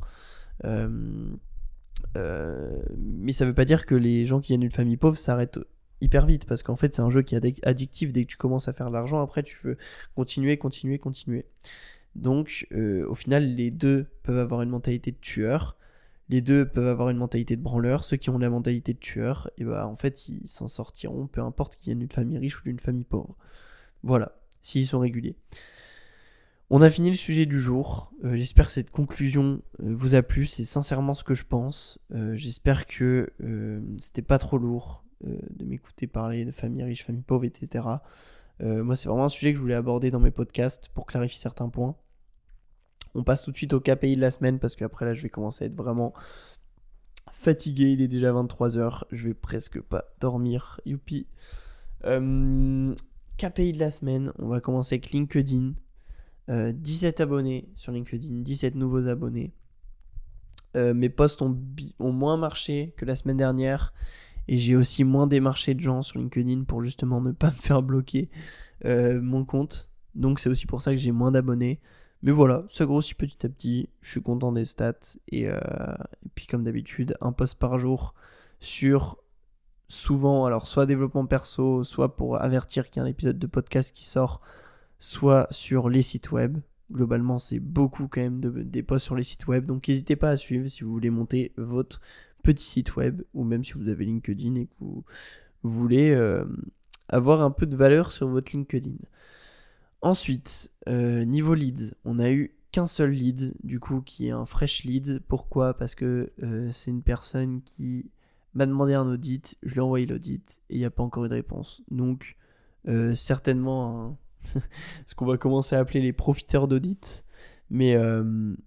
Mais 2.15 3.31
ça 3.31 3.45
veut 3.45 3.53
pas 3.53 3.65
dire 3.65 3.85
que 3.85 3.95
les 3.95 4.25
gens 4.25 4.39
qui 4.39 4.49
viennent 4.49 4.61
d'une 4.61 4.71
famille 4.71 4.97
pauvre 4.97 5.17
s'arrêtent 5.17 5.59
hyper 6.01 6.25
vite 6.25 6.45
parce 6.45 6.63
qu'en 6.63 6.75
fait, 6.75 6.93
c'est 6.93 7.01
un 7.01 7.09
jeu 7.09 7.21
qui 7.21 7.35
est 7.35 7.65
addictif. 7.65 8.11
Dès 8.11 8.25
que 8.25 8.29
tu 8.29 8.37
commences 8.37 8.67
à 8.67 8.73
faire 8.73 8.89
de 8.89 8.93
l'argent, 8.93 9.21
après, 9.21 9.43
tu 9.43 9.57
veux 9.63 9.77
continuer, 10.15 10.57
continuer, 10.57 10.99
continuer. 10.99 11.45
Donc, 12.15 12.67
euh, 12.71 13.07
au 13.07 13.15
final, 13.15 13.55
les 13.55 13.71
deux 13.71 14.07
peuvent 14.21 14.37
avoir 14.37 14.61
une 14.61 14.69
mentalité 14.69 15.11
de 15.11 15.17
tueur. 15.17 15.77
Les 16.29 16.41
deux 16.41 16.67
peuvent 16.67 16.87
avoir 16.87 17.09
une 17.09 17.17
mentalité 17.17 17.55
de 17.55 17.61
branleur. 17.61 18.03
Ceux 18.03 18.17
qui 18.17 18.29
ont 18.29 18.37
la 18.37 18.49
mentalité 18.49 18.93
de 18.93 18.99
tueur, 18.99 19.49
et 19.57 19.63
bah 19.65 19.87
en 19.87 19.95
fait 19.95 20.29
ils 20.29 20.47
s'en 20.47 20.67
sortiront, 20.67 21.27
peu 21.27 21.41
importe 21.41 21.75
qu'ils 21.75 21.85
viennent 21.85 21.99
d'une 21.99 22.11
famille 22.11 22.37
riche 22.37 22.59
ou 22.61 22.63
d'une 22.63 22.79
famille 22.79 23.03
pauvre. 23.03 23.35
Voilà, 24.03 24.33
s'ils 24.61 24.87
sont 24.87 24.99
réguliers. 24.99 25.35
On 26.75 26.81
a 26.81 26.89
fini 26.89 27.11
le 27.11 27.15
sujet 27.15 27.45
du 27.45 27.59
jour. 27.59 28.11
Euh, 28.23 28.35
j'espère 28.35 28.65
que 28.65 28.71
cette 28.71 28.89
conclusion 28.89 29.61
euh, 29.83 29.93
vous 29.93 30.15
a 30.15 30.23
plu. 30.23 30.47
C'est 30.47 30.63
sincèrement 30.63 31.13
ce 31.13 31.23
que 31.23 31.35
je 31.35 31.43
pense. 31.43 31.99
Euh, 32.15 32.35
j'espère 32.35 32.87
que 32.87 33.31
c'était 33.99 34.23
pas 34.23 34.39
trop 34.39 34.57
lourd 34.57 35.05
de 35.21 35.65
m'écouter 35.65 36.07
parler 36.07 36.45
de 36.45 36.51
famille 36.51 36.83
riche, 36.83 37.05
famille 37.05 37.21
pauvre, 37.21 37.45
etc. 37.45 37.85
moi, 38.59 38.95
c'est 38.95 39.07
vraiment 39.07 39.25
un 39.25 39.29
sujet 39.29 39.51
que 39.51 39.57
je 39.57 39.61
voulais 39.61 39.75
aborder 39.75 40.09
dans 40.09 40.19
mes 40.19 40.31
podcasts 40.31 40.89
pour 40.89 41.05
clarifier 41.05 41.39
certains 41.39 41.69
points. 41.69 41.95
On 43.13 43.23
passe 43.23 43.43
tout 43.43 43.51
de 43.51 43.55
suite 43.55 43.73
au 43.73 43.79
KPI 43.79 44.15
de 44.15 44.21
la 44.21 44.31
semaine 44.31 44.57
parce 44.57 44.75
qu'après 44.75 45.05
là 45.05 45.13
je 45.13 45.21
vais 45.21 45.29
commencer 45.29 45.65
à 45.65 45.67
être 45.67 45.75
vraiment 45.75 46.13
fatigué. 47.31 47.91
Il 47.91 48.01
est 48.01 48.07
déjà 48.07 48.33
23h. 48.33 49.03
Je 49.11 49.27
vais 49.27 49.35
presque 49.35 49.79
pas 49.79 50.05
dormir. 50.19 50.81
Youpi. 50.87 51.27
KPI 52.01 53.73
de 53.73 53.79
la 53.79 53.91
semaine. 53.91 54.33
On 54.39 54.47
va 54.47 54.59
commencer 54.59 54.95
avec 54.95 55.11
LinkedIn. 55.11 55.73
17 56.49 57.19
euh, 57.19 57.23
abonnés 57.23 57.69
sur 57.75 57.91
LinkedIn. 57.91 58.41
17 58.41 58.75
nouveaux 58.75 59.07
abonnés. 59.07 59.53
Euh, 60.75 60.93
mes 60.93 61.09
posts 61.09 61.41
ont, 61.41 61.57
ont, 61.99 62.11
moins 62.11 62.37
marché 62.37 62.93
que 62.97 63.05
la 63.05 63.15
semaine 63.15 63.37
dernière. 63.37 63.93
Et 64.47 64.57
j'ai 64.57 64.75
aussi 64.75 65.03
moins 65.03 65.27
démarché 65.27 65.73
de 65.73 65.79
gens 65.79 66.01
sur 66.01 66.19
LinkedIn 66.19 66.63
pour 66.63 66.81
justement 66.81 67.21
ne 67.21 67.31
pas 67.31 67.47
me 67.51 67.55
faire 67.55 67.81
bloquer 67.81 68.29
mon 68.85 69.45
compte. 69.45 69.89
Donc 70.13 70.39
c'est 70.39 70.49
aussi 70.49 70.65
pour 70.65 70.81
ça 70.81 70.91
que 70.91 70.97
j'ai 70.97 71.11
moins 71.11 71.31
d'abonnés. 71.31 71.79
Mais 72.23 72.31
voilà, 72.31 72.63
ça 72.69 72.85
grossit 72.85 73.17
petit 73.17 73.45
à 73.45 73.49
petit. 73.49 73.89
Je 74.01 74.11
suis 74.11 74.21
content 74.21 74.53
des 74.53 74.63
stats. 74.63 75.17
Et, 75.27 75.49
euh, 75.49 75.59
puis, 76.35 76.47
comme 76.47 76.63
d'habitude, 76.63 77.17
un 77.19 77.33
post 77.33 77.59
par 77.59 77.77
jour 77.77 78.15
sur 78.61 79.17
souvent, 79.89 80.45
alors 80.45 80.65
soit 80.65 80.85
développement 80.85 81.25
perso, 81.25 81.83
soit 81.83 82.15
pour 82.15 82.41
avertir 82.41 82.89
qu'il 82.89 83.01
y 83.01 83.03
a 83.03 83.03
un 83.03 83.09
épisode 83.09 83.37
de 83.37 83.47
podcast 83.47 83.93
qui 83.93 84.05
sort, 84.05 84.39
soit 85.03 85.47
sur 85.51 85.89
les 85.89 86.01
sites 86.01 86.31
web. 86.31 86.59
Globalement, 86.89 87.37
c'est 87.37 87.59
beaucoup 87.59 88.07
quand 88.07 88.21
même 88.21 88.39
de, 88.39 88.49
des 88.49 88.83
posts 88.83 89.03
sur 89.03 89.15
les 89.15 89.23
sites 89.23 89.47
web. 89.47 89.65
Donc, 89.65 89.89
n'hésitez 89.89 90.15
pas 90.15 90.29
à 90.29 90.37
suivre 90.37 90.65
si 90.67 90.85
vous 90.85 90.93
voulez 90.93 91.09
monter 91.09 91.51
votre 91.57 91.99
petit 92.41 92.63
site 92.63 92.95
web 92.95 93.21
ou 93.33 93.43
même 93.43 93.65
si 93.65 93.73
vous 93.73 93.89
avez 93.89 94.05
LinkedIn 94.05 94.55
et 94.55 94.65
que 94.67 94.73
vous, 94.79 95.03
voulez 95.61 96.11
euh, 96.11 96.45
avoir 97.09 97.41
un 97.41 97.51
peu 97.51 97.65
de 97.65 97.75
valeur 97.75 98.13
sur 98.13 98.29
votre 98.29 98.53
LinkedIn. 98.53 98.95
Ensuite, 100.01 100.71
euh, 100.87 101.25
niveau 101.25 101.53
leads, 101.53 101.95
on 102.05 102.17
a 102.17 102.31
eu 102.31 102.55
qu'un 102.71 102.87
seul 102.87 103.11
lead, 103.11 103.55
du 103.61 103.81
coup, 103.81 103.99
qui 103.99 104.27
est 104.27 104.31
un 104.31 104.45
fresh 104.45 104.85
lead. 104.85 105.21
Pourquoi? 105.27 105.73
Parce 105.73 105.95
que 105.95 106.31
euh, 106.43 106.69
c'est 106.71 106.91
une 106.91 107.03
personne 107.03 107.61
qui 107.63 108.09
m'a 108.53 108.65
demandé 108.65 108.93
un 108.93 109.05
audit, 109.05 109.57
je 109.63 109.73
lui 109.73 109.79
ai 109.79 109.81
envoyé 109.81 110.05
l'audit 110.05 110.61
et 110.69 110.75
il 110.75 110.79
n'y 110.79 110.85
a 110.85 110.91
pas 110.91 111.03
encore 111.03 111.25
eu 111.25 111.29
de 111.29 111.33
réponse. 111.33 111.83
Donc, 111.91 112.37
certainement 113.15 114.17
ce 115.05 115.15
qu'on 115.15 115.25
va 115.25 115.37
commencer 115.37 115.75
à 115.75 115.79
appeler 115.79 116.01
les 116.01 116.13
profiteurs 116.13 116.67
d'audit. 116.67 117.25
Mais, 117.69 117.95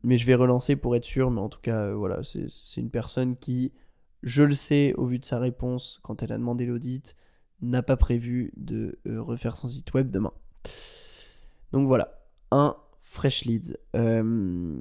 mais 0.03 0.17
je 0.17 0.27
vais 0.27 0.35
relancer 0.35 0.75
pour 0.75 0.97
être 0.97 1.05
sûr. 1.05 1.31
Mais 1.31 1.41
en 1.41 1.49
tout 1.49 1.61
cas, 1.61 1.93
voilà, 1.93 2.21
c'est 2.23 2.81
une 2.81 2.91
personne 2.91 3.37
qui, 3.37 3.73
je 4.25 4.43
le 4.43 4.55
sais 4.55 4.95
au 4.95 5.07
vu 5.07 5.21
de 5.21 5.25
sa 5.25 5.39
réponse 5.39 6.01
quand 6.03 6.23
elle 6.25 6.33
a 6.33 6.39
demandé 6.39 6.67
l'audit, 6.67 7.15
n'a 7.63 7.83
pas 7.83 7.97
prévu 7.97 8.53
de 8.57 8.99
refaire 9.05 9.57
son 9.57 9.69
site 9.69 9.95
web 9.95 10.11
demain. 10.11 10.33
Donc 11.73 11.87
voilà, 11.87 12.19
un 12.51 12.77
fresh 13.01 13.45
leads. 13.45 13.77
Euh, 13.95 14.79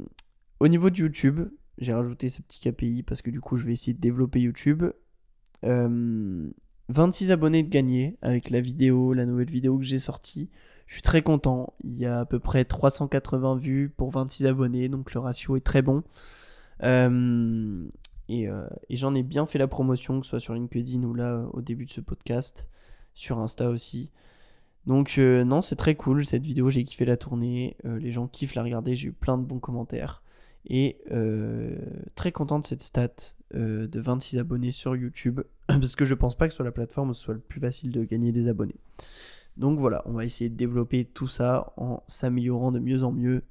au 0.60 0.68
niveau 0.68 0.90
de 0.90 0.98
YouTube, 0.98 1.42
j'ai 1.78 1.94
rajouté 1.94 2.30
ce 2.30 2.42
petit 2.42 2.60
KPI 2.60 3.04
parce 3.04 3.22
que 3.22 3.30
du 3.30 3.42
coup, 3.42 3.56
je 3.56 3.66
vais 3.66 3.74
essayer 3.74 3.94
de 3.94 4.00
développer 4.00 4.40
YouTube. 4.40 4.84
26 5.64 5.66
euh, 5.68 7.34
abonnés 7.34 7.64
de 7.64 7.70
gagner 7.70 8.18
avec 8.22 8.50
la 8.50 8.62
vidéo, 8.62 9.14
la 9.14 9.26
nouvelle 9.26 9.50
vidéo 9.50 9.78
que 9.78 9.84
j'ai 9.84 10.00
sortie. 10.00 10.50
Je 10.86 10.94
suis 10.94 11.02
très 11.02 11.22
content. 11.22 11.74
Il 11.84 11.94
y 11.94 12.06
a 12.06 12.22
à 12.22 12.26
peu 12.26 12.40
près 12.40 12.66
380 12.66 13.56
vues 13.56 13.90
pour 13.96 14.12
26 14.12 14.46
abonnés, 14.46 14.90
donc 14.90 15.14
le 15.14 15.20
ratio 15.20 15.56
est 15.56 15.66
très 15.66 15.82
bon. 15.82 16.04
Euh, 16.84 17.88
et, 18.30 18.48
et 18.90 18.96
j'en 18.96 19.14
ai 19.14 19.24
bien 19.24 19.46
fait 19.46 19.60
la 19.60 19.68
promotion, 19.68 20.20
que 20.20 20.26
ce 20.26 20.32
soit 20.32 20.40
sur 20.40 20.54
LinkedIn 20.56 21.04
ou 21.04 21.14
là 21.14 21.46
au 21.54 21.62
début 21.62 21.86
de 21.86 21.92
ce 21.92 22.02
podcast, 22.02 22.68
sur 23.14 23.40
Insta 23.40 23.70
aussi. 23.70 24.12
Donc 24.86 25.16
euh, 25.18 25.44
non, 25.44 25.62
c'est 25.62 25.76
très 25.76 25.96
cool 25.96 26.26
cette 26.26 26.44
vidéo, 26.44 26.70
j'ai 26.70 26.84
kiffé 26.84 27.06
la 27.06 27.18
tourner, 27.18 27.76
euh, 27.86 27.98
les 27.98 28.12
gens 28.12 28.28
kiffent 28.28 28.56
la 28.56 28.64
regarder, 28.64 28.96
j'ai 28.96 29.08
eu 29.08 29.14
plein 29.14 29.38
de 29.38 29.44
bons 29.44 29.60
commentaires. 29.60 30.22
Et 30.68 30.98
euh, 31.12 31.78
très 32.16 32.32
content 32.32 32.60
de 32.60 32.66
cette 32.66 32.82
stat 32.82 33.10
de 33.54 34.00
26 34.00 34.40
abonnés 34.40 34.72
sur 34.72 34.96
YouTube. 34.96 35.42
parce 35.68 35.96
que 35.96 36.06
je 36.06 36.14
pense 36.14 36.36
pas 36.36 36.48
que 36.48 36.54
sur 36.54 36.64
la 36.64 36.72
plateforme 36.72 37.14
ce 37.14 37.22
soit 37.22 37.34
le 37.34 37.40
plus 37.40 37.60
facile 37.60 37.92
de 37.92 38.04
gagner 38.04 38.32
des 38.32 38.48
abonnés. 38.48 38.76
Donc 39.58 39.80
voilà, 39.80 40.02
on 40.06 40.14
va 40.14 40.26
essayer 40.26 40.50
de 40.50 40.56
développer 40.56 41.06
tout 41.06 41.28
ça 41.28 41.74
en 41.78 42.04
s'améliorant 42.08 42.72
de 42.72 42.80
mieux 42.80 43.04
en 43.04 43.12
mieux. 43.12 43.44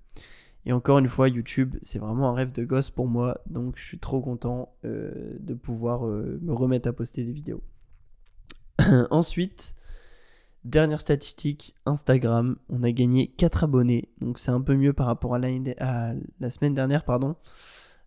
Et 0.66 0.72
encore 0.72 0.98
une 0.98 1.08
fois, 1.08 1.28
YouTube, 1.28 1.76
c'est 1.82 1.98
vraiment 1.98 2.30
un 2.30 2.34
rêve 2.34 2.52
de 2.52 2.64
gosse 2.64 2.90
pour 2.90 3.06
moi, 3.06 3.40
donc 3.46 3.76
je 3.76 3.84
suis 3.84 3.98
trop 3.98 4.20
content 4.20 4.74
euh, 4.84 5.36
de 5.40 5.54
pouvoir 5.54 6.06
euh, 6.06 6.38
me 6.42 6.54
remettre 6.54 6.88
à 6.88 6.92
poster 6.92 7.22
des 7.24 7.32
vidéos. 7.32 7.62
Ensuite, 9.10 9.74
dernière 10.64 11.00
statistique, 11.00 11.74
Instagram, 11.84 12.56
on 12.70 12.82
a 12.82 12.92
gagné 12.92 13.28
4 13.28 13.64
abonnés, 13.64 14.08
donc 14.20 14.38
c'est 14.38 14.50
un 14.50 14.62
peu 14.62 14.74
mieux 14.74 14.94
par 14.94 15.06
rapport 15.06 15.34
à, 15.34 15.38
la 15.38 16.50
semaine 16.50 16.74
dernière, 16.74 17.04
pardon. 17.04 17.36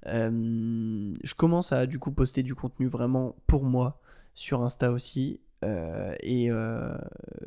Euh, 0.08 1.14
je 1.24 1.36
commence 1.36 1.72
à 1.74 1.86
du 1.86 2.00
coup 2.00 2.12
poster 2.12 2.42
du 2.42 2.56
contenu 2.56 2.88
vraiment 2.88 3.36
pour 3.46 3.66
moi 3.66 4.00
sur 4.34 4.64
Insta 4.64 4.92
aussi. 4.92 5.42
Euh, 5.66 6.16
euh, 6.24 6.98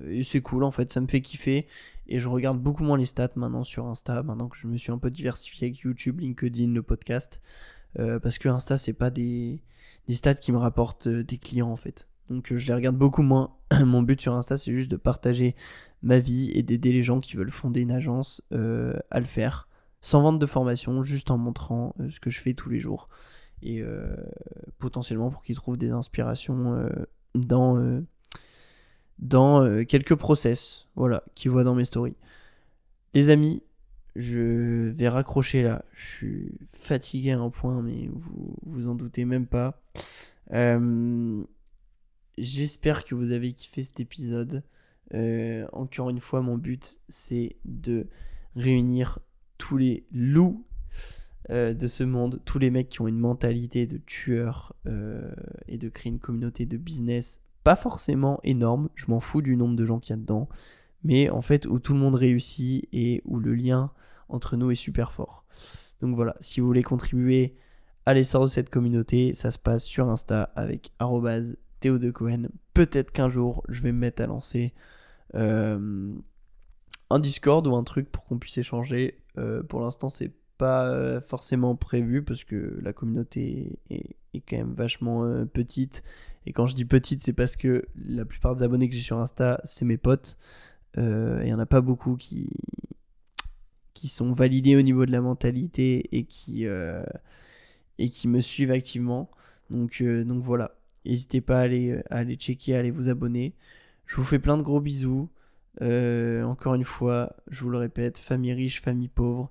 et, 0.08 0.22
c'est 0.24 0.40
cool 0.40 0.64
en 0.64 0.70
fait, 0.70 0.90
ça 0.90 1.00
me 1.00 1.06
fait 1.06 1.20
kiffer. 1.20 1.66
Et 2.08 2.18
je 2.18 2.28
regarde 2.28 2.58
beaucoup 2.58 2.82
moins 2.82 2.98
les 2.98 3.04
stats 3.04 3.30
maintenant 3.36 3.62
sur 3.62 3.86
Insta, 3.86 4.22
maintenant 4.22 4.48
que 4.48 4.56
je 4.56 4.66
me 4.66 4.76
suis 4.76 4.92
un 4.92 4.98
peu 4.98 5.10
diversifié 5.10 5.68
avec 5.68 5.78
YouTube, 5.80 6.20
LinkedIn, 6.20 6.72
le 6.72 6.82
podcast. 6.82 7.40
parce 7.94 8.38
que 8.38 8.48
Insta, 8.48 8.78
c'est 8.78 8.92
pas 8.92 9.10
des, 9.10 9.62
des 10.08 10.14
stats 10.14 10.34
qui 10.34 10.52
me 10.52 10.58
rapportent 10.58 11.08
des 11.08 11.38
clients 11.38 11.70
en 11.70 11.76
fait. 11.76 12.08
Donc 12.28 12.52
je 12.54 12.66
les 12.66 12.74
regarde 12.74 12.96
beaucoup 12.96 13.22
moins. 13.22 13.54
Mon 13.84 14.02
but 14.02 14.20
sur 14.20 14.34
Insta, 14.34 14.56
c'est 14.56 14.72
juste 14.72 14.90
de 14.90 14.96
partager 14.96 15.54
ma 16.02 16.18
vie 16.18 16.50
et 16.54 16.62
d'aider 16.62 16.92
les 16.92 17.02
gens 17.02 17.20
qui 17.20 17.36
veulent 17.36 17.50
fonder 17.50 17.80
une 17.80 17.92
agence 17.92 18.42
à 18.50 19.18
le 19.20 19.26
faire 19.26 19.68
sans 20.00 20.22
vente 20.22 20.38
de 20.38 20.46
formation, 20.46 21.02
juste 21.02 21.30
en 21.30 21.38
montrant 21.38 21.94
euh, 22.00 22.10
ce 22.10 22.20
que 22.20 22.30
je 22.30 22.40
fais 22.40 22.54
tous 22.54 22.70
les 22.70 22.80
jours. 22.80 23.08
Et 23.62 23.82
euh, 23.82 24.16
potentiellement 24.78 25.30
pour 25.30 25.42
qu'ils 25.42 25.56
trouvent 25.56 25.76
des 25.76 25.90
inspirations 25.90 26.88
euh, 27.36 27.40
dans, 27.40 28.02
dans 29.18 29.84
quelques 29.84 30.14
process 30.14 30.88
voilà, 30.96 31.24
qu'ils 31.34 31.50
voient 31.50 31.64
dans 31.64 31.74
mes 31.74 31.84
stories. 31.84 32.16
Les 33.14 33.30
amis, 33.30 33.62
je 34.16 34.88
vais 34.90 35.08
raccrocher 35.08 35.62
là. 35.62 35.84
Je 35.92 36.06
suis 36.06 36.58
fatigué 36.66 37.32
à 37.32 37.38
un 37.38 37.50
point, 37.50 37.82
mais 37.82 38.08
vous 38.12 38.54
vous 38.62 38.88
en 38.88 38.94
doutez 38.94 39.24
même 39.24 39.46
pas. 39.46 39.82
J'espère 42.38 43.04
que 43.04 43.14
vous 43.14 43.32
avez 43.32 43.52
kiffé 43.52 43.82
cet 43.82 44.00
épisode. 44.00 44.62
encore 45.72 46.10
une 46.10 46.20
fois, 46.20 46.40
mon 46.40 46.56
but, 46.56 47.00
c'est 47.08 47.56
de 47.64 48.06
réunir 48.56 49.18
tous 49.58 49.76
les 49.76 50.06
loups 50.12 50.64
euh, 51.48 51.72
de 51.72 51.86
ce 51.86 52.04
monde, 52.04 52.40
tous 52.44 52.58
les 52.58 52.70
mecs 52.70 52.90
qui 52.90 53.00
ont 53.00 53.08
une 53.08 53.18
mentalité 53.18 53.86
de 53.86 53.96
tueur 53.96 54.74
euh, 54.86 55.32
et 55.68 55.78
de 55.78 55.88
créer 55.88 56.12
une 56.12 56.18
communauté 56.18 56.66
de 56.66 56.76
business 56.76 57.40
pas 57.64 57.76
forcément 57.76 58.40
énorme, 58.42 58.88
je 58.94 59.06
m'en 59.08 59.20
fous 59.20 59.42
du 59.42 59.56
nombre 59.56 59.76
de 59.76 59.84
gens 59.84 60.00
qu'il 60.00 60.10
y 60.10 60.18
a 60.18 60.20
dedans, 60.20 60.48
mais 61.02 61.28
en 61.30 61.42
fait 61.42 61.66
où 61.66 61.78
tout 61.78 61.92
le 61.92 61.98
monde 61.98 62.14
réussit 62.14 62.88
et 62.92 63.22
où 63.24 63.38
le 63.38 63.54
lien 63.54 63.90
entre 64.28 64.56
nous 64.56 64.70
est 64.70 64.76
super 64.76 65.12
fort. 65.12 65.44
Donc 66.00 66.14
voilà, 66.14 66.36
si 66.40 66.60
vous 66.60 66.66
voulez 66.66 66.82
contribuer 66.82 67.56
à 68.06 68.14
l'essor 68.14 68.44
de 68.44 68.48
cette 68.48 68.70
communauté, 68.70 69.34
ça 69.34 69.50
se 69.50 69.58
passe 69.58 69.84
sur 69.84 70.08
Insta 70.08 70.44
avec 70.54 70.92
Théo 71.80 71.98
de 71.98 72.10
Cohen. 72.10 72.48
Peut-être 72.74 73.12
qu'un 73.12 73.28
jour 73.28 73.62
je 73.68 73.82
vais 73.82 73.92
me 73.92 73.98
mettre 73.98 74.22
à 74.22 74.26
lancer 74.26 74.72
euh, 75.34 76.14
un 77.10 77.18
Discord 77.18 77.66
ou 77.66 77.74
un 77.74 77.84
truc 77.84 78.10
pour 78.10 78.24
qu'on 78.24 78.38
puisse 78.38 78.58
échanger. 78.58 79.16
Pour 79.68 79.80
l'instant, 79.80 80.10
c'est 80.10 80.32
pas 80.60 80.88
euh, 80.88 81.20
forcément 81.20 81.74
prévu 81.74 82.22
parce 82.22 82.44
que 82.44 82.78
la 82.82 82.92
communauté 82.92 83.78
est, 83.88 84.16
quand 84.46 84.58
même 84.58 84.74
vachement 84.74 85.24
euh, 85.24 85.46
petite. 85.46 86.02
Et 86.46 86.52
quand 86.52 86.66
je 86.66 86.74
dis 86.74 86.84
petite, 86.84 87.22
c'est 87.22 87.32
parce 87.32 87.56
que 87.56 87.86
la 87.96 88.24
plupart 88.24 88.54
des 88.54 88.62
abonnés 88.62 88.88
que 88.88 88.94
j'ai 88.94 89.00
sur 89.00 89.18
Insta, 89.18 89.60
c'est 89.64 89.84
mes 89.84 89.96
potes. 89.96 90.38
Il 90.96 91.44
n'y 91.44 91.54
en 91.54 91.58
a 91.58 91.66
pas 91.66 91.80
beaucoup 91.80 92.16
qui, 92.16 92.50
qui 93.94 94.08
sont 94.08 94.32
validés 94.32 94.76
au 94.76 94.82
niveau 94.82 95.06
de 95.06 95.12
la 95.12 95.20
mentalité 95.20 96.08
et 96.16 96.24
qui, 96.24 96.64
et 96.64 98.10
qui 98.10 98.28
me 98.28 98.40
suivent 98.40 98.72
activement. 98.72 99.30
Donc, 99.70 100.02
donc 100.02 100.42
voilà, 100.42 100.76
n'hésitez 101.06 101.40
pas 101.40 101.60
à 101.60 101.62
aller, 101.62 102.02
à 102.10 102.18
aller 102.18 102.34
checker, 102.36 102.74
à 102.74 102.80
aller 102.80 102.90
vous 102.90 103.08
abonner. 103.08 103.54
Je 104.06 104.16
vous 104.16 104.24
fais 104.24 104.40
plein 104.40 104.56
de 104.56 104.62
gros 104.62 104.80
bisous. 104.80 105.30
Euh, 105.82 106.42
encore 106.42 106.74
une 106.74 106.84
fois, 106.84 107.36
je 107.48 107.62
vous 107.62 107.70
le 107.70 107.78
répète, 107.78 108.18
famille 108.18 108.52
riche, 108.52 108.80
famille 108.80 109.08
pauvre, 109.08 109.50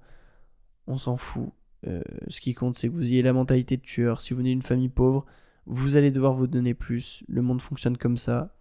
on 0.89 0.97
s'en 0.97 1.15
fout. 1.15 1.49
Euh, 1.87 2.01
ce 2.27 2.41
qui 2.41 2.53
compte, 2.53 2.75
c'est 2.75 2.89
que 2.89 2.93
vous 2.93 3.05
ayez 3.05 3.21
la 3.21 3.33
mentalité 3.33 3.77
de 3.77 3.81
tueur. 3.81 4.19
Si 4.19 4.33
vous 4.33 4.39
venez 4.39 4.49
d'une 4.49 4.61
famille 4.61 4.89
pauvre, 4.89 5.25
vous 5.65 5.95
allez 5.95 6.11
devoir 6.11 6.33
vous 6.33 6.47
donner 6.47 6.73
plus. 6.73 7.23
Le 7.29 7.41
monde 7.41 7.61
fonctionne 7.61 7.97
comme 7.97 8.17
ça. 8.17 8.53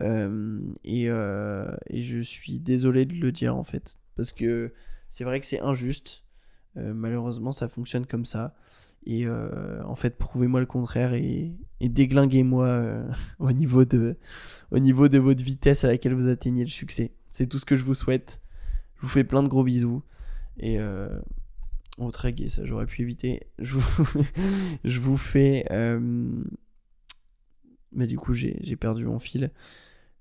Euh, 0.00 0.60
et, 0.84 1.04
et, 1.04 2.02
je 2.02 2.20
suis 2.20 2.58
désolé 2.58 3.04
de 3.04 3.14
le 3.14 3.32
dire 3.32 3.56
en 3.56 3.62
fait. 3.64 3.98
Parce 4.16 4.32
que 4.32 4.72
c'est 5.08 5.24
vrai 5.24 5.38
que 5.40 5.46
c'est 5.46 5.60
injuste. 5.60 6.24
malheureusement, 6.74 7.52
ça 7.52 7.68
fonctionne 7.68 8.06
comme 8.06 8.24
ça. 8.24 8.54
Et 9.06 9.26
euh, 9.26 9.82
en 9.84 9.94
fait, 9.94 10.18
prouvez-moi 10.18 10.60
le 10.60 10.66
contraire 10.66 11.14
et, 11.14 11.52
déglinguez-moi 11.80 12.66
euh, 12.66 13.10
au, 13.38 13.52
niveau 13.52 13.84
de, 13.84 14.18
au 14.70 14.78
niveau 14.78 15.08
de 15.08 15.18
votre 15.18 15.42
vitesse 15.42 15.84
à 15.84 15.88
laquelle 15.88 16.14
vous 16.14 16.28
atteignez 16.28 16.62
le 16.62 16.70
succès. 16.70 17.12
C'est 17.30 17.46
tout 17.46 17.58
ce 17.58 17.64
que 17.64 17.74
je 17.74 17.84
vous 17.84 17.94
souhaite. 17.94 18.42
Je 18.96 19.02
vous 19.02 19.08
fais 19.08 19.24
plein 19.24 19.42
de 19.42 19.48
gros 19.48 19.64
bisous. 19.64 20.02
Et 20.58 20.78
euh, 20.78 21.08
oh, 21.98 22.10
très 22.10 22.34
ça 22.48 22.64
j'aurais 22.64 22.86
pu 22.86 23.02
éviter. 23.02 23.42
Je 23.58 23.74
vous, 23.74 24.22
je 24.84 25.00
vous 25.00 25.16
fais. 25.16 25.66
Euh, 25.70 26.44
mais 27.92 28.06
du 28.06 28.18
coup, 28.18 28.32
j'ai 28.32 28.76
perdu 28.76 29.04
mon 29.04 29.18
fil. 29.18 29.50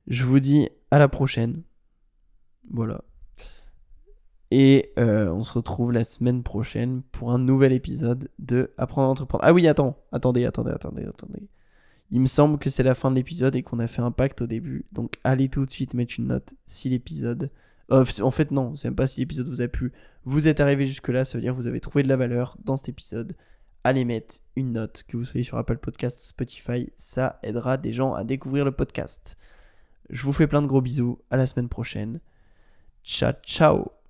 Je 0.08 0.24
vous 0.26 0.40
dis 0.40 0.70
à 0.92 1.00
la 1.00 1.08
prochaine. 1.08 1.64
Voilà. 2.70 3.04
Et 4.50 4.94
euh, 4.98 5.30
on 5.30 5.44
se 5.44 5.54
retrouve 5.54 5.92
la 5.92 6.06
semaine 6.06 6.42
prochaine 6.42 7.02
pour 7.12 7.34
un 7.34 7.40
nouvel 7.40 7.74
épisode 7.74 8.30
de 8.40 8.72
Apprendre 8.78 9.10
à 9.10 9.12
entreprendre. 9.12 9.44
Ah 9.46 9.54
oui, 9.54 9.68
attends, 9.68 9.98
attendez, 10.12 10.46
attendez, 10.46 10.72
attendez, 10.72 11.04
attendez. 11.04 11.50
Il 12.12 12.22
me 12.22 12.28
semble 12.28 12.58
que 12.58 12.70
c'est 12.70 12.84
la 12.84 12.96
fin 12.96 13.12
de 13.12 13.16
l'épisode 13.16 13.56
et 13.58 13.64
qu'on 13.64 13.80
a 13.80 13.88
fait 13.88 14.02
un 14.02 14.12
pacte 14.12 14.42
au 14.42 14.48
début. 14.48 14.86
Donc 14.94 15.16
allez 15.26 15.50
tout 15.50 15.66
de 15.66 15.72
suite 15.72 15.94
mettre 15.94 16.16
une 16.18 16.28
note 16.28 16.54
si 16.66 16.90
l'épisode... 16.90 17.52
Euh, 17.92 18.06
en 18.22 18.32
fait 18.32 18.52
non, 18.52 18.76
c'est 18.76 18.90
même 18.90 18.96
pas 18.96 19.08
si 19.08 19.22
l'épisode 19.22 19.48
vous 19.48 19.62
a 19.62 19.68
plu. 19.68 19.94
Vous 20.26 20.48
êtes 20.48 20.60
arrivé 20.60 20.86
jusque 20.86 21.08
là, 21.10 21.26
ça 21.26 21.38
veut 21.38 21.42
dire 21.42 21.54
que 21.54 21.58
vous 21.58 21.68
avez 21.68 21.80
trouvé 21.80 22.04
de 22.04 22.10
la 22.10 22.18
valeur 22.18 22.58
dans 22.64 22.76
cet 22.76 22.90
épisode. 22.90 23.36
Allez 23.84 24.04
mettre 24.04 24.36
une 24.56 24.74
note, 24.74 25.04
que 25.08 25.16
vous 25.16 25.24
soyez 25.24 25.44
sur 25.44 25.58
Apple 25.58 25.78
Podcast 25.78 26.20
ou 26.20 26.26
Spotify, 26.26 26.92
ça 26.98 27.40
aidera 27.44 27.78
des 27.78 27.94
gens 27.94 28.14
à 28.14 28.24
découvrir 28.24 28.66
le 28.66 28.72
podcast. 28.72 29.38
Je 30.10 30.24
vous 30.24 30.34
fais 30.34 30.48
plein 30.48 30.62
de 30.62 30.68
gros 30.68 30.82
bisous, 30.82 31.20
à 31.32 31.38
la 31.38 31.48
semaine 31.48 31.70
prochaine. 31.70 32.20
Ciao 33.04 33.32
ciao 33.44 34.07